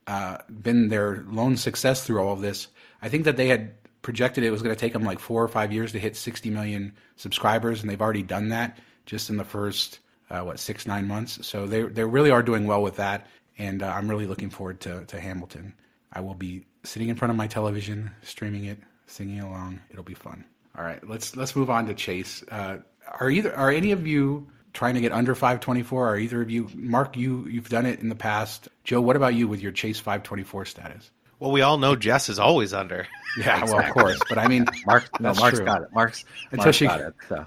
uh, 0.06 0.38
been 0.48 0.88
their 0.88 1.24
lone 1.28 1.56
success 1.56 2.04
through 2.04 2.20
all 2.20 2.32
of 2.32 2.40
this. 2.40 2.68
I 3.02 3.08
think 3.08 3.24
that 3.24 3.36
they 3.36 3.48
had 3.48 3.74
projected 4.02 4.44
it 4.44 4.50
was 4.50 4.62
going 4.62 4.74
to 4.74 4.78
take 4.78 4.92
them 4.92 5.04
like 5.04 5.18
four 5.18 5.42
or 5.42 5.48
five 5.48 5.72
years 5.72 5.92
to 5.92 5.98
hit 5.98 6.16
60 6.16 6.50
million 6.50 6.92
subscribers, 7.16 7.80
and 7.80 7.90
they've 7.90 8.00
already 8.00 8.22
done 8.22 8.48
that 8.50 8.78
just 9.04 9.30
in 9.30 9.36
the 9.36 9.44
first 9.44 10.00
uh, 10.30 10.40
what 10.40 10.58
six 10.58 10.86
nine 10.86 11.06
months. 11.06 11.44
So 11.46 11.66
they 11.66 11.82
they 11.82 12.04
really 12.04 12.30
are 12.30 12.42
doing 12.42 12.66
well 12.66 12.82
with 12.82 12.96
that, 12.96 13.26
and 13.58 13.82
uh, 13.82 13.88
I'm 13.88 14.08
really 14.08 14.26
looking 14.26 14.50
forward 14.50 14.80
to 14.82 15.04
to 15.06 15.20
Hamilton. 15.20 15.74
I 16.12 16.20
will 16.20 16.34
be 16.34 16.66
sitting 16.84 17.08
in 17.08 17.16
front 17.16 17.30
of 17.30 17.36
my 17.36 17.46
television, 17.46 18.10
streaming 18.22 18.64
it, 18.64 18.78
singing 19.06 19.40
along. 19.40 19.80
It'll 19.90 20.04
be 20.04 20.14
fun. 20.14 20.44
All 20.76 20.84
right, 20.84 21.06
let's 21.08 21.36
let's 21.36 21.56
move 21.56 21.70
on 21.70 21.86
to 21.86 21.94
Chase. 21.94 22.42
Uh, 22.50 22.78
are 23.20 23.30
either 23.30 23.54
are 23.54 23.70
any 23.70 23.92
of 23.92 24.06
you 24.06 24.46
trying 24.76 24.94
to 24.94 25.00
get 25.00 25.10
under 25.10 25.34
524? 25.34 26.08
Are 26.10 26.18
either 26.18 26.40
of 26.42 26.50
you, 26.50 26.68
Mark? 26.74 27.16
You 27.16 27.46
you've 27.48 27.68
done 27.68 27.86
it 27.86 27.98
in 28.00 28.08
the 28.08 28.14
past. 28.14 28.68
Joe, 28.84 29.00
what 29.00 29.16
about 29.16 29.34
you 29.34 29.48
with 29.48 29.60
your 29.60 29.72
Chase 29.72 29.98
524 29.98 30.66
status? 30.66 31.10
Well, 31.40 31.50
we 31.50 31.62
all 31.62 31.78
know 31.78 31.96
Jess 31.96 32.28
is 32.28 32.38
always 32.38 32.72
under. 32.72 33.06
Yeah, 33.38 33.62
well, 33.66 33.80
of 33.80 33.90
course, 33.90 34.18
but 34.30 34.38
I 34.38 34.48
mean, 34.48 34.64
Mark, 34.86 35.20
no, 35.20 35.34
Mark's 35.34 35.58
true. 35.58 35.66
got 35.66 35.82
it. 35.82 35.88
Mark's, 35.92 36.24
Until 36.52 36.64
Mark's 36.64 36.76
she- 36.78 36.86
got 36.86 37.00
it. 37.02 37.14
So, 37.28 37.46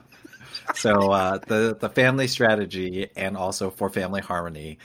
so 0.76 1.12
uh, 1.12 1.40
the 1.48 1.76
the 1.80 1.90
family 1.90 2.28
strategy 2.28 3.10
and 3.16 3.36
also 3.36 3.72
for 3.72 3.90
family 3.90 4.22
harmony, 4.22 4.78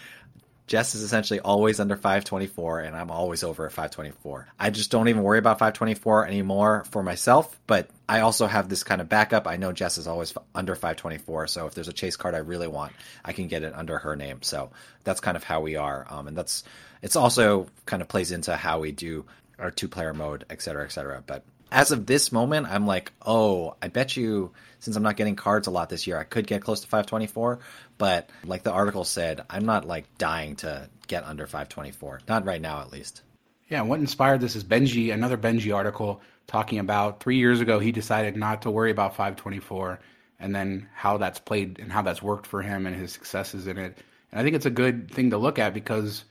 Jess 0.67 0.95
is 0.95 1.03
essentially 1.03 1.41
always 1.41 1.79
under 1.79 1.95
524, 1.95 2.81
and 2.81 2.97
I'm 2.97 3.11
always 3.11 3.45
over 3.45 3.67
at 3.67 3.73
524. 3.73 4.49
I 4.59 4.71
just 4.71 4.91
don't 4.91 5.09
even 5.09 5.23
worry 5.23 5.39
about 5.39 5.59
524 5.59 6.27
anymore 6.27 6.85
for 6.91 7.03
myself, 7.03 7.61
but 7.67 7.91
I 8.09 8.21
also 8.21 8.47
have 8.47 8.69
this 8.71 8.83
kind 8.83 9.03
of 9.03 9.09
backup. 9.09 9.47
I 9.47 9.57
know 9.57 9.73
Jess 9.73 9.99
is 9.99 10.07
always 10.07 10.33
under 10.55 10.75
524, 10.75 11.49
so 11.49 11.67
if 11.67 11.75
there's 11.75 11.89
a 11.89 11.93
chase 11.93 12.17
card 12.17 12.35
I 12.35 12.39
really 12.39 12.69
want, 12.69 12.93
I 13.23 13.35
can 13.35 13.47
get 13.47 13.63
it 13.63 13.75
under 13.75 13.99
her 13.99 14.17
name. 14.17 14.41
So 14.41 14.71
that's 15.05 15.21
kind 15.21 15.37
of 15.37 15.45
how 15.45 15.61
we 15.61 15.77
are, 15.77 16.07
um, 16.09 16.29
and 16.29 16.37
that's 16.37 16.65
it's 17.03 17.17
also 17.17 17.67
kind 17.85 18.01
of 18.01 18.09
plays 18.09 18.33
into 18.33 18.57
how 18.57 18.81
we 18.81 18.91
do 18.91 19.27
our 19.59 19.71
two 19.71 19.89
player 19.89 20.15
mode, 20.15 20.47
et 20.49 20.63
cetera, 20.63 20.85
et 20.85 20.93
cetera. 20.93 21.23
But 21.27 21.45
as 21.75 21.91
of 21.91 22.07
this 22.07 22.31
moment, 22.31 22.69
I'm 22.71 22.87
like, 22.87 23.13
oh, 23.21 23.75
I 23.83 23.89
bet 23.89 24.17
you 24.17 24.53
since 24.79 24.97
I'm 24.97 25.03
not 25.03 25.17
getting 25.17 25.35
cards 25.35 25.67
a 25.67 25.73
lot 25.73 25.89
this 25.89 26.07
year, 26.07 26.17
I 26.17 26.23
could 26.23 26.47
get 26.47 26.63
close 26.63 26.81
to 26.83 26.87
524. 26.87 27.59
But 27.99 28.31
like 28.45 28.63
the 28.63 28.71
article 28.71 29.05
said, 29.05 29.45
I'm 29.51 29.67
not 29.67 29.85
like 29.85 30.07
dying 30.17 30.55
to 30.57 30.89
get 31.09 31.25
under 31.25 31.47
524. 31.47 32.21
Not 32.29 32.47
right 32.47 32.61
now, 32.61 32.81
at 32.81 32.93
least. 32.93 33.23
Yeah, 33.69 33.83
what 33.83 33.99
inspired 33.99 34.41
this 34.41 34.55
is 34.55 34.63
Benji, 34.63 35.13
another 35.13 35.37
Benji 35.37 35.75
article 35.75 36.21
talking 36.47 36.79
about 36.79 37.21
three 37.21 37.39
years 37.39 37.61
ago 37.61 37.81
he 37.81 37.91
decided 37.91 38.37
not 38.37 38.63
to 38.63 38.71
worry 38.71 38.91
about 38.91 39.13
524 39.13 39.99
and 40.39 40.55
then 40.55 40.89
how 40.95 41.17
that's 41.17 41.41
played 41.41 41.81
and 41.81 41.91
how 41.91 42.03
that's 42.03 42.23
worked 42.23 42.47
for 42.47 42.63
him 42.63 42.87
and 42.87 42.95
his 42.95 43.11
successes 43.11 43.67
in 43.67 43.79
it. 43.79 43.99
And 44.31 44.41
I 44.41 44.45
think 44.45 44.55
it's 44.55 44.67
a 44.67 44.71
good 44.71 45.11
thing 45.11 45.31
to 45.31 45.39
look 45.39 45.59
at 45.59 45.75
because 45.75 46.25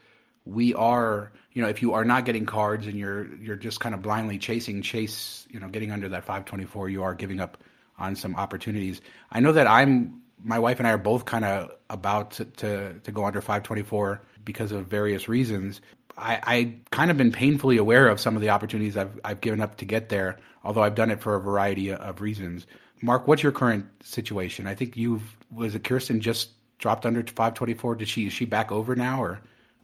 we 0.45 0.73
are, 0.73 1.33
you 1.53 1.61
know, 1.61 1.69
if 1.69 1.81
you 1.81 1.93
are 1.93 2.03
not 2.03 2.25
getting 2.25 2.45
cards 2.45 2.87
and 2.87 2.97
you're 2.97 3.33
you're 3.35 3.55
just 3.55 3.79
kind 3.79 3.93
of 3.95 4.01
blindly 4.01 4.37
chasing 4.37 4.81
chase, 4.81 5.47
you 5.49 5.59
know, 5.59 5.69
getting 5.69 5.91
under 5.91 6.09
that 6.09 6.25
524, 6.25 6.89
you 6.89 7.03
are 7.03 7.13
giving 7.13 7.39
up 7.39 7.57
on 7.97 8.15
some 8.15 8.35
opportunities. 8.35 9.01
I 9.31 9.39
know 9.39 9.51
that 9.51 9.67
I'm 9.67 10.21
my 10.43 10.59
wife 10.59 10.79
and 10.79 10.87
I 10.87 10.91
are 10.91 10.97
both 10.97 11.25
kind 11.25 11.45
of 11.45 11.71
about 11.89 12.31
to, 12.31 12.45
to, 12.45 12.99
to 12.99 13.11
go 13.11 13.25
under 13.25 13.39
524 13.39 14.21
because 14.43 14.71
of 14.71 14.87
various 14.87 15.29
reasons. 15.29 15.79
I, 16.17 16.39
I 16.43 16.75
kind 16.91 17.09
of 17.09 17.17
been 17.17 17.31
painfully 17.31 17.77
aware 17.77 18.07
of 18.09 18.19
some 18.19 18.35
of 18.35 18.41
the 18.41 18.49
opportunities 18.49 18.97
I've, 18.97 19.19
I've 19.23 19.41
given 19.41 19.61
up 19.61 19.77
to 19.77 19.85
get 19.85 20.09
there, 20.09 20.37
although 20.63 20.83
I've 20.83 20.95
done 20.95 21.11
it 21.11 21.21
for 21.21 21.35
a 21.35 21.39
variety 21.39 21.93
of 21.93 22.21
reasons. 22.21 22.67
Mark, 23.01 23.27
what's 23.27 23.41
your 23.41 23.51
current 23.51 23.85
situation? 24.03 24.67
I 24.67 24.75
think 24.75 24.97
you've, 24.97 25.37
was 25.51 25.75
it 25.75 25.83
Kirsten 25.83 26.19
just 26.19 26.49
dropped 26.77 27.05
under 27.05 27.21
524? 27.21 27.95
Did 27.95 28.07
she, 28.07 28.27
is 28.27 28.33
she 28.33 28.45
back 28.45 28.71
over 28.71 28.95
now 28.95 29.23
or 29.23 29.41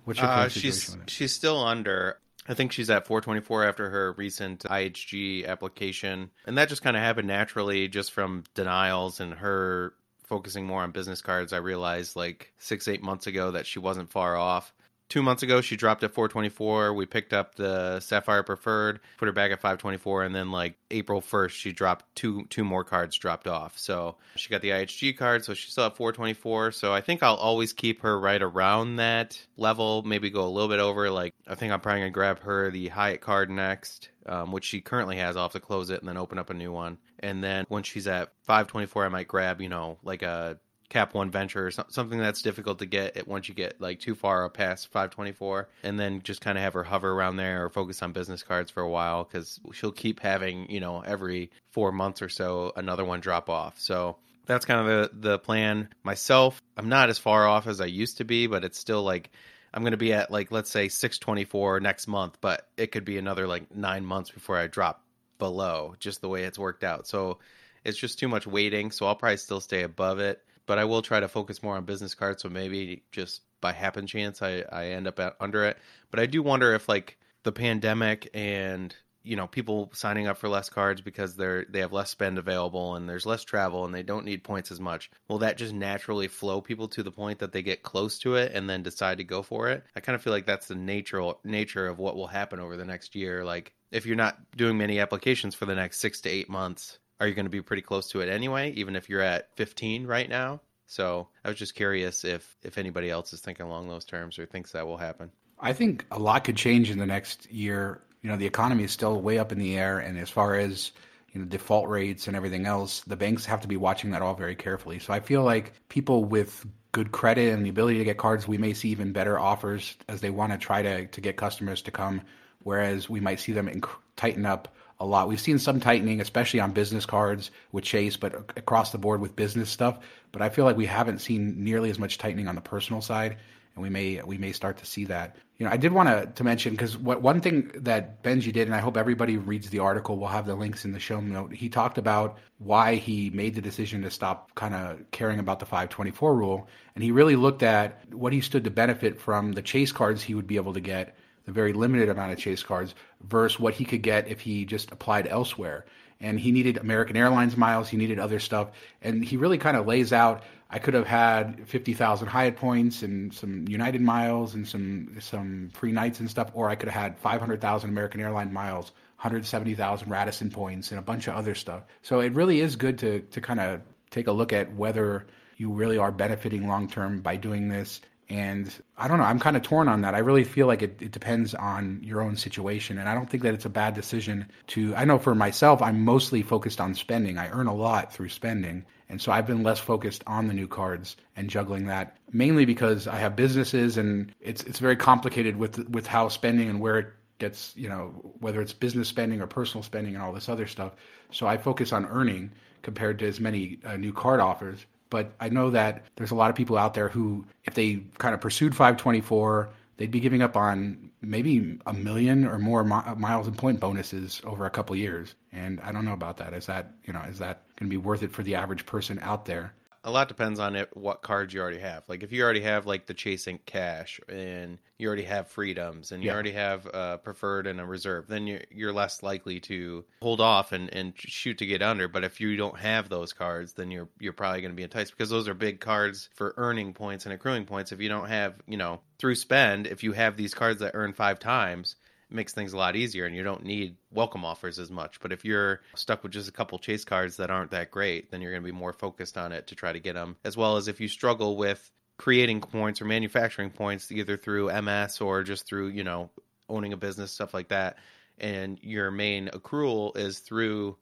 what's 0.10 0.20
your 0.20 0.30
Uh, 0.30 0.50
she's 0.50 0.98
she's 1.08 1.32
still 1.32 1.64
under. 1.64 2.20
I 2.48 2.56
think 2.56 2.72
she's 2.72 2.90
at 2.90 3.06
424 3.06 3.66
after 3.66 3.90
her 3.92 4.14
recent 4.14 4.64
IHG 4.64 5.48
application, 5.48 6.32
and 6.48 6.58
that 6.58 6.68
just 6.68 6.82
kind 6.82 6.98
of 6.98 7.04
happened 7.04 7.28
naturally, 7.28 7.88
just 7.88 8.12
from 8.12 8.44
denials 8.56 9.20
and 9.20 9.34
her 9.36 9.94
focusing 10.24 10.66
more 10.66 10.82
on 10.82 10.92
business 10.92 11.22
cards. 11.22 11.54
I 11.54 11.58
realized 11.58 12.16
like 12.16 12.52
six 12.58 12.88
eight 12.88 13.04
months 13.04 13.28
ago 13.28 13.52
that 13.52 13.68
she 13.68 13.80
wasn't 13.80 14.10
far 14.10 14.36
off. 14.36 14.74
Two 15.10 15.24
months 15.24 15.42
ago, 15.42 15.60
she 15.60 15.76
dropped 15.76 16.04
at 16.04 16.14
424. 16.14 16.94
We 16.94 17.08
picked 17.08 17.34
up 17.34 17.56
the 17.56 18.00
Sapphire 18.00 18.44
Preferred, 18.44 19.00
put 19.18 19.26
her 19.26 19.32
back 19.32 19.52
at 19.52 19.60
524, 19.60 20.24
and 20.24 20.36
then 20.36 20.52
like 20.52 20.76
April 20.92 21.20
1st, 21.20 21.50
she 21.50 21.72
dropped 21.72 22.06
two 22.14 22.46
two 22.52 22.64
more 22.64 22.84
cards 22.84 23.18
dropped 23.18 23.48
off. 23.48 23.80
So 23.80 24.18
she 24.36 24.50
got 24.50 24.62
the 24.62 24.70
IHG 24.70 25.18
card, 25.18 25.44
so 25.44 25.56
she's 25.56 25.72
still 25.72 25.86
at 25.86 25.98
424. 25.98 26.74
So 26.74 26.94
I 26.94 27.02
think 27.02 27.24
I'll 27.24 27.34
always 27.34 27.74
keep 27.74 28.04
her 28.04 28.20
right 28.20 28.42
around 28.42 28.98
that 28.98 29.44
level, 29.58 30.04
maybe 30.04 30.30
go 30.30 30.46
a 30.46 30.48
little 30.48 30.70
bit 30.70 30.80
over. 30.80 31.10
Like 31.10 31.34
I 31.48 31.56
think 31.56 31.74
I'm 31.74 31.80
probably 31.80 32.02
gonna 32.02 32.12
grab 32.12 32.42
her 32.42 32.70
the 32.70 32.90
Hyatt 32.90 33.22
card 33.22 33.50
next, 33.50 34.10
um, 34.28 34.52
which 34.52 34.66
she 34.66 34.80
currently 34.80 35.18
has. 35.18 35.36
I'll 35.36 35.44
have 35.46 35.54
to 35.54 35.60
close 35.60 35.90
it 35.90 36.02
and 36.02 36.08
then 36.08 36.18
open 36.18 36.38
up 36.38 36.52
a 36.52 36.54
new 36.54 36.72
one. 36.72 37.00
And 37.18 37.44
then 37.44 37.66
when 37.68 37.82
she's 37.82 38.06
at 38.06 38.30
524, 38.44 39.06
I 39.06 39.10
might 39.10 39.28
grab 39.28 39.60
you 39.60 39.70
know 39.70 39.98
like 40.04 40.22
a 40.22 40.60
Cap 40.90 41.14
One 41.14 41.32
Venture 41.32 41.68
or 41.68 41.72
something 41.72 42.20
that's 42.20 42.42
difficult 42.42 42.80
to 42.80 42.86
get 42.86 43.28
once 43.28 43.48
you 43.48 43.56
get 43.56 43.80
like 43.80 44.00
too 44.00 44.16
far 44.16 44.50
past 44.50 44.88
524, 44.88 45.70
and 45.84 46.00
then 46.00 46.22
just 46.24 46.42
kind 46.42 46.58
of 46.58 46.64
have 46.64 46.74
her 46.74 46.84
hover 46.84 47.12
around 47.12 47.38
there 47.38 47.66
or 47.66 47.70
focus 47.70 48.02
on 48.02 48.12
business 48.12 48.44
cards 48.44 48.72
for 48.72 48.82
a 48.82 48.90
while 48.90 49.24
because 49.24 49.60
she'll 49.74 49.92
keep 49.92 50.20
having 50.20 50.70
you 50.70 50.80
know 50.80 51.02
every 51.02 51.52
four 51.72 51.92
months 51.92 52.22
or 52.22 52.30
so 52.30 52.74
another 52.76 53.06
one 53.06 53.20
drop 53.20 53.50
off. 53.50 53.80
So 53.80 54.18
that's 54.46 54.66
kind 54.66 54.82
of 54.82 54.88
the 54.88 55.30
the 55.30 55.40
plan. 55.40 55.90
Myself, 56.04 56.62
I'm 56.76 56.90
not 56.90 57.10
as 57.10 57.20
far 57.20 57.48
off 57.48 57.68
as 57.68 57.80
I 57.80 57.86
used 57.86 58.18
to 58.18 58.26
be, 58.26 58.48
but 58.48 58.64
it's 58.64 58.80
still 58.80 59.04
like 59.04 59.30
I'm 59.74 59.84
going 59.84 59.92
to 59.92 59.98
be 59.98 60.14
at 60.14 60.32
like 60.32 60.52
let's 60.52 60.72
say 60.72 60.88
624 60.90 61.80
next 61.80 62.08
month, 62.08 62.38
but 62.42 62.68
it 62.78 62.92
could 62.92 63.06
be 63.06 63.18
another 63.18 63.48
like 63.48 63.74
nine 63.74 64.06
months 64.06 64.32
before 64.32 64.58
I 64.58 64.68
drop 64.68 65.04
below, 65.38 65.96
just 66.00 66.22
the 66.22 66.30
way 66.30 66.44
it's 66.44 66.60
worked 66.60 66.84
out. 66.84 67.08
So 67.08 67.40
it's 67.84 67.98
just 67.98 68.20
too 68.20 68.28
much 68.28 68.48
waiting. 68.48 68.92
So 68.92 69.06
I'll 69.06 69.16
probably 69.16 69.38
still 69.38 69.62
stay 69.62 69.84
above 69.84 70.20
it, 70.20 70.44
but 70.70 70.78
I 70.78 70.86
will 70.86 71.02
try 71.02 71.20
to 71.20 71.28
focus 71.28 71.64
more 71.64 71.76
on 71.78 71.86
business 71.86 72.14
cards. 72.14 72.44
So 72.44 72.50
maybe 72.50 73.02
just 73.12 73.42
by 73.60 73.72
happen 73.72 74.06
chance, 74.06 74.44
I, 74.44 74.64
I 74.72 74.90
end 74.90 75.08
up 75.08 75.20
at, 75.20 75.36
under 75.40 75.66
it. 75.66 75.80
But 76.12 76.20
I 76.20 76.28
do 76.28 76.44
wonder 76.44 76.76
if 76.76 76.88
like 76.88 77.18
the 77.42 77.52
pandemic 77.52 78.30
and 78.36 78.96
you 79.24 79.36
know 79.36 79.48
people 79.48 79.90
signing 79.96 80.28
up 80.28 80.38
for 80.38 80.48
less 80.48 80.70
cards 80.70 81.02
because 81.02 81.36
they're 81.36 81.66
they 81.72 81.80
have 81.80 81.92
less 81.92 82.12
spend 82.12 82.38
available 82.38 82.96
and 82.96 83.10
there's 83.10 83.26
less 83.26 83.44
travel 83.44 83.84
and 83.84 83.96
they 83.96 84.04
don't 84.04 84.26
need 84.26 84.44
points 84.44 84.72
as 84.72 84.80
much 84.80 85.10
will 85.28 85.40
that 85.40 85.58
just 85.58 85.74
naturally 85.74 86.28
flow 86.28 86.62
people 86.62 86.88
to 86.88 87.04
the 87.04 87.12
point 87.12 87.40
that 87.40 87.52
they 87.52 87.62
get 87.62 87.84
close 87.84 88.18
to 88.20 88.36
it 88.36 88.54
and 88.54 88.70
then 88.70 88.82
decide 88.82 89.18
to 89.18 89.26
go 89.26 89.42
for 89.42 89.68
it 89.68 89.84
i 89.98 90.00
kind 90.00 90.16
of 90.16 90.22
feel 90.22 90.32
like 90.32 90.46
that's 90.46 90.68
the 90.68 90.76
natural 90.76 91.40
nature 91.44 91.86
of 91.86 92.00
what 92.00 92.16
will 92.16 92.28
happen 92.28 92.62
over 92.62 92.78
the 92.78 92.86
next 92.86 93.14
year 93.14 93.44
like 93.44 93.74
if 93.92 94.06
you're 94.06 94.16
not 94.16 94.38
doing 94.56 94.78
many 94.78 95.00
applications 95.00 95.54
for 95.54 95.66
the 95.66 95.76
next 95.76 96.00
six 96.00 96.22
to 96.22 96.30
eight 96.30 96.50
months 96.50 96.99
are 97.20 97.28
you 97.28 97.34
going 97.34 97.46
to 97.46 97.52
be 97.52 97.62
pretty 97.62 97.82
close 97.82 98.10
to 98.12 98.22
it 98.22 98.30
anyway, 98.30 98.72
even 98.74 98.96
if 98.96 99.10
you're 99.10 99.22
at 99.22 99.56
15 99.56 100.08
right 100.08 100.30
now? 100.30 100.62
So 100.88 101.28
I 101.46 101.50
was 101.50 101.58
just 101.58 101.76
curious 101.76 102.26
if 102.26 102.58
if 102.64 102.78
anybody 102.78 103.12
else 103.12 103.32
is 103.32 103.42
thinking 103.42 103.66
along 103.66 103.90
those 103.90 104.06
terms 104.06 104.40
or 104.40 104.46
thinks 104.46 104.72
that 104.72 104.88
will 104.88 104.98
happen. 104.98 105.32
I 105.60 105.74
think 105.74 106.06
a 106.10 106.18
lot 106.18 106.46
could 106.46 106.56
change 106.56 106.90
in 106.90 106.98
the 106.98 107.06
next 107.06 107.52
year. 107.52 108.02
You 108.22 108.30
know, 108.30 108.38
the 108.38 108.48
economy 108.48 108.86
is 108.86 108.92
still 108.92 109.22
way 109.22 109.38
up 109.38 109.52
in 109.52 109.60
the 109.60 109.78
air, 109.78 110.00
and 110.00 110.18
as 110.18 110.30
far 110.30 110.56
as 110.56 110.92
you 111.32 111.42
know, 111.42 111.46
default 111.46 111.88
rates 111.90 112.28
and 112.28 112.36
everything 112.36 112.66
else, 112.66 113.02
the 113.02 113.16
banks 113.16 113.46
have 113.46 113.62
to 113.62 113.68
be 113.68 113.78
watching 113.78 114.12
that 114.12 114.22
all 114.22 114.34
very 114.34 114.56
carefully. 114.56 115.00
So 115.00 115.14
I 115.14 115.20
feel 115.20 115.44
like 115.44 115.74
people 115.90 116.26
with 116.26 116.66
good 116.92 117.12
credit 117.12 117.54
and 117.54 117.64
the 117.64 117.70
ability 117.70 118.00
to 118.00 118.04
get 118.04 118.18
cards, 118.18 118.48
we 118.48 118.58
may 118.58 118.74
see 118.74 118.90
even 118.90 119.12
better 119.12 119.38
offers 119.38 119.96
as 120.08 120.22
they 120.22 120.32
want 120.32 120.54
to 120.54 120.58
try 120.58 120.82
to 120.82 121.06
to 121.06 121.22
get 121.22 121.38
customers 121.38 121.84
to 121.84 121.92
come. 121.92 122.22
Whereas 122.64 123.10
we 123.10 123.20
might 123.20 123.40
see 123.40 123.52
them 123.52 123.68
inc- 123.68 123.96
tighten 124.16 124.46
up 124.46 124.76
a 125.00 125.06
lot. 125.06 125.28
We've 125.28 125.40
seen 125.40 125.60
some 125.60 125.80
tightening, 125.80 126.20
especially 126.20 126.60
on 126.60 126.72
business 126.72 127.06
cards 127.06 127.52
with 127.72 127.84
Chase, 127.84 128.18
but 128.18 128.36
across 128.58 128.92
the 128.92 128.98
board 128.98 129.22
with 129.22 129.36
business 129.36 129.70
stuff. 129.70 130.00
But 130.32 130.42
I 130.42 130.50
feel 130.50 130.66
like 130.66 130.78
we 130.78 130.86
haven't 130.86 131.20
seen 131.20 131.64
nearly 131.64 131.90
as 131.90 131.98
much 131.98 132.18
tightening 132.18 132.48
on 132.48 132.56
the 132.56 132.62
personal 132.62 133.02
side, 133.02 133.38
and 133.76 133.84
we 133.84 133.90
may 133.90 134.22
we 134.24 134.38
may 134.38 134.52
start 134.52 134.78
to 134.78 134.86
see 134.86 135.06
that. 135.06 135.38
You 135.58 135.66
know, 135.66 135.72
I 135.72 135.78
did 135.78 135.94
want 135.94 136.10
to 136.10 136.30
to 136.36 136.44
mention 136.44 136.74
because 136.74 136.98
what 136.98 137.22
one 137.22 137.40
thing 137.40 137.72
that 137.76 138.22
Benji 138.24 138.52
did, 138.52 138.68
and 138.68 138.76
I 138.76 138.80
hope 138.80 138.98
everybody 138.98 139.38
reads 139.38 139.70
the 139.70 139.80
article. 139.80 140.18
We'll 140.18 140.30
have 140.30 140.46
the 140.46 140.56
links 140.56 140.84
in 140.84 140.92
the 140.92 141.00
show 141.00 141.22
note. 141.22 141.54
He 141.54 141.70
talked 141.70 141.98
about 141.98 142.38
why 142.58 142.96
he 142.96 143.30
made 143.30 143.56
the 143.56 143.62
decision 143.62 144.02
to 144.02 144.12
stop 144.12 144.54
kind 144.56 144.76
of 144.76 145.00
caring 145.12 145.40
about 145.40 145.60
the 145.60 145.66
524 145.66 146.36
rule, 146.36 146.68
and 146.96 147.04
he 147.04 147.12
really 147.12 147.38
looked 147.38 147.64
at 147.64 148.04
what 148.14 148.34
he 148.34 148.42
stood 148.42 148.66
to 148.66 148.70
benefit 148.70 149.20
from 149.20 149.54
the 149.54 149.62
Chase 149.62 149.94
cards 149.94 150.22
he 150.22 150.36
would 150.36 150.48
be 150.48 150.58
able 150.58 150.74
to 150.74 150.82
get 150.82 151.16
the 151.46 151.52
very 151.52 151.74
limited 151.74 152.10
amount 152.10 152.32
of 152.32 152.38
chase 152.38 152.64
cards 152.64 152.96
versus 153.22 153.60
what 153.60 153.74
he 153.74 153.86
could 153.86 154.02
get 154.02 154.28
if 154.28 154.40
he 154.42 154.66
just 154.66 154.92
applied 154.92 155.28
elsewhere. 155.28 155.86
And 156.22 156.40
he 156.40 156.52
needed 156.52 156.78
American 156.78 157.16
Airlines 157.16 157.56
miles, 157.56 157.88
he 157.88 157.98
needed 157.98 158.20
other 158.20 158.40
stuff, 158.40 158.72
and 159.02 159.24
he 159.24 159.38
really 159.38 159.58
kind 159.58 159.78
of 159.78 159.88
lays 159.88 160.12
out. 160.12 160.44
I 160.70 160.78
could 160.78 160.94
have 160.94 161.08
had 161.08 161.68
fifty 161.68 161.94
thousand 161.94 162.28
Hyatt 162.28 162.58
points 162.58 163.02
and 163.02 163.34
some 163.34 163.68
United 163.68 164.02
miles 164.02 164.54
and 164.54 164.68
some 164.68 165.16
some 165.20 165.72
free 165.74 165.92
nights 165.92 166.20
and 166.20 166.30
stuff, 166.30 166.52
or 166.54 166.70
I 166.70 166.76
could 166.76 166.90
have 166.90 167.02
had 167.02 167.18
five 167.20 167.40
hundred 167.40 167.62
thousand 167.62 167.90
American 167.90 168.22
Airline 168.22 168.54
miles, 168.54 168.92
hundred 169.16 169.46
seventy 169.46 169.74
thousand 169.76 170.10
Radisson 170.10 170.52
points, 170.52 170.92
and 170.92 171.00
a 171.00 171.02
bunch 171.02 171.28
of 171.28 171.36
other 171.36 171.56
stuff. 171.56 171.84
So 172.04 172.20
it 172.20 172.34
really 172.34 172.60
is 172.60 172.76
good 172.76 173.00
to 173.00 173.22
to 173.22 173.42
kind 173.42 173.60
of 173.60 173.82
take 174.12 174.28
a 174.28 174.32
look 174.32 174.54
at 174.54 174.76
whether 174.76 175.26
you 175.58 175.72
really 175.72 175.98
are 175.98 176.12
benefiting 176.12 176.68
long 176.68 176.88
term 176.88 177.22
by 177.22 177.36
doing 177.36 177.70
this 177.70 178.02
and 178.30 178.72
I 178.96 179.08
don't 179.08 179.18
know, 179.18 179.24
I'm 179.24 179.40
kind 179.40 179.58
of 179.58 179.64
torn 179.64 179.88
on 179.88 180.02
that. 180.02 180.14
I 180.14 180.20
really 180.20 180.44
feel 180.44 180.68
like 180.68 180.84
it, 180.84 181.02
it, 181.02 181.12
depends 181.12 181.56
on 181.56 182.00
your 182.04 182.22
own 182.22 182.36
situation. 182.36 183.00
And 183.00 183.10
I 183.10 183.16
don't 183.16 183.28
think 183.28 183.42
that 183.42 183.56
it's 183.56 183.66
a 183.66 183.70
bad 183.70 183.96
decision 183.96 184.46
to, 184.68 184.96
I 184.96 185.04
know 185.06 185.18
for 185.18 185.34
myself, 185.34 185.82
I'm 185.82 186.06
mostly 186.06 186.44
focused 186.44 186.80
on 186.80 186.94
spending. 186.94 187.40
I 187.40 187.50
earn 187.50 187.66
a 187.66 187.74
lot 187.74 188.14
through 188.14 188.30
spending. 188.30 188.86
And 189.10 189.20
so 189.20 189.32
I've 189.32 189.48
been 189.48 189.64
less 189.64 189.80
focused 189.80 190.24
on 190.28 190.48
the 190.48 190.54
new 190.54 190.68
cards 190.68 191.18
and 191.36 191.50
juggling 191.50 191.88
that 191.88 192.18
mainly 192.32 192.66
because 192.66 193.08
I 193.08 193.16
have 193.16 193.36
businesses 193.36 193.98
and 193.98 194.32
it's, 194.40 194.64
it's 194.64 194.78
very 194.78 194.96
complicated 194.96 195.56
with, 195.56 195.90
with 195.90 196.06
how 196.06 196.30
spending 196.30 196.70
and 196.70 196.80
where 196.80 197.00
it 197.00 197.08
gets, 197.40 197.74
you 197.76 197.90
know, 197.90 198.10
whether 198.40 198.62
it's 198.62 198.74
business 198.74 199.08
spending 199.08 199.42
or 199.42 199.48
personal 199.48 199.82
spending 199.82 200.14
and 200.14 200.24
all 200.24 200.34
this 200.34 200.50
other 200.50 200.68
stuff. 200.68 200.94
So 201.32 201.48
I 201.48 201.58
focus 201.58 201.92
on 201.92 202.06
earning 202.06 202.52
compared 202.84 203.18
to 203.20 203.28
as 203.28 203.40
many 203.40 203.80
uh, 203.84 203.98
new 203.98 204.14
card 204.14 204.40
offers. 204.40 204.86
But 205.10 205.34
I 205.40 205.50
know 205.50 205.72
that 205.72 206.04
there's 206.16 206.32
a 206.32 206.36
lot 206.36 206.50
of 206.50 206.56
people 206.56 206.78
out 206.78 206.94
there 206.94 207.10
who, 207.10 207.46
if 207.66 207.74
they 207.74 208.04
kind 208.18 208.34
of 208.36 208.42
pursued 208.42 208.74
524, 208.74 209.70
they'd 209.98 210.12
be 210.12 210.20
giving 210.20 210.42
up 210.42 210.56
on 210.56 211.10
maybe 211.22 211.80
a 211.86 211.94
million 211.94 212.46
or 212.46 212.58
more 212.60 212.84
mi- 212.84 213.16
miles 213.18 213.48
and 213.48 213.58
point 213.58 213.80
bonuses 213.80 214.42
over 214.46 214.66
a 214.66 214.70
couple 214.70 214.96
years. 214.96 215.36
And 215.52 215.82
I 215.82 215.92
don't 215.92 216.06
know 216.06 216.14
about 216.14 216.38
that. 216.38 216.54
Is 216.54 216.68
that 216.68 216.92
you 217.06 217.14
know 217.14 217.22
is 217.22 217.40
that 217.40 217.64
going 217.78 217.90
to 217.90 217.94
be 217.94 217.98
worth 217.98 218.24
it 218.24 218.32
for 218.32 218.44
the 218.44 218.56
average 218.56 218.86
person 218.86 219.20
out 219.22 219.46
there? 219.46 219.74
A 220.04 220.12
lot 220.12 220.28
depends 220.28 220.60
on 220.60 220.76
it 220.76 220.96
what 220.96 221.22
cards 221.22 221.54
you 221.54 221.60
already 221.60 221.80
have. 221.80 222.04
Like 222.08 222.24
if 222.24 222.32
you 222.32 222.44
already 222.44 222.62
have 222.62 222.86
like 222.86 223.06
the 223.06 223.14
Chase 223.14 223.48
Ink 223.48 223.66
Cash 223.66 224.20
and 224.30 224.78
you 224.98 225.08
already 225.08 225.24
have 225.24 225.48
freedoms 225.48 226.12
and 226.12 226.24
you 226.24 226.28
yeah. 226.28 226.34
already 226.34 226.54
have 226.54 226.86
a 226.86 227.20
preferred 227.22 227.68
and 227.68 227.82
a 227.82 227.86
reserve, 227.86 228.28
then 228.28 228.48
you're 228.48 228.62
you're 228.72 228.94
less 228.94 229.22
likely 229.24 229.60
to 229.62 230.06
hold 230.22 230.40
off 230.40 230.72
and, 230.72 230.94
and 230.94 231.14
shoot 231.18 231.58
to 231.58 231.66
get 231.66 231.82
under. 231.82 232.08
But 232.08 232.24
if 232.24 232.40
you 232.40 232.56
don't 232.56 232.78
have 232.80 233.10
those 233.10 233.34
cards, 233.34 233.74
then 233.74 233.92
you're 233.92 234.08
you're 234.20 234.34
probably 234.34 234.62
going 234.62 234.72
to 234.72 234.78
be 234.78 234.84
enticed 234.84 235.12
because 235.12 235.30
those 235.30 235.48
are 235.48 235.54
big 235.54 235.80
cards 235.80 236.30
for 236.36 236.54
earning 236.58 236.94
points 236.94 237.26
and 237.26 237.34
accruing 237.34 237.66
points. 237.66 237.92
If 237.92 238.00
you 238.00 238.10
don't 238.10 238.30
have, 238.30 238.56
you 238.68 238.78
know, 238.78 239.02
through 239.18 239.36
spend, 239.36 239.88
if 239.88 240.04
you 240.04 240.14
have 240.14 240.38
these 240.38 240.54
cards 240.54 240.80
that 240.80 240.92
earn 240.94 241.14
five 241.14 241.40
times, 241.40 241.96
makes 242.30 242.54
things 242.54 242.74
a 242.74 242.78
lot 242.78 242.96
easier 242.96 243.26
and 243.26 243.36
you 243.36 243.44
don't 243.44 243.64
need 243.64 243.96
welcome 244.12 244.46
offers 244.46 244.80
as 244.80 244.90
much. 244.90 245.20
But 245.20 245.32
if 245.32 245.46
you're 245.46 245.82
stuck 245.96 246.24
with 246.24 246.32
just 246.32 246.50
a 246.50 246.52
couple 246.52 246.78
chase 246.80 247.06
cards 247.06 247.38
that 247.38 247.50
aren't 247.50 247.72
that 247.72 247.92
great, 247.92 248.32
then 248.32 248.42
you're 248.42 248.52
going 248.52 248.64
to 248.64 248.72
be 248.72 248.78
more 248.78 248.94
focused 248.94 249.38
on 249.38 249.52
it 249.52 249.68
to 249.68 249.76
try 249.76 249.92
to 249.94 250.00
get 250.00 250.14
them. 250.14 250.38
As 250.44 250.56
well 250.56 250.78
as 250.78 250.88
if 250.88 251.00
you 251.00 251.08
struggle 251.08 251.58
with 251.58 251.92
creating 252.18 252.62
points 252.62 253.02
or 253.02 253.06
manufacturing 253.06 253.70
points 253.70 254.12
either 254.12 254.38
through 254.38 254.72
MS 254.82 255.22
or 255.22 255.44
just 255.44 255.66
through, 255.66 255.88
you 255.88 256.04
know, 256.04 256.30
owning 256.68 256.94
a 256.94 256.98
business, 256.98 257.32
stuff 257.32 257.54
like 257.54 257.70
that, 257.70 257.98
and 258.38 258.80
your 258.82 259.10
main 259.10 259.48
accrual 259.48 260.16
is 260.18 260.40
through 260.40 260.98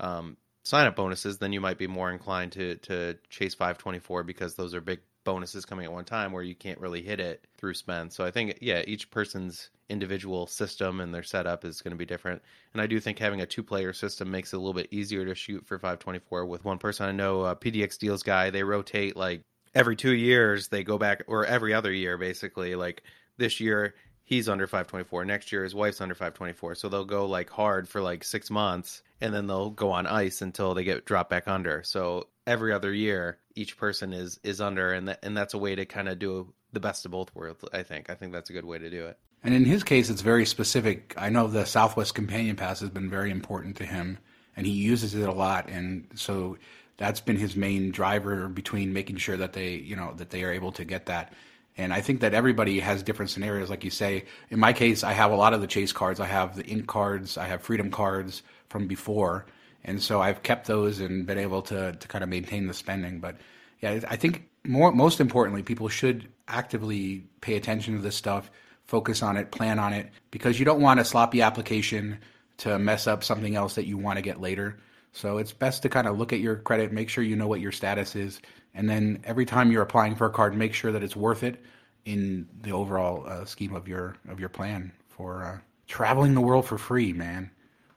um, 0.00 0.36
sign 0.64 0.86
up 0.86 0.96
bonuses, 0.96 1.38
then 1.38 1.52
you 1.52 1.60
might 1.60 1.78
be 1.78 1.86
more 1.86 2.10
inclined 2.10 2.52
to 2.52 2.76
to 2.76 3.16
chase 3.30 3.54
524 3.54 4.22
because 4.24 4.54
those 4.54 4.74
are 4.74 4.80
big 4.80 5.00
bonuses 5.24 5.64
coming 5.64 5.84
at 5.84 5.92
one 5.92 6.04
time 6.04 6.32
where 6.32 6.42
you 6.42 6.54
can't 6.54 6.80
really 6.80 7.02
hit 7.02 7.20
it 7.20 7.46
through 7.56 7.74
spend. 7.74 8.12
So 8.12 8.24
I 8.24 8.30
think 8.30 8.58
yeah, 8.60 8.82
each 8.86 9.10
person's 9.10 9.70
individual 9.88 10.46
system 10.46 11.00
and 11.00 11.14
their 11.14 11.22
setup 11.22 11.64
is 11.64 11.82
going 11.82 11.92
to 11.92 11.96
be 11.96 12.06
different. 12.06 12.42
And 12.72 12.80
I 12.80 12.86
do 12.86 12.98
think 12.98 13.18
having 13.18 13.40
a 13.40 13.46
two-player 13.46 13.92
system 13.92 14.30
makes 14.30 14.52
it 14.52 14.56
a 14.56 14.58
little 14.58 14.72
bit 14.72 14.88
easier 14.90 15.24
to 15.24 15.34
shoot 15.34 15.66
for 15.66 15.78
524 15.78 16.46
with 16.46 16.64
one 16.64 16.78
person. 16.78 17.06
I 17.06 17.12
know 17.12 17.42
uh, 17.42 17.54
PDX 17.54 17.98
Deals 17.98 18.22
guy, 18.22 18.50
they 18.50 18.62
rotate 18.62 19.16
like 19.16 19.42
every 19.74 19.96
2 19.96 20.12
years, 20.12 20.68
they 20.68 20.82
go 20.82 20.98
back 20.98 21.22
or 21.26 21.44
every 21.44 21.74
other 21.74 21.92
year 21.92 22.16
basically. 22.16 22.74
Like 22.74 23.02
this 23.36 23.60
year 23.60 23.94
he's 24.32 24.48
under 24.48 24.66
524. 24.66 25.24
Next 25.24 25.52
year 25.52 25.62
his 25.62 25.74
wife's 25.74 26.00
under 26.00 26.14
524. 26.14 26.74
So 26.76 26.88
they'll 26.88 27.04
go 27.04 27.26
like 27.26 27.50
hard 27.50 27.88
for 27.88 28.00
like 28.00 28.24
6 28.24 28.50
months 28.50 29.02
and 29.20 29.34
then 29.34 29.46
they'll 29.46 29.70
go 29.70 29.90
on 29.90 30.06
ice 30.06 30.42
until 30.42 30.74
they 30.74 30.84
get 30.84 31.04
dropped 31.04 31.30
back 31.30 31.48
under. 31.48 31.82
So 31.82 32.28
every 32.46 32.72
other 32.72 32.92
year 32.92 33.38
each 33.54 33.76
person 33.76 34.12
is 34.12 34.40
is 34.42 34.60
under 34.60 34.92
and 34.92 35.08
that, 35.08 35.18
and 35.22 35.36
that's 35.36 35.54
a 35.54 35.58
way 35.58 35.74
to 35.74 35.84
kind 35.84 36.08
of 36.08 36.18
do 36.18 36.52
the 36.72 36.80
best 36.80 37.04
of 37.04 37.10
both 37.10 37.34
worlds 37.34 37.64
i 37.72 37.82
think 37.82 38.10
i 38.10 38.14
think 38.14 38.32
that's 38.32 38.50
a 38.50 38.52
good 38.52 38.64
way 38.64 38.78
to 38.78 38.90
do 38.90 39.06
it 39.06 39.18
and 39.44 39.54
in 39.54 39.64
his 39.64 39.84
case 39.84 40.10
it's 40.10 40.22
very 40.22 40.46
specific 40.46 41.14
i 41.16 41.28
know 41.28 41.46
the 41.46 41.64
southwest 41.64 42.14
companion 42.14 42.56
pass 42.56 42.80
has 42.80 42.90
been 42.90 43.10
very 43.10 43.30
important 43.30 43.76
to 43.76 43.84
him 43.84 44.18
and 44.56 44.66
he 44.66 44.72
uses 44.72 45.14
it 45.14 45.28
a 45.28 45.32
lot 45.32 45.68
and 45.68 46.06
so 46.14 46.56
that's 46.96 47.20
been 47.20 47.36
his 47.36 47.56
main 47.56 47.90
driver 47.90 48.48
between 48.48 48.92
making 48.92 49.16
sure 49.16 49.36
that 49.36 49.52
they 49.52 49.74
you 49.74 49.96
know 49.96 50.12
that 50.16 50.30
they 50.30 50.42
are 50.42 50.52
able 50.52 50.72
to 50.72 50.84
get 50.84 51.06
that 51.06 51.32
and 51.76 51.92
i 51.92 52.00
think 52.00 52.20
that 52.20 52.34
everybody 52.34 52.80
has 52.80 53.02
different 53.02 53.30
scenarios 53.30 53.70
like 53.70 53.84
you 53.84 53.90
say 53.90 54.24
in 54.50 54.58
my 54.58 54.72
case 54.72 55.04
i 55.04 55.12
have 55.12 55.30
a 55.30 55.36
lot 55.36 55.54
of 55.54 55.60
the 55.60 55.66
chase 55.66 55.92
cards 55.92 56.20
i 56.20 56.26
have 56.26 56.56
the 56.56 56.64
ink 56.66 56.86
cards 56.86 57.36
i 57.38 57.46
have 57.46 57.62
freedom 57.62 57.90
cards 57.90 58.42
from 58.68 58.86
before 58.86 59.44
and 59.84 60.02
so 60.02 60.20
I've 60.20 60.42
kept 60.42 60.66
those 60.66 61.00
and 61.00 61.26
been 61.26 61.38
able 61.38 61.62
to 61.62 61.92
to 61.92 62.08
kind 62.08 62.22
of 62.22 62.30
maintain 62.30 62.66
the 62.66 62.74
spending. 62.74 63.20
But 63.20 63.36
yeah, 63.80 64.00
I 64.08 64.16
think 64.16 64.48
more 64.64 64.92
most 64.92 65.20
importantly, 65.20 65.62
people 65.62 65.88
should 65.88 66.28
actively 66.48 67.24
pay 67.40 67.56
attention 67.56 67.96
to 67.96 68.02
this 68.02 68.16
stuff, 68.16 68.50
focus 68.86 69.22
on 69.22 69.36
it, 69.36 69.50
plan 69.50 69.78
on 69.78 69.92
it, 69.92 70.10
because 70.30 70.58
you 70.58 70.64
don't 70.64 70.80
want 70.80 71.00
a 71.00 71.04
sloppy 71.04 71.42
application 71.42 72.18
to 72.58 72.78
mess 72.78 73.06
up 73.06 73.24
something 73.24 73.56
else 73.56 73.74
that 73.74 73.86
you 73.86 73.98
want 73.98 74.18
to 74.18 74.22
get 74.22 74.40
later. 74.40 74.78
So 75.12 75.38
it's 75.38 75.52
best 75.52 75.82
to 75.82 75.88
kind 75.88 76.06
of 76.06 76.18
look 76.18 76.32
at 76.32 76.40
your 76.40 76.56
credit, 76.56 76.92
make 76.92 77.08
sure 77.08 77.24
you 77.24 77.36
know 77.36 77.48
what 77.48 77.60
your 77.60 77.72
status 77.72 78.16
is, 78.16 78.40
and 78.74 78.88
then 78.88 79.20
every 79.24 79.44
time 79.44 79.70
you're 79.70 79.82
applying 79.82 80.14
for 80.14 80.26
a 80.26 80.30
card, 80.30 80.56
make 80.56 80.74
sure 80.74 80.92
that 80.92 81.02
it's 81.02 81.16
worth 81.16 81.42
it 81.42 81.62
in 82.04 82.48
the 82.62 82.72
overall 82.72 83.24
uh, 83.26 83.44
scheme 83.44 83.74
of 83.74 83.86
your 83.88 84.16
of 84.28 84.40
your 84.40 84.48
plan 84.48 84.92
for 85.08 85.44
uh, 85.44 85.58
traveling 85.86 86.34
the 86.34 86.40
world 86.40 86.66
for 86.66 86.78
free, 86.78 87.12
man. 87.12 87.50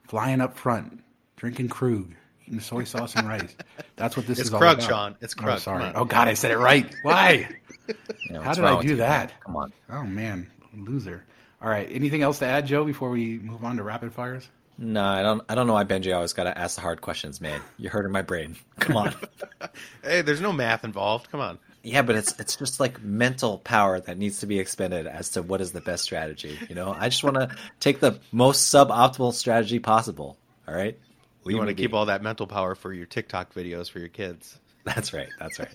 Flying 0.06 0.40
up 0.40 0.56
front, 0.56 1.02
drinking 1.36 1.68
Krug, 1.68 2.14
eating 2.46 2.60
soy 2.60 2.84
sauce 2.84 3.16
and 3.16 3.26
rice. 3.26 3.56
That's 3.96 4.16
what 4.16 4.26
this 4.26 4.38
it's 4.38 4.48
is 4.48 4.54
all 4.54 4.60
Krug, 4.60 4.78
about. 4.78 4.88
Shawn. 4.88 5.16
It's 5.20 5.34
Krug. 5.34 5.56
Oh, 5.56 5.58
sorry. 5.58 5.92
Oh 5.94 6.04
God, 6.04 6.28
I 6.28 6.34
said 6.34 6.50
it 6.52 6.58
right. 6.58 6.92
Why? 7.02 7.48
You 8.28 8.32
know, 8.32 8.40
How 8.42 8.52
did 8.54 8.64
I 8.64 8.82
do 8.82 8.96
that? 8.96 9.28
man? 9.28 9.36
Come 9.44 9.56
on. 9.56 9.72
Oh 9.90 10.02
man, 10.02 10.50
loser. 10.76 11.24
All 11.62 11.68
right. 11.68 11.88
Anything 11.92 12.22
else 12.22 12.40
to 12.40 12.44
add, 12.46 12.66
Joe, 12.66 12.84
before 12.84 13.10
we 13.10 13.38
move 13.38 13.64
on 13.64 13.76
to 13.76 13.84
rapid 13.84 14.12
fires? 14.12 14.48
No, 14.78 15.02
I 15.04 15.22
don't. 15.22 15.42
I 15.48 15.54
don't 15.54 15.66
know 15.66 15.72
why 15.72 15.84
Benji 15.84 16.14
always 16.14 16.32
got 16.34 16.44
to 16.44 16.56
ask 16.56 16.76
the 16.76 16.82
hard 16.82 17.00
questions, 17.00 17.40
man. 17.40 17.60
You're 17.78 17.90
hurting 17.90 18.12
my 18.12 18.22
brain. 18.22 18.56
Come 18.78 18.96
on. 18.96 19.14
hey, 20.02 20.20
there's 20.22 20.40
no 20.40 20.52
math 20.52 20.84
involved. 20.84 21.30
Come 21.30 21.40
on. 21.40 21.58
yeah, 21.82 22.02
but 22.02 22.14
it's 22.16 22.38
it's 22.38 22.56
just 22.56 22.78
like 22.78 23.02
mental 23.02 23.58
power 23.58 24.00
that 24.00 24.18
needs 24.18 24.40
to 24.40 24.46
be 24.46 24.58
expended 24.58 25.06
as 25.06 25.30
to 25.30 25.42
what 25.42 25.60
is 25.62 25.72
the 25.72 25.80
best 25.80 26.04
strategy. 26.04 26.58
You 26.68 26.74
know, 26.74 26.94
I 26.98 27.08
just 27.08 27.24
want 27.24 27.36
to 27.36 27.56
take 27.80 28.00
the 28.00 28.18
most 28.32 28.72
suboptimal 28.72 29.32
strategy 29.32 29.78
possible. 29.78 30.36
All 30.68 30.74
right. 30.74 30.98
you 31.46 31.56
want 31.56 31.68
to 31.68 31.74
keep 31.74 31.94
all 31.94 32.06
that 32.06 32.22
mental 32.22 32.46
power 32.46 32.74
for 32.74 32.92
your 32.92 33.06
TikTok 33.06 33.54
videos 33.54 33.90
for 33.90 33.98
your 33.98 34.08
kids. 34.08 34.58
That's 34.84 35.12
right. 35.12 35.28
That's 35.38 35.58
right. 35.58 35.68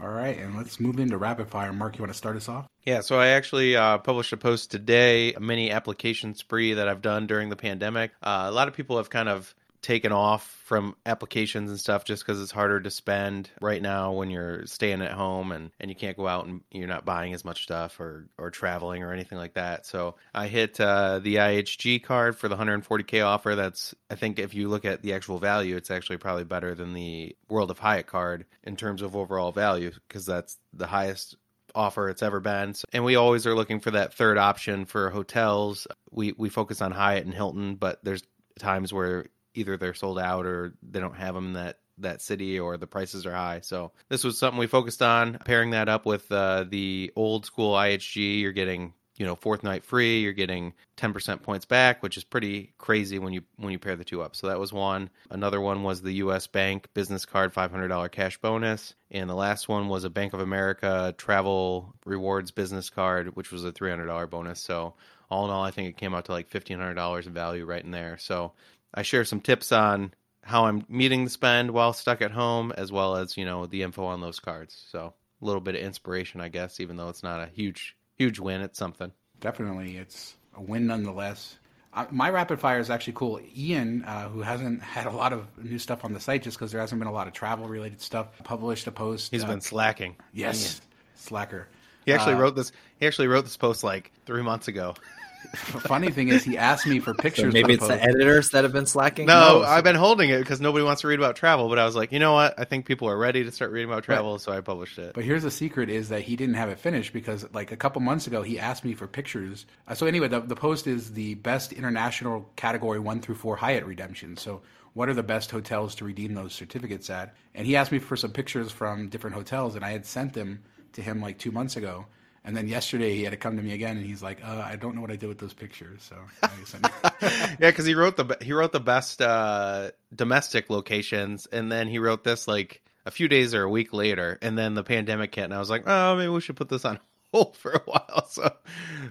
All 0.00 0.08
right, 0.08 0.36
and 0.36 0.54
let's 0.54 0.78
move 0.78 0.98
into 0.98 1.16
rapid 1.16 1.48
fire. 1.48 1.72
Mark, 1.72 1.96
you 1.96 2.02
want 2.02 2.12
to 2.12 2.18
start 2.18 2.36
us 2.36 2.50
off? 2.50 2.66
Yeah, 2.84 3.00
so 3.00 3.18
I 3.18 3.28
actually 3.28 3.76
uh, 3.76 3.96
published 3.98 4.32
a 4.32 4.36
post 4.36 4.70
today, 4.70 5.32
a 5.32 5.40
mini 5.40 5.70
application 5.70 6.34
spree 6.34 6.74
that 6.74 6.86
I've 6.86 7.00
done 7.00 7.26
during 7.26 7.48
the 7.48 7.56
pandemic. 7.56 8.12
Uh, 8.22 8.46
a 8.46 8.52
lot 8.52 8.68
of 8.68 8.74
people 8.74 8.98
have 8.98 9.08
kind 9.08 9.28
of 9.28 9.54
taken 9.82 10.12
off 10.12 10.44
from 10.64 10.96
applications 11.04 11.70
and 11.70 11.78
stuff 11.78 12.04
just 12.04 12.24
because 12.24 12.40
it's 12.42 12.50
harder 12.50 12.80
to 12.80 12.90
spend 12.90 13.50
right 13.60 13.80
now 13.80 14.12
when 14.12 14.30
you're 14.30 14.66
staying 14.66 15.02
at 15.02 15.12
home 15.12 15.52
and, 15.52 15.70
and 15.78 15.90
you 15.90 15.94
can't 15.94 16.16
go 16.16 16.26
out 16.26 16.46
and 16.46 16.62
you're 16.70 16.88
not 16.88 17.04
buying 17.04 17.32
as 17.34 17.44
much 17.44 17.62
stuff 17.62 18.00
or, 18.00 18.26
or 18.38 18.50
traveling 18.50 19.02
or 19.02 19.12
anything 19.12 19.38
like 19.38 19.54
that. 19.54 19.86
So 19.86 20.16
I 20.34 20.48
hit 20.48 20.80
uh, 20.80 21.20
the 21.20 21.36
IHG 21.36 22.02
card 22.02 22.36
for 22.36 22.48
the 22.48 22.56
140K 22.56 23.24
offer. 23.24 23.54
That's, 23.54 23.94
I 24.10 24.14
think, 24.16 24.38
if 24.38 24.54
you 24.54 24.68
look 24.68 24.84
at 24.84 25.02
the 25.02 25.14
actual 25.14 25.38
value, 25.38 25.76
it's 25.76 25.90
actually 25.90 26.18
probably 26.18 26.44
better 26.44 26.74
than 26.74 26.92
the 26.92 27.36
World 27.48 27.70
of 27.70 27.78
Hyatt 27.78 28.06
card 28.06 28.46
in 28.64 28.76
terms 28.76 29.02
of 29.02 29.14
overall 29.14 29.52
value 29.52 29.92
because 30.08 30.26
that's 30.26 30.58
the 30.72 30.86
highest 30.86 31.36
offer 31.76 32.08
it's 32.08 32.22
ever 32.22 32.40
been. 32.40 32.74
And 32.92 33.04
we 33.04 33.16
always 33.16 33.46
are 33.46 33.54
looking 33.54 33.80
for 33.80 33.92
that 33.92 34.14
third 34.14 34.38
option 34.38 34.86
for 34.86 35.10
hotels. 35.10 35.86
We 36.10 36.32
we 36.36 36.48
focus 36.48 36.80
on 36.80 36.90
Hyatt 36.90 37.26
and 37.26 37.34
Hilton, 37.34 37.76
but 37.76 38.02
there's 38.02 38.22
times 38.58 38.92
where 38.92 39.26
either 39.56 39.76
they're 39.76 39.94
sold 39.94 40.18
out 40.18 40.46
or 40.46 40.74
they 40.82 41.00
don't 41.00 41.16
have 41.16 41.34
them 41.34 41.48
in 41.48 41.52
that 41.54 41.78
that 41.98 42.20
city 42.20 42.58
or 42.60 42.76
the 42.76 42.86
prices 42.86 43.24
are 43.26 43.32
high. 43.32 43.60
So 43.62 43.92
this 44.08 44.22
was 44.22 44.38
something 44.38 44.58
we 44.58 44.66
focused 44.66 45.02
on 45.02 45.38
pairing 45.44 45.70
that 45.70 45.88
up 45.88 46.04
with 46.04 46.30
uh, 46.30 46.64
the 46.68 47.12
old 47.16 47.46
school 47.46 47.74
IHG. 47.74 48.40
You're 48.40 48.52
getting 48.52 48.92
you 49.16 49.24
know 49.24 49.34
fourth 49.34 49.62
night 49.62 49.84
free. 49.84 50.20
You're 50.20 50.32
getting 50.32 50.74
10% 50.98 51.42
points 51.42 51.64
back, 51.64 52.02
which 52.02 52.16
is 52.16 52.24
pretty 52.24 52.74
crazy 52.78 53.18
when 53.18 53.32
you 53.32 53.42
when 53.56 53.72
you 53.72 53.78
pair 53.78 53.96
the 53.96 54.04
two 54.04 54.22
up. 54.22 54.36
So 54.36 54.48
that 54.48 54.58
was 54.58 54.72
one. 54.72 55.10
Another 55.30 55.60
one 55.60 55.82
was 55.82 56.02
the 56.02 56.12
U.S. 56.14 56.46
Bank 56.46 56.88
business 56.94 57.24
card 57.24 57.54
$500 57.54 58.10
cash 58.10 58.38
bonus, 58.38 58.94
and 59.10 59.28
the 59.28 59.34
last 59.34 59.68
one 59.68 59.88
was 59.88 60.04
a 60.04 60.10
Bank 60.10 60.34
of 60.34 60.40
America 60.40 61.14
travel 61.16 61.94
rewards 62.04 62.50
business 62.50 62.90
card, 62.90 63.34
which 63.36 63.50
was 63.50 63.64
a 63.64 63.72
$300 63.72 64.28
bonus. 64.30 64.60
So 64.60 64.94
all 65.30 65.44
in 65.44 65.50
all, 65.50 65.64
I 65.64 65.70
think 65.70 65.88
it 65.88 65.96
came 65.96 66.14
out 66.14 66.26
to 66.26 66.32
like 66.32 66.50
$1,500 66.50 67.26
in 67.26 67.32
value 67.32 67.64
right 67.64 67.84
in 67.84 67.90
there. 67.90 68.16
So 68.18 68.52
I 68.94 69.02
share 69.02 69.24
some 69.24 69.40
tips 69.40 69.72
on 69.72 70.12
how 70.42 70.66
I'm 70.66 70.84
meeting 70.88 71.24
the 71.24 71.30
spend 71.30 71.72
while 71.72 71.92
stuck 71.92 72.22
at 72.22 72.30
home, 72.30 72.72
as 72.76 72.92
well 72.92 73.16
as 73.16 73.36
you 73.36 73.44
know 73.44 73.66
the 73.66 73.82
info 73.82 74.04
on 74.04 74.20
those 74.20 74.40
cards. 74.40 74.86
So 74.90 75.12
a 75.42 75.44
little 75.44 75.60
bit 75.60 75.74
of 75.74 75.82
inspiration, 75.82 76.40
I 76.40 76.48
guess, 76.48 76.80
even 76.80 76.96
though 76.96 77.08
it's 77.08 77.22
not 77.22 77.40
a 77.40 77.46
huge 77.46 77.96
huge 78.16 78.38
win. 78.38 78.60
It's 78.60 78.78
something. 78.78 79.12
Definitely, 79.40 79.96
it's 79.96 80.36
a 80.56 80.62
win 80.62 80.86
nonetheless. 80.86 81.56
Uh, 81.92 82.04
my 82.10 82.28
rapid 82.28 82.60
fire 82.60 82.78
is 82.78 82.90
actually 82.90 83.14
cool. 83.14 83.40
Ian, 83.56 84.04
uh, 84.04 84.28
who 84.28 84.42
hasn't 84.42 84.82
had 84.96 85.06
a 85.06 85.10
lot 85.10 85.32
of 85.32 85.46
new 85.62 85.78
stuff 85.78 86.04
on 86.04 86.12
the 86.12 86.20
site 86.20 86.42
just 86.42 86.58
because 86.58 86.70
there 86.72 86.80
hasn't 86.80 86.98
been 86.98 87.08
a 87.08 87.12
lot 87.12 87.26
of 87.26 87.32
travel 87.32 87.66
related 87.68 88.00
stuff, 88.00 88.28
published 88.44 88.86
a 88.86 88.92
post. 88.92 89.30
He's 89.30 89.44
uh, 89.44 89.48
been 89.48 89.60
slacking. 89.60 90.16
Yes, 90.32 90.80
slacker. 91.14 91.68
He 92.04 92.12
actually 92.12 92.34
Uh, 92.34 92.40
wrote 92.40 92.54
this. 92.54 92.70
He 93.00 93.06
actually 93.06 93.26
wrote 93.28 93.44
this 93.44 93.56
post 93.56 93.82
like 93.82 94.12
three 94.26 94.42
months 94.42 94.68
ago. 94.68 94.94
Funny 95.54 96.10
thing 96.10 96.28
is, 96.28 96.44
he 96.44 96.58
asked 96.58 96.86
me 96.86 96.98
for 96.98 97.12
So 97.14 97.22
pictures. 97.22 97.54
maybe 97.54 97.74
it's 97.74 97.86
the 97.86 97.94
the 97.94 98.02
editors 98.02 98.50
that 98.50 98.64
have 98.64 98.72
been 98.72 98.86
slacking. 98.86 99.26
No, 99.26 99.60
No, 99.60 99.64
I've 99.64 99.84
been 99.84 99.96
holding 99.96 100.30
it 100.30 100.38
because 100.38 100.60
nobody 100.60 100.84
wants 100.84 101.00
to 101.02 101.08
read 101.08 101.18
about 101.18 101.36
travel. 101.36 101.68
But 101.68 101.78
I 101.78 101.84
was 101.84 101.96
like, 101.96 102.12
you 102.12 102.18
know 102.18 102.32
what? 102.34 102.58
I 102.58 102.64
think 102.64 102.84
people 102.84 103.08
are 103.08 103.16
ready 103.16 103.42
to 103.44 103.52
start 103.52 103.70
reading 103.70 103.90
about 103.90 104.04
travel, 104.04 104.38
so 104.38 104.52
I 104.52 104.60
published 104.60 104.98
it. 104.98 105.14
But 105.14 105.24
here's 105.24 105.42
the 105.42 105.50
secret: 105.50 105.88
is 105.88 106.08
that 106.10 106.22
he 106.22 106.36
didn't 106.36 106.56
have 106.56 106.68
it 106.68 106.78
finished 106.78 107.12
because, 107.12 107.46
like 107.54 107.72
a 107.72 107.76
couple 107.76 108.00
months 108.02 108.26
ago, 108.26 108.42
he 108.42 108.58
asked 108.58 108.84
me 108.84 108.94
for 108.94 109.06
pictures. 109.06 109.66
Uh, 109.88 109.94
so 109.94 110.06
anyway, 110.06 110.28
the, 110.28 110.40
the 110.40 110.56
post 110.56 110.86
is 110.86 111.12
the 111.12 111.34
best 111.34 111.72
international 111.72 112.50
category 112.56 112.98
one 112.98 113.20
through 113.20 113.36
four 113.36 113.56
Hyatt 113.56 113.86
redemption. 113.86 114.36
So 114.36 114.62
what 114.94 115.08
are 115.08 115.14
the 115.14 115.22
best 115.22 115.50
hotels 115.50 115.94
to 115.96 116.04
redeem 116.04 116.34
those 116.34 116.54
certificates 116.54 117.08
at? 117.10 117.34
And 117.54 117.66
he 117.66 117.76
asked 117.76 117.92
me 117.92 117.98
for 117.98 118.16
some 118.16 118.32
pictures 118.32 118.72
from 118.72 119.08
different 119.08 119.36
hotels, 119.36 119.74
and 119.76 119.84
I 119.84 119.90
had 119.90 120.06
sent 120.06 120.32
them 120.32 120.62
to 120.94 121.02
him 121.02 121.20
like 121.20 121.38
two 121.38 121.50
months 121.52 121.76
ago. 121.76 122.06
And 122.46 122.56
then 122.56 122.68
yesterday 122.68 123.16
he 123.16 123.24
had 123.24 123.32
to 123.32 123.36
come 123.36 123.56
to 123.56 123.62
me 123.62 123.72
again, 123.74 123.96
and 123.96 124.06
he's 124.06 124.22
like, 124.22 124.38
uh, 124.42 124.62
"I 124.64 124.76
don't 124.76 124.94
know 124.94 125.00
what 125.00 125.10
I 125.10 125.16
did 125.16 125.26
with 125.26 125.38
those 125.38 125.52
pictures." 125.52 126.00
So 126.08 126.16
yeah, 127.22 127.56
because 127.58 127.84
he 127.86 127.94
wrote 127.94 128.16
the 128.16 128.38
he 128.40 128.52
wrote 128.52 128.70
the 128.72 128.80
best 128.80 129.20
uh, 129.20 129.90
domestic 130.14 130.70
locations, 130.70 131.46
and 131.46 131.70
then 131.72 131.88
he 131.88 131.98
wrote 131.98 132.22
this 132.22 132.46
like 132.46 132.82
a 133.04 133.10
few 133.10 133.26
days 133.26 133.52
or 133.52 133.64
a 133.64 133.68
week 133.68 133.92
later, 133.92 134.38
and 134.40 134.56
then 134.56 134.74
the 134.74 134.84
pandemic 134.84 135.34
hit, 135.34 135.42
and 135.44 135.54
I 135.54 135.58
was 135.58 135.68
like, 135.70 135.84
oh, 135.86 136.16
maybe 136.16 136.28
we 136.28 136.40
should 136.40 136.56
put 136.56 136.68
this 136.68 136.84
on 136.84 137.00
hold 137.32 137.56
for 137.56 137.72
a 137.72 137.82
while. 137.84 138.26
So 138.28 138.48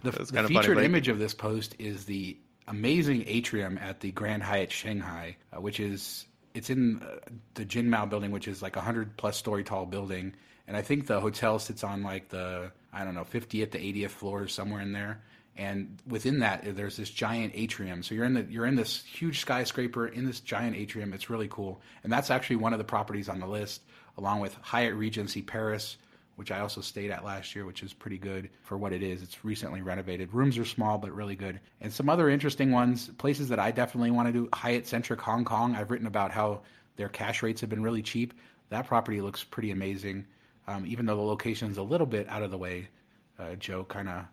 The, 0.04 0.12
the 0.12 0.48
featured 0.48 0.76
but- 0.76 0.86
image 0.86 1.10
of 1.10 1.20
this 1.20 1.34
post 1.34 1.76
is 1.78 2.06
the 2.06 2.38
amazing 2.68 3.26
atrium 3.28 3.78
at 3.78 4.00
the 4.00 4.12
Grand 4.12 4.44
Hyatt 4.44 4.72
Shanghai, 4.72 5.38
uh, 5.56 5.62
which 5.62 5.80
is 5.80 6.26
it's 6.54 6.70
in 6.70 7.02
uh, 7.04 7.18
the 7.56 7.66
Jinmao 7.66 8.10
building, 8.10 8.32
which 8.32 8.48
is 8.48 8.62
like 8.62 8.76
a 8.78 8.82
hundred 8.82 9.18
plus 9.18 9.36
story 9.38 9.64
tall 9.64 9.86
building, 9.86 10.36
and 10.68 10.76
I 10.76 10.82
think 10.82 11.08
the 11.08 11.20
hotel 11.20 11.60
sits 11.60 11.84
on 11.84 12.04
like 12.04 12.30
the 12.30 12.72
I 12.94 13.04
don't 13.04 13.16
know 13.16 13.26
50th 13.26 13.72
to 13.72 13.80
80th 13.80 14.12
floors 14.12 14.54
somewhere 14.54 14.82
in 14.82 14.94
there. 14.94 15.22
And 15.58 15.98
within 16.08 16.40
that, 16.40 16.76
there's 16.76 16.98
this 16.98 17.10
giant 17.10 17.54
atrium. 17.56 18.04
So 18.04 18.14
you're 18.14 18.26
in 18.26 18.34
the 18.34 18.44
you're 18.50 18.66
in 18.66 18.76
this 18.76 19.04
huge 19.04 19.40
skyscraper 19.40 20.08
in 20.08 20.26
this 20.26 20.42
giant 20.42 20.76
atrium. 20.76 21.14
It's 21.14 21.30
really 21.30 21.48
cool, 21.48 21.82
and 22.04 22.12
that's 22.12 22.30
actually 22.30 22.58
one 22.58 22.74
of 22.74 22.80
the 22.80 22.86
properties 22.86 23.30
on 23.30 23.40
the 23.40 23.48
list, 23.48 23.82
along 24.18 24.42
with 24.42 24.54
Hyatt 24.62 24.96
Regency 24.96 25.42
Paris, 25.42 25.98
which 26.36 26.52
I 26.52 26.60
also 26.60 26.82
stayed 26.82 27.10
at 27.10 27.24
last 27.24 27.56
year, 27.56 27.66
which 27.66 27.84
is 27.84 27.94
pretty 27.94 28.18
good 28.18 28.50
for 28.64 28.78
what 28.78 28.92
it 28.92 29.02
is. 29.02 29.22
It's 29.24 29.46
recently 29.46 29.82
renovated. 29.82 30.34
Rooms 30.34 30.58
are 30.58 30.66
small, 30.66 30.98
but 30.98 31.16
really 31.16 31.38
good. 31.38 31.62
And 31.80 31.94
some 31.94 32.10
other 32.10 32.30
interesting 32.30 32.72
ones, 32.72 33.10
places 33.18 33.48
that 33.50 33.60
I 33.60 33.72
definitely 33.72 34.12
want 34.12 34.28
to 34.28 34.34
do 34.34 34.50
Hyatt 34.54 34.88
Centric 34.88 35.22
Hong 35.22 35.46
Kong. 35.46 35.76
I've 35.76 35.90
written 35.90 36.08
about 36.08 36.32
how 36.32 36.62
their 36.98 37.10
cash 37.10 37.42
rates 37.42 37.62
have 37.62 37.70
been 37.70 37.84
really 37.84 38.02
cheap. 38.02 38.34
That 38.70 38.88
property 38.88 39.22
looks 39.22 39.44
pretty 39.44 39.72
amazing, 39.72 40.26
um, 40.68 40.86
even 40.86 41.06
though 41.06 41.16
the 41.16 41.22
location's 41.22 41.78
a 41.78 41.84
little 41.84 42.08
bit 42.08 42.28
out 42.30 42.44
of 42.44 42.52
the 42.52 42.58
way. 42.58 42.90
Uh, 43.38 43.56
Joe 43.56 43.84
kind 43.84 44.08
of, 44.08 44.24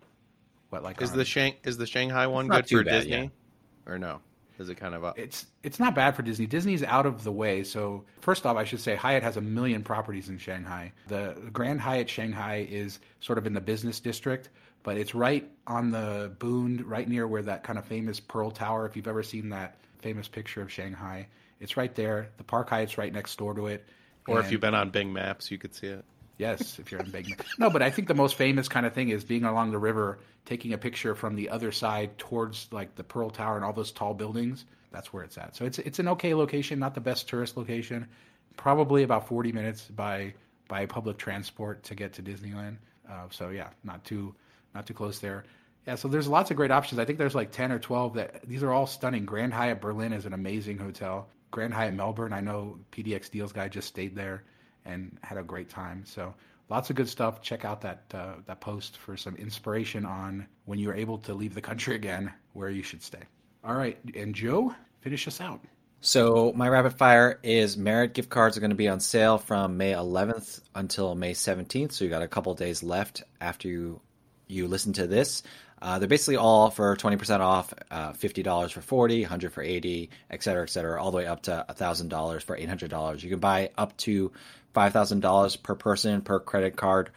what, 0.70 0.84
like 0.84 1.02
Is 1.02 1.10
on- 1.10 1.18
the 1.18 1.24
Shang 1.24 1.54
is 1.64 1.76
the 1.76 1.86
Shanghai 1.86 2.28
one 2.28 2.46
good 2.46 2.68
for 2.68 2.84
bad, 2.84 3.02
Disney, 3.02 3.10
yeah. 3.10 3.92
or 3.92 3.98
no? 3.98 4.20
Is 4.58 4.68
it 4.68 4.76
kind 4.76 4.94
of 4.94 5.02
up? 5.02 5.18
it's 5.18 5.46
it's 5.64 5.80
not 5.80 5.94
bad 5.94 6.14
for 6.14 6.22
Disney. 6.22 6.46
Disney's 6.46 6.84
out 6.84 7.04
of 7.04 7.24
the 7.24 7.32
way. 7.32 7.64
So 7.64 8.04
first 8.20 8.46
off, 8.46 8.56
I 8.56 8.62
should 8.62 8.80
say 8.80 8.94
Hyatt 8.94 9.24
has 9.24 9.36
a 9.36 9.40
million 9.40 9.82
properties 9.82 10.28
in 10.28 10.38
Shanghai. 10.38 10.92
The 11.08 11.34
Grand 11.52 11.80
Hyatt 11.80 12.08
Shanghai 12.08 12.66
is 12.70 13.00
sort 13.18 13.38
of 13.38 13.46
in 13.46 13.54
the 13.54 13.60
business 13.60 13.98
district, 13.98 14.50
but 14.84 14.96
it's 14.96 15.16
right 15.16 15.50
on 15.66 15.90
the 15.90 16.32
Bund, 16.38 16.84
right 16.84 17.08
near 17.08 17.26
where 17.26 17.42
that 17.42 17.64
kind 17.64 17.78
of 17.78 17.84
famous 17.86 18.20
Pearl 18.20 18.52
Tower. 18.52 18.86
If 18.86 18.94
you've 18.94 19.08
ever 19.08 19.24
seen 19.24 19.48
that 19.48 19.78
famous 19.98 20.28
picture 20.28 20.62
of 20.62 20.70
Shanghai, 20.70 21.26
it's 21.58 21.76
right 21.76 21.94
there. 21.94 22.28
The 22.36 22.44
Park 22.44 22.70
Hyatt's 22.70 22.98
right 22.98 23.12
next 23.12 23.36
door 23.36 23.54
to 23.54 23.66
it. 23.66 23.84
or 24.28 24.38
if 24.38 24.52
you've 24.52 24.60
been 24.60 24.74
on 24.74 24.90
Bing 24.90 25.12
Maps, 25.12 25.50
you 25.50 25.58
could 25.58 25.74
see 25.74 25.88
it. 25.88 26.04
Yes, 26.38 26.78
if 26.78 26.90
you're 26.90 27.00
in 27.00 27.10
Big 27.10 27.42
No, 27.58 27.70
but 27.70 27.82
I 27.82 27.90
think 27.90 28.08
the 28.08 28.14
most 28.14 28.36
famous 28.36 28.68
kind 28.68 28.86
of 28.86 28.94
thing 28.94 29.10
is 29.10 29.24
being 29.24 29.44
along 29.44 29.70
the 29.70 29.78
river, 29.78 30.18
taking 30.44 30.72
a 30.72 30.78
picture 30.78 31.14
from 31.14 31.36
the 31.36 31.50
other 31.50 31.72
side 31.72 32.18
towards 32.18 32.68
like 32.72 32.94
the 32.94 33.04
Pearl 33.04 33.30
Tower 33.30 33.56
and 33.56 33.64
all 33.64 33.72
those 33.72 33.92
tall 33.92 34.14
buildings. 34.14 34.64
That's 34.90 35.12
where 35.12 35.24
it's 35.24 35.38
at. 35.38 35.54
So 35.56 35.64
it's 35.64 35.78
it's 35.78 35.98
an 35.98 36.08
okay 36.08 36.34
location, 36.34 36.78
not 36.78 36.94
the 36.94 37.00
best 37.00 37.28
tourist 37.28 37.56
location. 37.56 38.08
Probably 38.56 39.02
about 39.02 39.28
40 39.28 39.52
minutes 39.52 39.82
by 39.84 40.34
by 40.68 40.86
public 40.86 41.18
transport 41.18 41.82
to 41.84 41.94
get 41.94 42.14
to 42.14 42.22
Disneyland. 42.22 42.76
Uh, 43.08 43.26
so 43.30 43.50
yeah, 43.50 43.68
not 43.84 44.04
too 44.04 44.34
not 44.74 44.86
too 44.86 44.94
close 44.94 45.18
there. 45.18 45.44
Yeah, 45.86 45.96
so 45.96 46.08
there's 46.08 46.28
lots 46.28 46.50
of 46.50 46.56
great 46.56 46.70
options. 46.70 46.98
I 46.98 47.04
think 47.04 47.18
there's 47.18 47.34
like 47.34 47.50
10 47.50 47.72
or 47.72 47.78
12 47.78 48.14
that 48.14 48.48
these 48.48 48.62
are 48.62 48.72
all 48.72 48.86
stunning. 48.86 49.24
Grand 49.24 49.52
Hyatt 49.52 49.80
Berlin 49.80 50.12
is 50.12 50.26
an 50.26 50.32
amazing 50.32 50.78
hotel. 50.78 51.28
Grand 51.50 51.74
Hyatt 51.74 51.94
Melbourne, 51.94 52.32
I 52.32 52.40
know 52.40 52.78
PDX 52.92 53.30
Deals 53.30 53.52
guy 53.52 53.68
just 53.68 53.88
stayed 53.88 54.14
there 54.14 54.44
and 54.84 55.18
had 55.22 55.38
a 55.38 55.42
great 55.42 55.68
time. 55.68 56.04
So 56.04 56.34
lots 56.68 56.90
of 56.90 56.96
good 56.96 57.08
stuff. 57.08 57.42
Check 57.42 57.64
out 57.64 57.80
that 57.82 58.04
uh, 58.14 58.34
that 58.46 58.60
post 58.60 58.96
for 58.96 59.16
some 59.16 59.36
inspiration 59.36 60.04
on 60.04 60.46
when 60.64 60.78
you're 60.78 60.94
able 60.94 61.18
to 61.18 61.34
leave 61.34 61.54
the 61.54 61.60
country 61.60 61.94
again, 61.94 62.32
where 62.52 62.70
you 62.70 62.82
should 62.82 63.02
stay. 63.02 63.22
All 63.64 63.74
right, 63.74 63.98
and 64.16 64.34
Joe, 64.34 64.74
finish 65.00 65.28
us 65.28 65.40
out. 65.40 65.60
So 66.00 66.52
my 66.56 66.68
rapid 66.68 66.94
fire 66.94 67.38
is 67.44 67.76
Marriott 67.76 68.12
gift 68.12 68.28
cards 68.28 68.56
are 68.56 68.60
going 68.60 68.70
to 68.70 68.76
be 68.76 68.88
on 68.88 68.98
sale 68.98 69.38
from 69.38 69.76
May 69.76 69.92
11th 69.92 70.60
until 70.74 71.14
May 71.14 71.32
17th. 71.32 71.92
So 71.92 72.04
you 72.04 72.10
got 72.10 72.22
a 72.22 72.28
couple 72.28 72.52
days 72.54 72.82
left 72.82 73.22
after 73.40 73.68
you 73.68 74.00
you 74.48 74.66
listen 74.66 74.92
to 74.94 75.06
this. 75.06 75.44
Uh, 75.82 75.98
they're 75.98 76.08
basically 76.08 76.36
all 76.36 76.70
for 76.70 76.96
20% 76.96 77.40
off, 77.40 77.74
uh, 77.90 78.12
$50 78.12 78.70
for 78.70 78.80
40, 78.80 79.22
100 79.22 79.52
for 79.52 79.62
80, 79.62 80.10
et 80.30 80.40
cetera, 80.40 80.62
et 80.62 80.70
cetera, 80.70 81.02
all 81.02 81.10
the 81.10 81.16
way 81.16 81.26
up 81.26 81.42
to 81.42 81.66
$1,000 81.68 82.42
for 82.42 82.56
$800. 82.56 83.22
You 83.22 83.30
can 83.30 83.40
buy 83.40 83.70
up 83.76 83.96
to 83.98 84.30
$5,000 84.76 85.62
per 85.62 85.74
person 85.74 86.20
per 86.22 86.38
credit 86.38 86.76
card 86.76 87.10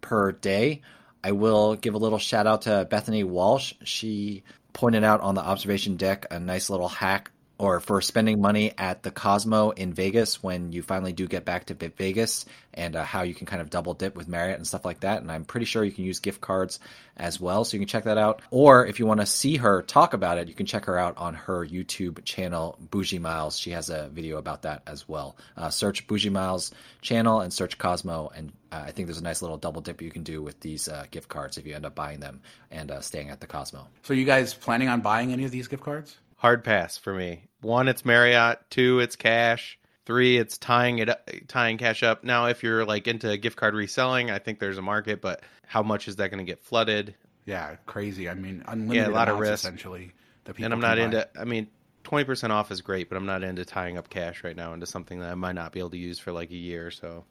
per 0.00 0.30
day. 0.30 0.82
I 1.24 1.32
will 1.32 1.74
give 1.74 1.94
a 1.94 1.98
little 1.98 2.18
shout 2.18 2.46
out 2.46 2.62
to 2.62 2.86
Bethany 2.88 3.24
Walsh. 3.24 3.74
She 3.82 4.44
pointed 4.72 5.02
out 5.02 5.20
on 5.20 5.34
the 5.34 5.42
observation 5.42 5.96
deck 5.96 6.26
a 6.30 6.38
nice 6.38 6.70
little 6.70 6.88
hack 6.88 7.31
or 7.62 7.78
for 7.78 8.00
spending 8.00 8.40
money 8.40 8.72
at 8.76 9.04
the 9.04 9.10
Cosmo 9.12 9.70
in 9.70 9.92
Vegas 9.92 10.42
when 10.42 10.72
you 10.72 10.82
finally 10.82 11.12
do 11.12 11.28
get 11.28 11.44
back 11.44 11.66
to 11.66 11.74
Ve- 11.74 11.92
Vegas 11.96 12.44
and 12.74 12.96
uh, 12.96 13.04
how 13.04 13.22
you 13.22 13.34
can 13.34 13.46
kind 13.46 13.62
of 13.62 13.70
double 13.70 13.94
dip 13.94 14.16
with 14.16 14.26
Marriott 14.26 14.56
and 14.56 14.66
stuff 14.66 14.84
like 14.84 14.98
that. 15.00 15.22
And 15.22 15.30
I'm 15.30 15.44
pretty 15.44 15.66
sure 15.66 15.84
you 15.84 15.92
can 15.92 16.02
use 16.02 16.18
gift 16.18 16.40
cards 16.40 16.80
as 17.16 17.38
well. 17.40 17.64
So 17.64 17.76
you 17.76 17.78
can 17.78 17.86
check 17.86 18.02
that 18.02 18.18
out. 18.18 18.42
Or 18.50 18.84
if 18.84 18.98
you 18.98 19.06
want 19.06 19.20
to 19.20 19.26
see 19.26 19.58
her 19.58 19.80
talk 19.82 20.12
about 20.12 20.38
it, 20.38 20.48
you 20.48 20.54
can 20.54 20.66
check 20.66 20.86
her 20.86 20.98
out 20.98 21.18
on 21.18 21.34
her 21.34 21.64
YouTube 21.64 22.24
channel, 22.24 22.76
Bougie 22.80 23.20
Miles. 23.20 23.56
She 23.56 23.70
has 23.70 23.90
a 23.90 24.08
video 24.08 24.38
about 24.38 24.62
that 24.62 24.82
as 24.88 25.08
well. 25.08 25.36
Uh, 25.56 25.70
search 25.70 26.08
Bougie 26.08 26.30
Miles 26.30 26.72
channel 27.00 27.42
and 27.42 27.52
search 27.52 27.78
Cosmo. 27.78 28.32
And 28.34 28.52
uh, 28.72 28.82
I 28.86 28.90
think 28.90 29.06
there's 29.06 29.20
a 29.20 29.22
nice 29.22 29.40
little 29.40 29.56
double 29.56 29.82
dip 29.82 30.02
you 30.02 30.10
can 30.10 30.24
do 30.24 30.42
with 30.42 30.58
these 30.58 30.88
uh, 30.88 31.04
gift 31.12 31.28
cards 31.28 31.58
if 31.58 31.66
you 31.68 31.76
end 31.76 31.86
up 31.86 31.94
buying 31.94 32.18
them 32.18 32.40
and 32.72 32.90
uh, 32.90 33.00
staying 33.02 33.30
at 33.30 33.38
the 33.38 33.46
Cosmo. 33.46 33.86
So 34.02 34.14
you 34.14 34.24
guys 34.24 34.52
planning 34.52 34.88
on 34.88 35.00
buying 35.00 35.32
any 35.32 35.44
of 35.44 35.52
these 35.52 35.68
gift 35.68 35.84
cards? 35.84 36.16
Hard 36.42 36.64
pass 36.64 36.98
for 36.98 37.14
me. 37.14 37.44
One, 37.60 37.86
it's 37.88 38.04
Marriott. 38.04 38.58
Two, 38.68 38.98
it's 38.98 39.14
cash. 39.16 39.78
Three, 40.04 40.36
it's 40.36 40.58
tying 40.58 40.98
it 40.98 41.08
tying 41.46 41.78
cash 41.78 42.02
up. 42.02 42.24
Now, 42.24 42.46
if 42.46 42.64
you're 42.64 42.84
like 42.84 43.06
into 43.06 43.36
gift 43.38 43.56
card 43.56 43.74
reselling, 43.74 44.32
I 44.32 44.40
think 44.40 44.58
there's 44.58 44.76
a 44.78 44.82
market, 44.82 45.20
but 45.20 45.42
how 45.66 45.84
much 45.84 46.08
is 46.08 46.16
that 46.16 46.28
going 46.30 46.44
to 46.44 46.50
get 46.50 46.60
flooded? 46.60 47.14
Yeah, 47.46 47.76
crazy. 47.86 48.28
I 48.28 48.34
mean, 48.34 48.64
unlimited 48.66 48.96
Yeah, 49.06 49.12
a 49.12 49.14
lot 49.14 49.28
of 49.28 49.38
risk. 49.38 49.64
essentially. 49.64 50.12
That 50.44 50.54
people 50.54 50.64
and 50.64 50.74
I'm 50.74 50.80
not 50.80 50.98
buy. 50.98 51.04
into. 51.04 51.28
I 51.40 51.44
mean, 51.44 51.68
twenty 52.02 52.24
percent 52.24 52.52
off 52.52 52.72
is 52.72 52.80
great, 52.80 53.08
but 53.08 53.16
I'm 53.16 53.26
not 53.26 53.44
into 53.44 53.64
tying 53.64 53.96
up 53.96 54.10
cash 54.10 54.42
right 54.42 54.56
now 54.56 54.74
into 54.74 54.86
something 54.86 55.20
that 55.20 55.30
I 55.30 55.34
might 55.36 55.54
not 55.54 55.70
be 55.70 55.78
able 55.78 55.90
to 55.90 55.96
use 55.98 56.18
for 56.18 56.32
like 56.32 56.50
a 56.50 56.56
year. 56.56 56.88
or 56.88 56.90
So 56.90 57.24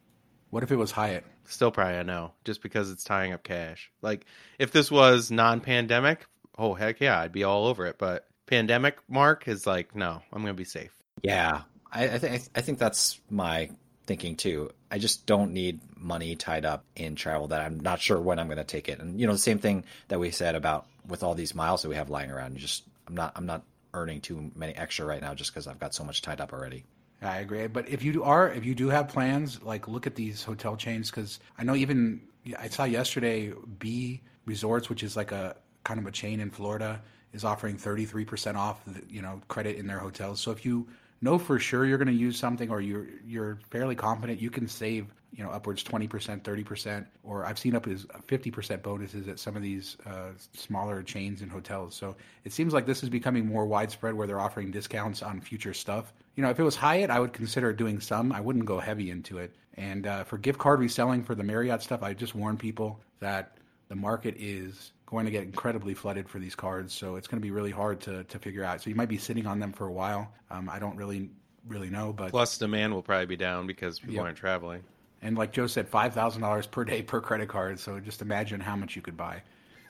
What 0.49 0.63
if 0.63 0.71
it 0.71 0.77
was 0.77 0.91
Hyatt? 0.91 1.25
still 1.43 1.71
probably 1.71 1.97
a 1.97 2.05
no, 2.05 2.31
just 2.45 2.61
because 2.61 2.89
it's 2.89 3.03
tying 3.03 3.33
up 3.33 3.43
cash. 3.43 3.91
Like 4.01 4.25
if 4.59 4.71
this 4.71 4.89
was 4.89 5.29
non-pandemic, 5.29 6.25
oh 6.57 6.73
heck 6.73 7.01
yeah, 7.01 7.19
I'd 7.19 7.33
be 7.33 7.43
all 7.43 7.67
over 7.67 7.85
it. 7.85 7.97
But 7.97 8.25
pandemic 8.51 8.97
mark 9.07 9.47
is 9.47 9.65
like 9.65 9.95
no, 9.95 10.21
I'm 10.31 10.41
gonna 10.41 10.53
be 10.53 10.65
safe. 10.65 10.91
Yeah, 11.23 11.61
I, 11.91 12.09
I 12.09 12.19
think 12.19 12.43
I 12.53 12.61
think 12.61 12.77
that's 12.77 13.19
my 13.29 13.71
thinking 14.05 14.35
too. 14.35 14.71
I 14.91 14.97
just 14.97 15.25
don't 15.25 15.53
need 15.53 15.79
money 15.95 16.35
tied 16.35 16.65
up 16.65 16.83
in 16.95 17.15
travel 17.15 17.47
that 17.47 17.61
I'm 17.61 17.79
not 17.79 18.01
sure 18.01 18.19
when 18.19 18.39
I'm 18.39 18.47
going 18.47 18.57
to 18.57 18.63
take 18.65 18.89
it. 18.89 18.99
And 18.99 19.19
you 19.19 19.27
know, 19.27 19.33
the 19.33 19.39
same 19.39 19.59
thing 19.59 19.85
that 20.09 20.19
we 20.19 20.31
said 20.31 20.55
about 20.55 20.85
with 21.07 21.23
all 21.23 21.33
these 21.33 21.55
miles 21.55 21.81
that 21.83 21.89
we 21.89 21.95
have 21.95 22.09
lying 22.09 22.29
around. 22.29 22.57
Just 22.57 22.83
I'm 23.07 23.15
not 23.15 23.31
I'm 23.35 23.45
not 23.45 23.63
earning 23.93 24.19
too 24.19 24.51
many 24.55 24.75
extra 24.75 25.05
right 25.05 25.21
now 25.21 25.33
just 25.33 25.51
because 25.51 25.67
I've 25.67 25.79
got 25.79 25.93
so 25.93 26.03
much 26.03 26.21
tied 26.21 26.41
up 26.41 26.51
already. 26.51 26.83
I 27.21 27.37
agree. 27.37 27.67
But 27.67 27.87
if 27.87 28.03
you 28.03 28.23
are, 28.23 28.51
if 28.51 28.65
you 28.65 28.75
do 28.75 28.89
have 28.89 29.07
plans, 29.07 29.61
like 29.61 29.87
look 29.87 30.07
at 30.07 30.15
these 30.15 30.43
hotel 30.43 30.75
chains 30.75 31.09
because 31.09 31.39
I 31.57 31.63
know 31.63 31.75
even 31.75 32.21
I 32.57 32.67
saw 32.67 32.83
yesterday 32.83 33.53
B 33.79 34.21
Resorts, 34.45 34.89
which 34.89 35.03
is 35.03 35.15
like 35.15 35.31
a 35.31 35.55
kind 35.83 35.99
of 35.99 36.05
a 36.07 36.11
chain 36.11 36.39
in 36.39 36.49
Florida, 36.49 37.01
is 37.33 37.43
offering 37.43 37.77
33% 37.77 38.55
off, 38.55 38.81
you 39.09 39.21
know, 39.21 39.41
credit 39.47 39.77
in 39.77 39.87
their 39.87 39.99
hotels. 39.99 40.39
So 40.41 40.51
if 40.51 40.65
you 40.65 40.87
know 41.21 41.37
for 41.37 41.59
sure 41.59 41.85
you're 41.85 41.97
going 41.97 42.07
to 42.07 42.13
use 42.13 42.37
something 42.37 42.69
or 42.69 42.81
you're 42.81 43.07
you're 43.25 43.59
fairly 43.69 43.95
confident, 43.95 44.41
you 44.41 44.49
can 44.49 44.67
save 44.67 45.07
you 45.33 45.43
know 45.43 45.49
upwards 45.49 45.83
20%, 45.83 46.09
30%, 46.41 47.05
or 47.23 47.45
I've 47.45 47.57
seen 47.57 47.75
up 47.75 47.87
as 47.87 48.05
50% 48.05 48.81
bonuses 48.81 49.27
at 49.27 49.39
some 49.39 49.55
of 49.55 49.61
these 49.61 49.97
uh, 50.05 50.31
smaller 50.53 51.01
chains 51.03 51.41
and 51.41 51.51
hotels. 51.51 51.95
So 51.95 52.15
it 52.43 52.51
seems 52.51 52.73
like 52.73 52.85
this 52.85 53.03
is 53.03 53.09
becoming 53.09 53.45
more 53.45 53.65
widespread 53.65 54.13
where 54.13 54.27
they're 54.27 54.39
offering 54.39 54.71
discounts 54.71 55.21
on 55.21 55.39
future 55.39 55.73
stuff. 55.73 56.13
You 56.35 56.43
know, 56.43 56.49
if 56.49 56.59
it 56.59 56.63
was 56.63 56.75
Hyatt, 56.75 57.09
I 57.09 57.19
would 57.19 57.33
consider 57.33 57.71
doing 57.71 57.99
some. 57.99 58.31
I 58.31 58.41
wouldn't 58.41 58.65
go 58.65 58.79
heavy 58.79 59.09
into 59.09 59.37
it. 59.37 59.55
And 59.75 60.05
uh, 60.05 60.23
for 60.25 60.37
gift 60.37 60.59
card 60.59 60.79
reselling 60.79 61.23
for 61.23 61.35
the 61.35 61.43
Marriott 61.43 61.81
stuff, 61.81 62.03
I 62.03 62.13
just 62.13 62.35
warn 62.35 62.57
people 62.57 62.99
that 63.19 63.57
the 63.91 63.95
market 63.97 64.35
is 64.39 64.93
going 65.05 65.25
to 65.25 65.31
get 65.31 65.43
incredibly 65.43 65.93
flooded 65.93 66.29
for 66.29 66.39
these 66.39 66.55
cards. 66.55 66.93
So 66.93 67.17
it's 67.17 67.27
going 67.27 67.41
to 67.41 67.45
be 67.45 67.51
really 67.51 67.71
hard 67.71 67.99
to, 68.01 68.23
to 68.23 68.39
figure 68.39 68.63
out. 68.63 68.81
So 68.81 68.89
you 68.89 68.95
might 68.95 69.09
be 69.09 69.17
sitting 69.17 69.45
on 69.45 69.59
them 69.59 69.73
for 69.73 69.85
a 69.85 69.91
while. 69.91 70.31
Um, 70.49 70.69
I 70.69 70.79
don't 70.79 70.95
really 70.95 71.29
really 71.67 71.89
know, 71.89 72.13
but 72.13 72.31
Plus 72.31 72.57
demand 72.57 72.93
will 72.93 73.03
probably 73.03 73.25
be 73.25 73.35
down 73.35 73.67
because 73.67 73.99
people 73.99 74.15
Yep. 74.15 74.23
aren't 74.23 74.37
traveling. 74.37 74.81
and 75.21 75.37
like 75.37 75.51
Joe 75.51 75.67
said, 75.67 75.89
five 75.89 76.13
thousand 76.13 76.41
dollars 76.41 76.65
per 76.67 76.85
day 76.85 77.01
per 77.01 77.19
credit 77.19 77.49
card. 77.49 77.79
So 77.81 77.99
just 77.99 78.21
imagine 78.21 78.61
how 78.61 78.77
much 78.77 78.95
you 78.95 79.01
could 79.01 79.17
buy. 79.17 79.41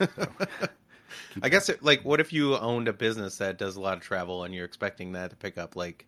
I 1.42 1.48
guess 1.48 1.68
it, 1.68 1.80
like 1.82 2.04
what 2.04 2.18
if 2.20 2.32
you 2.32 2.56
owned 2.56 2.88
a 2.88 2.92
business 2.92 3.38
that 3.38 3.56
does 3.56 3.76
a 3.76 3.80
lot 3.80 3.96
of 3.96 4.02
travel 4.02 4.42
and 4.42 4.52
you're 4.52 4.64
expecting 4.64 5.12
that 5.12 5.30
to 5.30 5.36
pick 5.36 5.56
up 5.58 5.76
like 5.76 6.06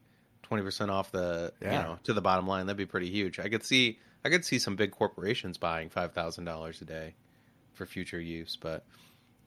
20% 0.51 0.89
off 0.91 1.13
the 1.13 1.53
you 1.63 1.69
know 1.69 1.99
to 2.03 2.13
the 2.13 2.21
bottom 2.21 2.47
line 2.49 2.67
that'd 2.67 2.77
be 2.77 2.87
pretty 2.87 3.09
huge. 3.11 3.39
I 3.39 3.49
could 3.49 3.63
see 3.63 3.99
I 4.25 4.31
could 4.31 4.45
see 4.45 4.59
some 4.59 4.75
big 4.75 4.91
corporations 4.91 5.59
buying 5.59 5.91
$5,000 5.91 6.83
a 6.83 6.85
day 6.85 7.15
for 7.75 7.87
future 7.87 8.21
use, 8.21 8.57
but 8.61 8.85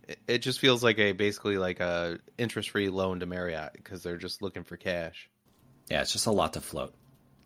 it, 0.07 0.19
it 0.27 0.37
just 0.39 0.59
feels 0.59 0.83
like 0.83 0.99
a 0.99 1.11
basically 1.11 1.57
like 1.57 1.79
a 1.79 2.19
interest-free 2.37 2.89
loan 2.89 3.19
to 3.19 3.25
Marriott 3.25 3.73
because 3.73 4.03
they're 4.03 4.17
just 4.17 4.41
looking 4.41 4.63
for 4.63 4.77
cash. 4.77 5.29
Yeah, 5.89 6.01
it's 6.01 6.11
just 6.11 6.27
a 6.27 6.31
lot 6.31 6.53
to 6.53 6.61
float. 6.61 6.93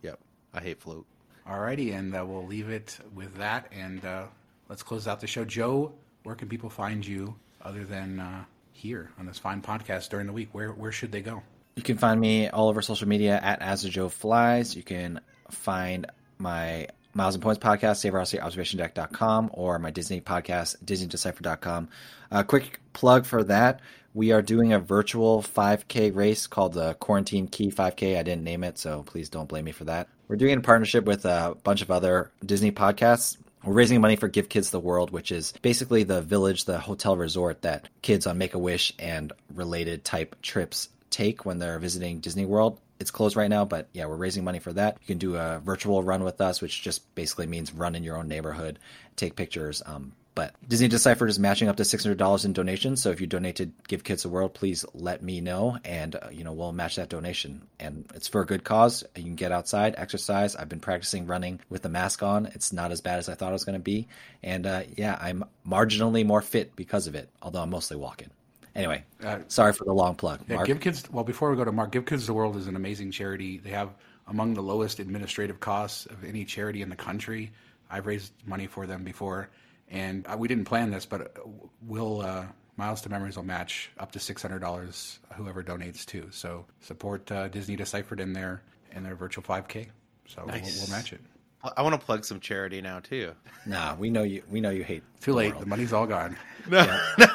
Yep. 0.02 0.18
I 0.52 0.60
hate 0.60 0.80
float. 0.80 1.06
Alrighty, 1.48 1.94
and 1.94 2.14
uh, 2.14 2.24
we'll 2.24 2.46
leave 2.46 2.68
it 2.68 2.98
with 3.14 3.36
that. 3.36 3.72
And 3.72 4.04
uh, 4.04 4.26
let's 4.68 4.82
close 4.82 5.08
out 5.08 5.20
the 5.20 5.26
show. 5.26 5.44
Joe, 5.44 5.92
where 6.22 6.34
can 6.34 6.48
people 6.48 6.70
find 6.70 7.04
you 7.04 7.34
other 7.60 7.84
than 7.84 8.20
uh, 8.20 8.44
here 8.72 9.10
on 9.18 9.26
this 9.26 9.38
fine 9.38 9.62
podcast 9.62 10.08
during 10.10 10.26
the 10.26 10.32
week? 10.32 10.48
Where 10.52 10.70
where 10.70 10.92
should 10.92 11.12
they 11.12 11.22
go? 11.22 11.42
You 11.76 11.82
can 11.82 11.96
find 11.96 12.20
me 12.20 12.48
all 12.48 12.68
over 12.68 12.82
social 12.82 13.08
media 13.08 13.40
at 13.42 13.62
As 13.62 13.82
Joe 13.82 14.08
Flies. 14.08 14.76
You 14.76 14.82
can 14.82 15.20
find 15.50 16.06
my 16.38 16.88
Miles 17.14 17.34
and 17.34 17.42
Points 17.42 17.62
podcast, 17.62 18.10
SaveRossyObservationDeck.com, 18.10 19.50
or 19.52 19.78
my 19.78 19.90
Disney 19.90 20.20
podcast, 20.20 20.82
DisneyDecipher.com. 20.84 21.88
A 22.30 22.44
quick 22.44 22.80
plug 22.92 23.26
for 23.26 23.44
that. 23.44 23.80
We 24.14 24.32
are 24.32 24.42
doing 24.42 24.72
a 24.72 24.78
virtual 24.78 25.42
5K 25.42 26.14
race 26.14 26.46
called 26.46 26.74
the 26.74 26.94
Quarantine 26.94 27.48
Cay 27.48 27.68
5K. 27.68 28.18
I 28.18 28.22
didn't 28.22 28.44
name 28.44 28.64
it, 28.64 28.78
so 28.78 29.02
please 29.02 29.28
don't 29.28 29.48
blame 29.48 29.64
me 29.64 29.72
for 29.72 29.84
that. 29.84 30.08
We're 30.28 30.36
doing 30.36 30.52
it 30.52 30.56
in 30.56 30.62
partnership 30.62 31.04
with 31.04 31.24
a 31.24 31.56
bunch 31.62 31.82
of 31.82 31.90
other 31.90 32.30
Disney 32.44 32.72
podcasts. 32.72 33.36
We're 33.64 33.74
raising 33.74 34.00
money 34.00 34.16
for 34.16 34.28
Give 34.28 34.48
Kids 34.48 34.70
the 34.70 34.80
World, 34.80 35.10
which 35.10 35.30
is 35.30 35.52
basically 35.62 36.02
the 36.02 36.20
village, 36.20 36.64
the 36.64 36.78
hotel 36.78 37.16
resort 37.16 37.62
that 37.62 37.88
kids 38.02 38.26
on 38.26 38.38
Make 38.38 38.54
a 38.54 38.58
Wish 38.58 38.92
and 38.98 39.32
related 39.54 40.04
type 40.04 40.36
trips 40.42 40.88
take 41.10 41.44
when 41.44 41.58
they're 41.58 41.78
visiting 41.78 42.20
Disney 42.20 42.46
World. 42.46 42.80
It's 43.02 43.10
closed 43.10 43.34
right 43.34 43.50
now, 43.50 43.64
but 43.64 43.88
yeah, 43.92 44.06
we're 44.06 44.14
raising 44.14 44.44
money 44.44 44.60
for 44.60 44.72
that. 44.74 44.96
You 45.00 45.06
can 45.08 45.18
do 45.18 45.34
a 45.34 45.58
virtual 45.58 46.04
run 46.04 46.22
with 46.22 46.40
us, 46.40 46.62
which 46.62 46.82
just 46.82 47.12
basically 47.16 47.48
means 47.48 47.74
run 47.74 47.96
in 47.96 48.04
your 48.04 48.16
own 48.16 48.28
neighborhood, 48.28 48.78
take 49.16 49.34
pictures. 49.34 49.82
Um, 49.84 50.12
but 50.36 50.54
Disney 50.66 50.86
Deciphered 50.86 51.28
is 51.28 51.40
matching 51.40 51.68
up 51.68 51.76
to 51.78 51.82
$600 51.82 52.44
in 52.44 52.52
donations. 52.52 53.02
So 53.02 53.10
if 53.10 53.20
you 53.20 53.26
donate 53.26 53.56
to 53.56 53.66
Give 53.88 54.04
Kids 54.04 54.24
a 54.24 54.28
World, 54.28 54.54
please 54.54 54.84
let 54.94 55.20
me 55.20 55.40
know, 55.40 55.78
and 55.84 56.14
uh, 56.14 56.28
you 56.30 56.44
know 56.44 56.52
we'll 56.52 56.72
match 56.72 56.94
that 56.94 57.08
donation. 57.08 57.66
And 57.80 58.06
it's 58.14 58.28
for 58.28 58.40
a 58.40 58.46
good 58.46 58.62
cause. 58.62 59.02
You 59.16 59.24
can 59.24 59.34
get 59.34 59.50
outside, 59.50 59.96
exercise. 59.98 60.54
I've 60.54 60.68
been 60.68 60.80
practicing 60.80 61.26
running 61.26 61.58
with 61.68 61.82
the 61.82 61.88
mask 61.88 62.22
on. 62.22 62.46
It's 62.46 62.72
not 62.72 62.92
as 62.92 63.00
bad 63.00 63.18
as 63.18 63.28
I 63.28 63.34
thought 63.34 63.50
it 63.50 63.52
was 63.52 63.64
going 63.64 63.78
to 63.78 63.84
be, 63.84 64.06
and 64.44 64.64
uh, 64.64 64.82
yeah, 64.96 65.18
I'm 65.20 65.44
marginally 65.66 66.24
more 66.24 66.40
fit 66.40 66.76
because 66.76 67.08
of 67.08 67.16
it. 67.16 67.28
Although 67.42 67.62
I'm 67.62 67.70
mostly 67.70 67.96
walking. 67.96 68.30
Anyway, 68.74 69.04
Uh, 69.22 69.38
sorry 69.48 69.72
for 69.72 69.84
the 69.84 69.92
long 69.92 70.14
plug. 70.14 70.40
Yeah, 70.48 70.56
Mark. 70.56 70.66
Give 70.66 70.80
Kids. 70.80 71.10
Well, 71.10 71.24
before 71.24 71.50
we 71.50 71.56
go 71.56 71.64
to 71.64 71.72
Mark, 71.72 71.92
Give 71.92 72.06
Kids 72.06 72.26
the 72.26 72.34
World 72.34 72.56
is 72.56 72.66
an 72.66 72.76
amazing 72.76 73.10
charity. 73.10 73.58
They 73.58 73.70
have 73.70 73.90
among 74.26 74.54
the 74.54 74.62
lowest 74.62 74.98
administrative 74.98 75.60
costs 75.60 76.06
of 76.06 76.24
any 76.24 76.44
charity 76.44 76.80
in 76.80 76.88
the 76.88 76.96
country. 76.96 77.52
I've 77.90 78.06
raised 78.06 78.32
money 78.46 78.66
for 78.66 78.86
them 78.86 79.04
before, 79.04 79.50
and 79.90 80.26
uh, 80.26 80.36
we 80.38 80.48
didn't 80.48 80.64
plan 80.64 80.90
this, 80.90 81.04
but 81.04 81.20
uh, 81.20 81.40
we'll 81.82 82.22
uh, 82.22 82.46
Miles 82.78 83.02
to 83.02 83.10
Memories 83.10 83.36
will 83.36 83.44
match 83.44 83.90
up 83.98 84.12
to 84.12 84.18
six 84.18 84.40
hundred 84.40 84.60
dollars 84.60 85.18
whoever 85.34 85.62
donates 85.62 86.06
too. 86.06 86.28
So 86.30 86.64
support 86.80 87.30
uh, 87.30 87.48
Disney 87.48 87.76
Deciphered 87.76 88.20
in 88.20 88.32
their 88.32 88.62
in 88.92 89.02
their 89.02 89.14
virtual 89.14 89.44
five 89.44 89.68
K. 89.68 89.90
So 90.26 90.44
we'll, 90.46 90.54
we'll 90.54 90.90
match 90.90 91.12
it. 91.12 91.20
I- 91.64 91.72
I 91.78 91.82
want 91.82 91.98
to 91.98 92.04
plug 92.04 92.24
some 92.24 92.40
charity 92.40 92.80
now 92.80 93.00
too. 93.00 93.32
Nah, 93.66 93.94
we 93.94 94.10
know 94.10 94.22
you. 94.22 94.42
We 94.50 94.60
know 94.60 94.70
you 94.70 94.82
hate. 94.84 95.02
Too 95.20 95.32
the 95.32 95.36
late. 95.36 95.50
world. 95.52 95.62
The 95.62 95.66
money's 95.68 95.92
all 95.92 96.06
gone. 96.06 96.36
No, 96.68 96.84
no. 97.18 97.26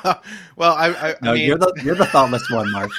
Well, 0.56 0.74
I, 0.74 0.88
I, 0.88 1.16
No, 1.22 1.32
I 1.32 1.34
mean, 1.34 1.46
you're 1.48 1.58
the 1.58 1.74
you're 1.84 1.96
the 1.96 2.06
thoughtless 2.06 2.50
one, 2.50 2.72
Mark. 2.72 2.92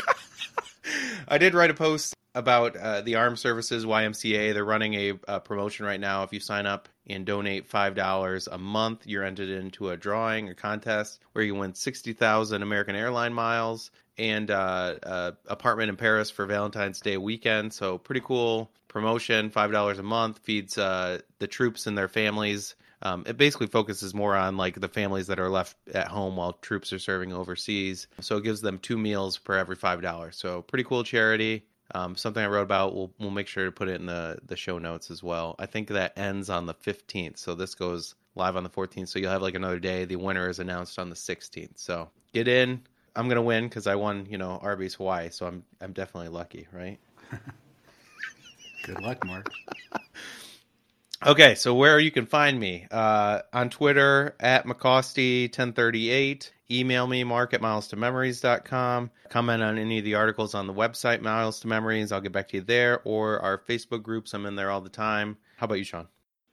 I 1.29 1.39
did 1.39 1.55
write 1.55 1.70
a 1.70 1.74
post 1.74 2.14
about 2.35 2.76
uh, 2.76 3.01
the 3.01 3.14
Armed 3.16 3.39
Services 3.39 3.85
YMCA. 3.87 4.53
They're 4.53 4.64
running 4.64 4.95
a, 4.95 5.12
uh 5.26 5.39
promotion 5.41 5.87
right 5.87 5.99
now. 6.01 6.22
If 6.24 6.33
you 6.35 6.41
sign 6.41 6.66
up 6.66 6.89
and 7.07 7.24
donate 7.24 7.66
five 7.66 7.95
dollars 7.95 8.47
a 8.47 8.59
month, 8.59 9.07
you're 9.07 9.24
entered 9.24 9.49
into 9.49 9.89
a 9.91 9.97
drawing, 9.97 10.49
a 10.51 10.55
contest 10.55 11.20
where 11.33 11.45
you 11.45 11.55
win 11.55 11.74
sixty 11.74 12.12
thousand 12.12 12.62
American 12.62 12.95
airline 12.95 13.33
miles 13.33 13.91
and 14.18 14.51
uh, 14.51 14.97
uh, 15.03 15.33
apartment 15.47 15.89
in 15.91 15.97
Paris 15.97 16.31
for 16.31 16.45
Valentine's 16.47 17.01
Day 17.01 17.16
weekend. 17.16 17.72
So 17.72 17.97
pretty 17.99 18.20
cool 18.22 18.70
promotion. 18.99 19.51
Five 19.51 19.70
dollars 19.70 19.99
a 19.99 20.03
month 20.03 20.38
feeds 20.38 20.76
uh, 20.76 21.20
the 21.38 21.46
troops 21.46 21.86
and 21.86 21.96
their 21.96 22.09
families. 22.09 22.74
Um, 23.01 23.22
it 23.26 23.36
basically 23.36 23.68
focuses 23.68 24.12
more 24.12 24.34
on 24.34 24.57
like 24.57 24.80
the 24.80 24.88
families 24.88 25.28
that 25.28 25.38
are 25.38 25.49
left 25.49 25.76
at 25.94 26.09
home 26.09 26.34
while 26.36 26.55
troops 26.55 26.92
are 26.92 26.99
serving 26.99 27.32
overseas. 27.32 28.09
So 28.20 28.38
it 28.38 28.44
gives 28.44 28.61
them 28.61 28.78
two 28.78 28.99
meals 28.99 29.38
per 29.38 29.57
every 29.57 29.76
five 29.76 30.03
dollars. 30.03 30.36
So 30.36 30.62
pretty 30.62 30.82
cool 30.82 31.05
charity. 31.05 31.64
Um, 31.94 32.16
something 32.16 32.42
I 32.42 32.49
wrote 32.49 32.62
about. 32.62 32.94
We'll 32.94 33.12
we'll 33.20 33.30
make 33.30 33.46
sure 33.46 33.66
to 33.66 33.72
put 33.72 33.88
it 33.88 34.01
in 34.01 34.07
the 34.07 34.38
the 34.44 34.57
show 34.57 34.78
notes 34.78 35.12
as 35.12 35.22
well. 35.22 35.55
I 35.61 35.66
think 35.66 35.88
that 35.88 36.18
ends 36.18 36.51
on 36.51 36.66
the 36.66 36.74
fifteenth. 36.74 37.38
So 37.38 37.55
this 37.55 37.76
goes 37.76 38.16
live 38.34 38.57
on 38.57 38.64
the 38.64 38.68
fourteenth. 38.68 39.11
So 39.11 39.20
you'll 39.20 39.30
have 39.30 39.42
like 39.42 39.55
another 39.55 39.78
day. 39.78 40.05
The 40.07 40.16
winner 40.16 40.49
is 40.49 40.59
announced 40.59 40.99
on 40.99 41.09
the 41.09 41.16
sixteenth. 41.16 41.78
So 41.78 42.11
get 42.34 42.49
in. 42.49 42.82
I'm 43.14 43.28
gonna 43.28 43.42
win 43.42 43.64
because 43.64 43.86
I 43.86 43.94
won. 43.94 44.26
You 44.28 44.38
know 44.38 44.59
Arby's 44.61 44.94
Hawaii. 44.94 45.30
So 45.30 45.46
I'm 45.46 45.62
I'm 45.80 45.92
definitely 45.92 46.30
lucky, 46.30 46.66
right? 46.72 46.99
Good 48.89 49.03
luck, 49.03 49.24
Mark. 49.26 49.53
Okay, 51.26 51.57
so 51.57 51.74
where 51.74 51.99
you 51.99 52.12
can 52.12 52.26
find 52.26 52.61
me 52.61 52.86
uh, 52.93 53.41
on 53.53 53.70
Twitter 53.70 54.36
at 54.39 54.66
McCosty1038. 54.66 56.51
Email 56.70 57.09
me, 57.09 57.24
mark 57.24 57.53
at 57.55 57.61
milestomemories.com. 57.61 59.11
Comment 59.28 59.62
on 59.64 59.78
any 59.78 59.99
of 59.99 60.05
the 60.05 60.14
articles 60.14 60.55
on 60.55 60.68
the 60.68 60.72
website, 60.72 61.20
Miles 61.20 61.59
to 61.59 61.66
Memories. 61.66 62.12
I'll 62.12 62.20
get 62.20 62.30
back 62.30 62.47
to 62.51 62.59
you 62.59 62.62
there. 62.62 63.01
Or 63.05 63.41
our 63.41 63.59
Facebook 63.59 64.05
groups. 64.05 64.32
I'm 64.32 64.47
in 64.47 64.55
there 64.55 64.70
all 64.70 64.80
the 64.80 64.89
time. 64.89 65.36
How 65.57 65.64
about 65.64 65.78
you, 65.78 65.84
Shawn? 65.84 66.07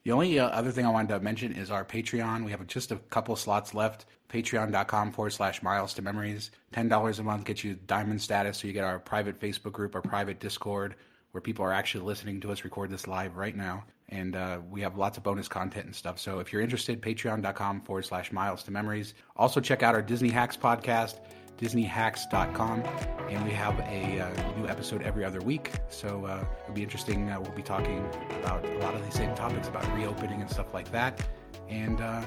The 0.03 0.11
only 0.11 0.39
uh, 0.39 0.47
other 0.47 0.71
thing 0.71 0.87
I 0.87 0.89
wanted 0.89 1.09
to 1.09 1.19
mention 1.19 1.53
is 1.53 1.69
our 1.69 1.85
Patreon. 1.85 2.43
We 2.43 2.49
have 2.49 2.65
just 2.65 2.91
a 2.91 2.95
couple 2.95 3.35
slots 3.35 3.75
left. 3.75 4.07
Patreon.com 4.29 5.11
forward 5.11 5.33
slash 5.33 5.61
miles 5.61 5.93
to 5.93 6.01
memories. 6.01 6.49
$10 6.73 7.19
a 7.19 7.23
month 7.23 7.45
gets 7.45 7.63
you 7.63 7.75
diamond 7.85 8.19
status, 8.19 8.57
so 8.57 8.65
you 8.65 8.73
get 8.73 8.83
our 8.83 8.97
private 8.97 9.39
Facebook 9.39 9.73
group, 9.73 9.93
our 9.93 10.01
private 10.01 10.39
Discord, 10.39 10.95
where 11.35 11.41
people 11.41 11.65
are 11.65 11.73
actually 11.73 12.05
listening 12.05 12.39
to 12.39 12.49
us 12.49 12.63
record 12.63 12.89
this 12.89 13.07
live 13.07 13.35
right 13.35 13.57
now. 13.57 13.83
And 14.07 14.37
uh, 14.37 14.59
we 14.71 14.79
have 14.79 14.95
lots 14.95 15.17
of 15.17 15.23
bonus 15.23 15.49
content 15.49 15.85
and 15.85 15.93
stuff. 15.93 16.17
So 16.17 16.39
if 16.39 16.53
you're 16.53 16.61
interested, 16.61 17.01
patreon.com 17.01 17.81
forward 17.81 18.05
slash 18.05 18.31
miles 18.31 18.63
to 18.63 18.71
memories. 18.71 19.15
Also, 19.35 19.59
check 19.59 19.83
out 19.83 19.93
our 19.93 20.01
Disney 20.01 20.29
Hacks 20.29 20.55
podcast, 20.55 21.19
disneyhacks.com. 21.57 22.83
And 23.29 23.43
we 23.43 23.51
have 23.51 23.77
a 23.79 24.21
uh, 24.21 24.57
new 24.57 24.65
episode 24.69 25.01
every 25.01 25.25
other 25.25 25.41
week. 25.41 25.71
So 25.89 26.23
uh, 26.23 26.45
it'll 26.63 26.73
be 26.73 26.83
interesting. 26.83 27.29
Uh, 27.29 27.41
we'll 27.41 27.51
be 27.51 27.61
talking 27.61 28.07
about 28.39 28.63
a 28.63 28.77
lot 28.77 28.93
of 28.93 29.03
these 29.03 29.15
same 29.15 29.35
topics 29.35 29.67
about 29.67 29.93
reopening 29.93 30.39
and 30.39 30.49
stuff 30.49 30.73
like 30.73 30.89
that. 30.93 31.21
And 31.67 31.99
uh, 31.99 32.21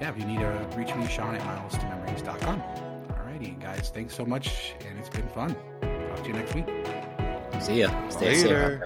yeah, 0.00 0.08
if 0.08 0.18
you 0.18 0.24
need 0.24 0.38
to 0.38 0.66
reach 0.74 0.94
me, 0.94 1.06
Shawn 1.06 1.34
at 1.34 1.44
miles 1.44 1.76
to 1.76 1.84
memories.com. 1.84 2.62
Alrighty, 3.10 3.60
guys, 3.60 3.90
thanks 3.90 4.14
so 4.14 4.24
much. 4.24 4.72
And 4.88 4.98
it's 4.98 5.10
been 5.10 5.28
fun. 5.28 5.54
Talk 5.82 6.22
to 6.22 6.28
you 6.28 6.32
next 6.32 6.54
week. 6.54 7.27
See 7.60 7.80
ya. 7.80 8.08
Stay 8.08 8.34
safe. 8.34 8.80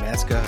Mask 0.00 0.30
up. 0.32 0.44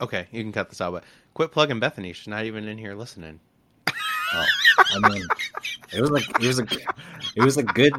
Okay, 0.00 0.26
you 0.32 0.42
can 0.42 0.52
cut 0.52 0.70
this 0.70 0.80
out, 0.80 0.92
but 0.92 1.04
quit 1.34 1.52
plugging 1.52 1.78
Bethany. 1.78 2.12
She's 2.14 2.26
not 2.26 2.46
even 2.46 2.66
in 2.66 2.78
here 2.78 2.94
listening. 2.94 3.38
Oh, 3.86 4.46
I 4.94 5.08
mean, 5.08 5.22
it 5.92 6.00
was 6.00 6.10
like 6.10 6.28
it 6.40 6.46
was 6.46 6.58
a 6.58 6.66
it 7.36 7.44
was 7.44 7.56
a 7.58 7.62
good. 7.62 7.92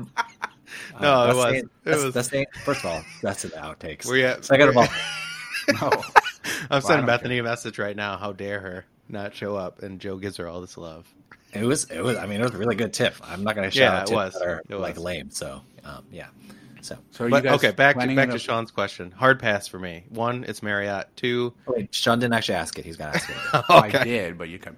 Uh, 0.96 1.02
No, 1.02 1.24
it 1.30 1.36
was. 1.36 1.44
saying- 1.46 1.56
It 1.64 1.70
that's, 1.84 2.04
was- 2.04 2.14
that's 2.14 2.30
saying- 2.30 2.46
first 2.66 2.80
of 2.84 2.86
all, 2.92 3.04
that's 3.22 3.44
an 3.46 3.52
outtakes. 3.52 4.06
Where 4.08 4.18
you 4.18 4.26
at? 4.26 4.46
Second 4.46 4.70
of 4.70 4.78
all, 4.78 4.88
No. 5.82 6.04
I'm 6.70 6.82
sending 6.82 7.06
don't 7.06 7.06
Bethany 7.06 7.38
a 7.38 7.44
message 7.44 7.78
right 7.80 7.96
now. 7.96 8.18
How 8.18 8.32
dare 8.32 8.60
her 8.60 8.86
not 9.10 9.36
show 9.36 9.56
up? 9.56 9.84
And 9.84 10.00
Joe 10.00 10.18
gives 10.18 10.38
her 10.38 10.48
all 10.48 10.60
this 10.62 10.78
love. 10.78 11.08
it 11.54 11.64
was 11.64 11.86
it 11.92 12.02
was. 12.02 12.18
I 12.18 12.26
mean, 12.26 12.40
it 12.42 12.44
was 12.44 12.54
a 12.54 12.58
really 12.58 12.76
good 12.76 12.94
tip. 12.94 13.14
I'm 13.24 13.44
not 13.44 13.56
going 13.56 13.70
to 13.70 13.76
shout 13.76 13.94
Yeah, 13.94 13.98
out 14.00 14.04
it 14.04 14.06
tips 14.08 14.16
was. 14.16 14.34
that 14.34 14.44
are 14.48 14.62
It 14.70 14.76
like 14.76 14.96
was. 14.96 15.04
lame. 15.04 15.30
So 15.30 15.62
um, 15.86 16.04
yeah. 16.12 16.28
So 16.82 16.98
So 17.12 17.26
are 17.26 17.30
But 17.30 17.44
you 17.44 17.50
guys 17.52 17.60
okay, 17.64 17.72
back 17.72 18.00
to 18.00 18.16
back 18.16 18.30
to 18.30 18.36
a- 18.36 18.40
Shawn's 18.40 18.72
question. 18.72 19.12
Hard 19.12 19.40
pass 19.40 19.68
for 19.68 19.78
me. 19.78 20.06
One, 20.10 20.44
it's 20.48 20.64
Marriott. 20.64 21.10
Two, 21.16 21.54
wait, 21.68 21.94
Shawn 21.94 22.18
didn't 22.20 22.34
actually 22.34 22.56
ask 22.56 22.80
it. 22.80 22.86
He's 22.86 22.98
going 22.98 23.12
to 23.12 23.18
ask 23.18 23.30
it. 23.30 23.36
I 23.70 24.04
did, 24.04 24.38
but 24.40 24.50
you 24.50 24.58
come. 24.58 24.78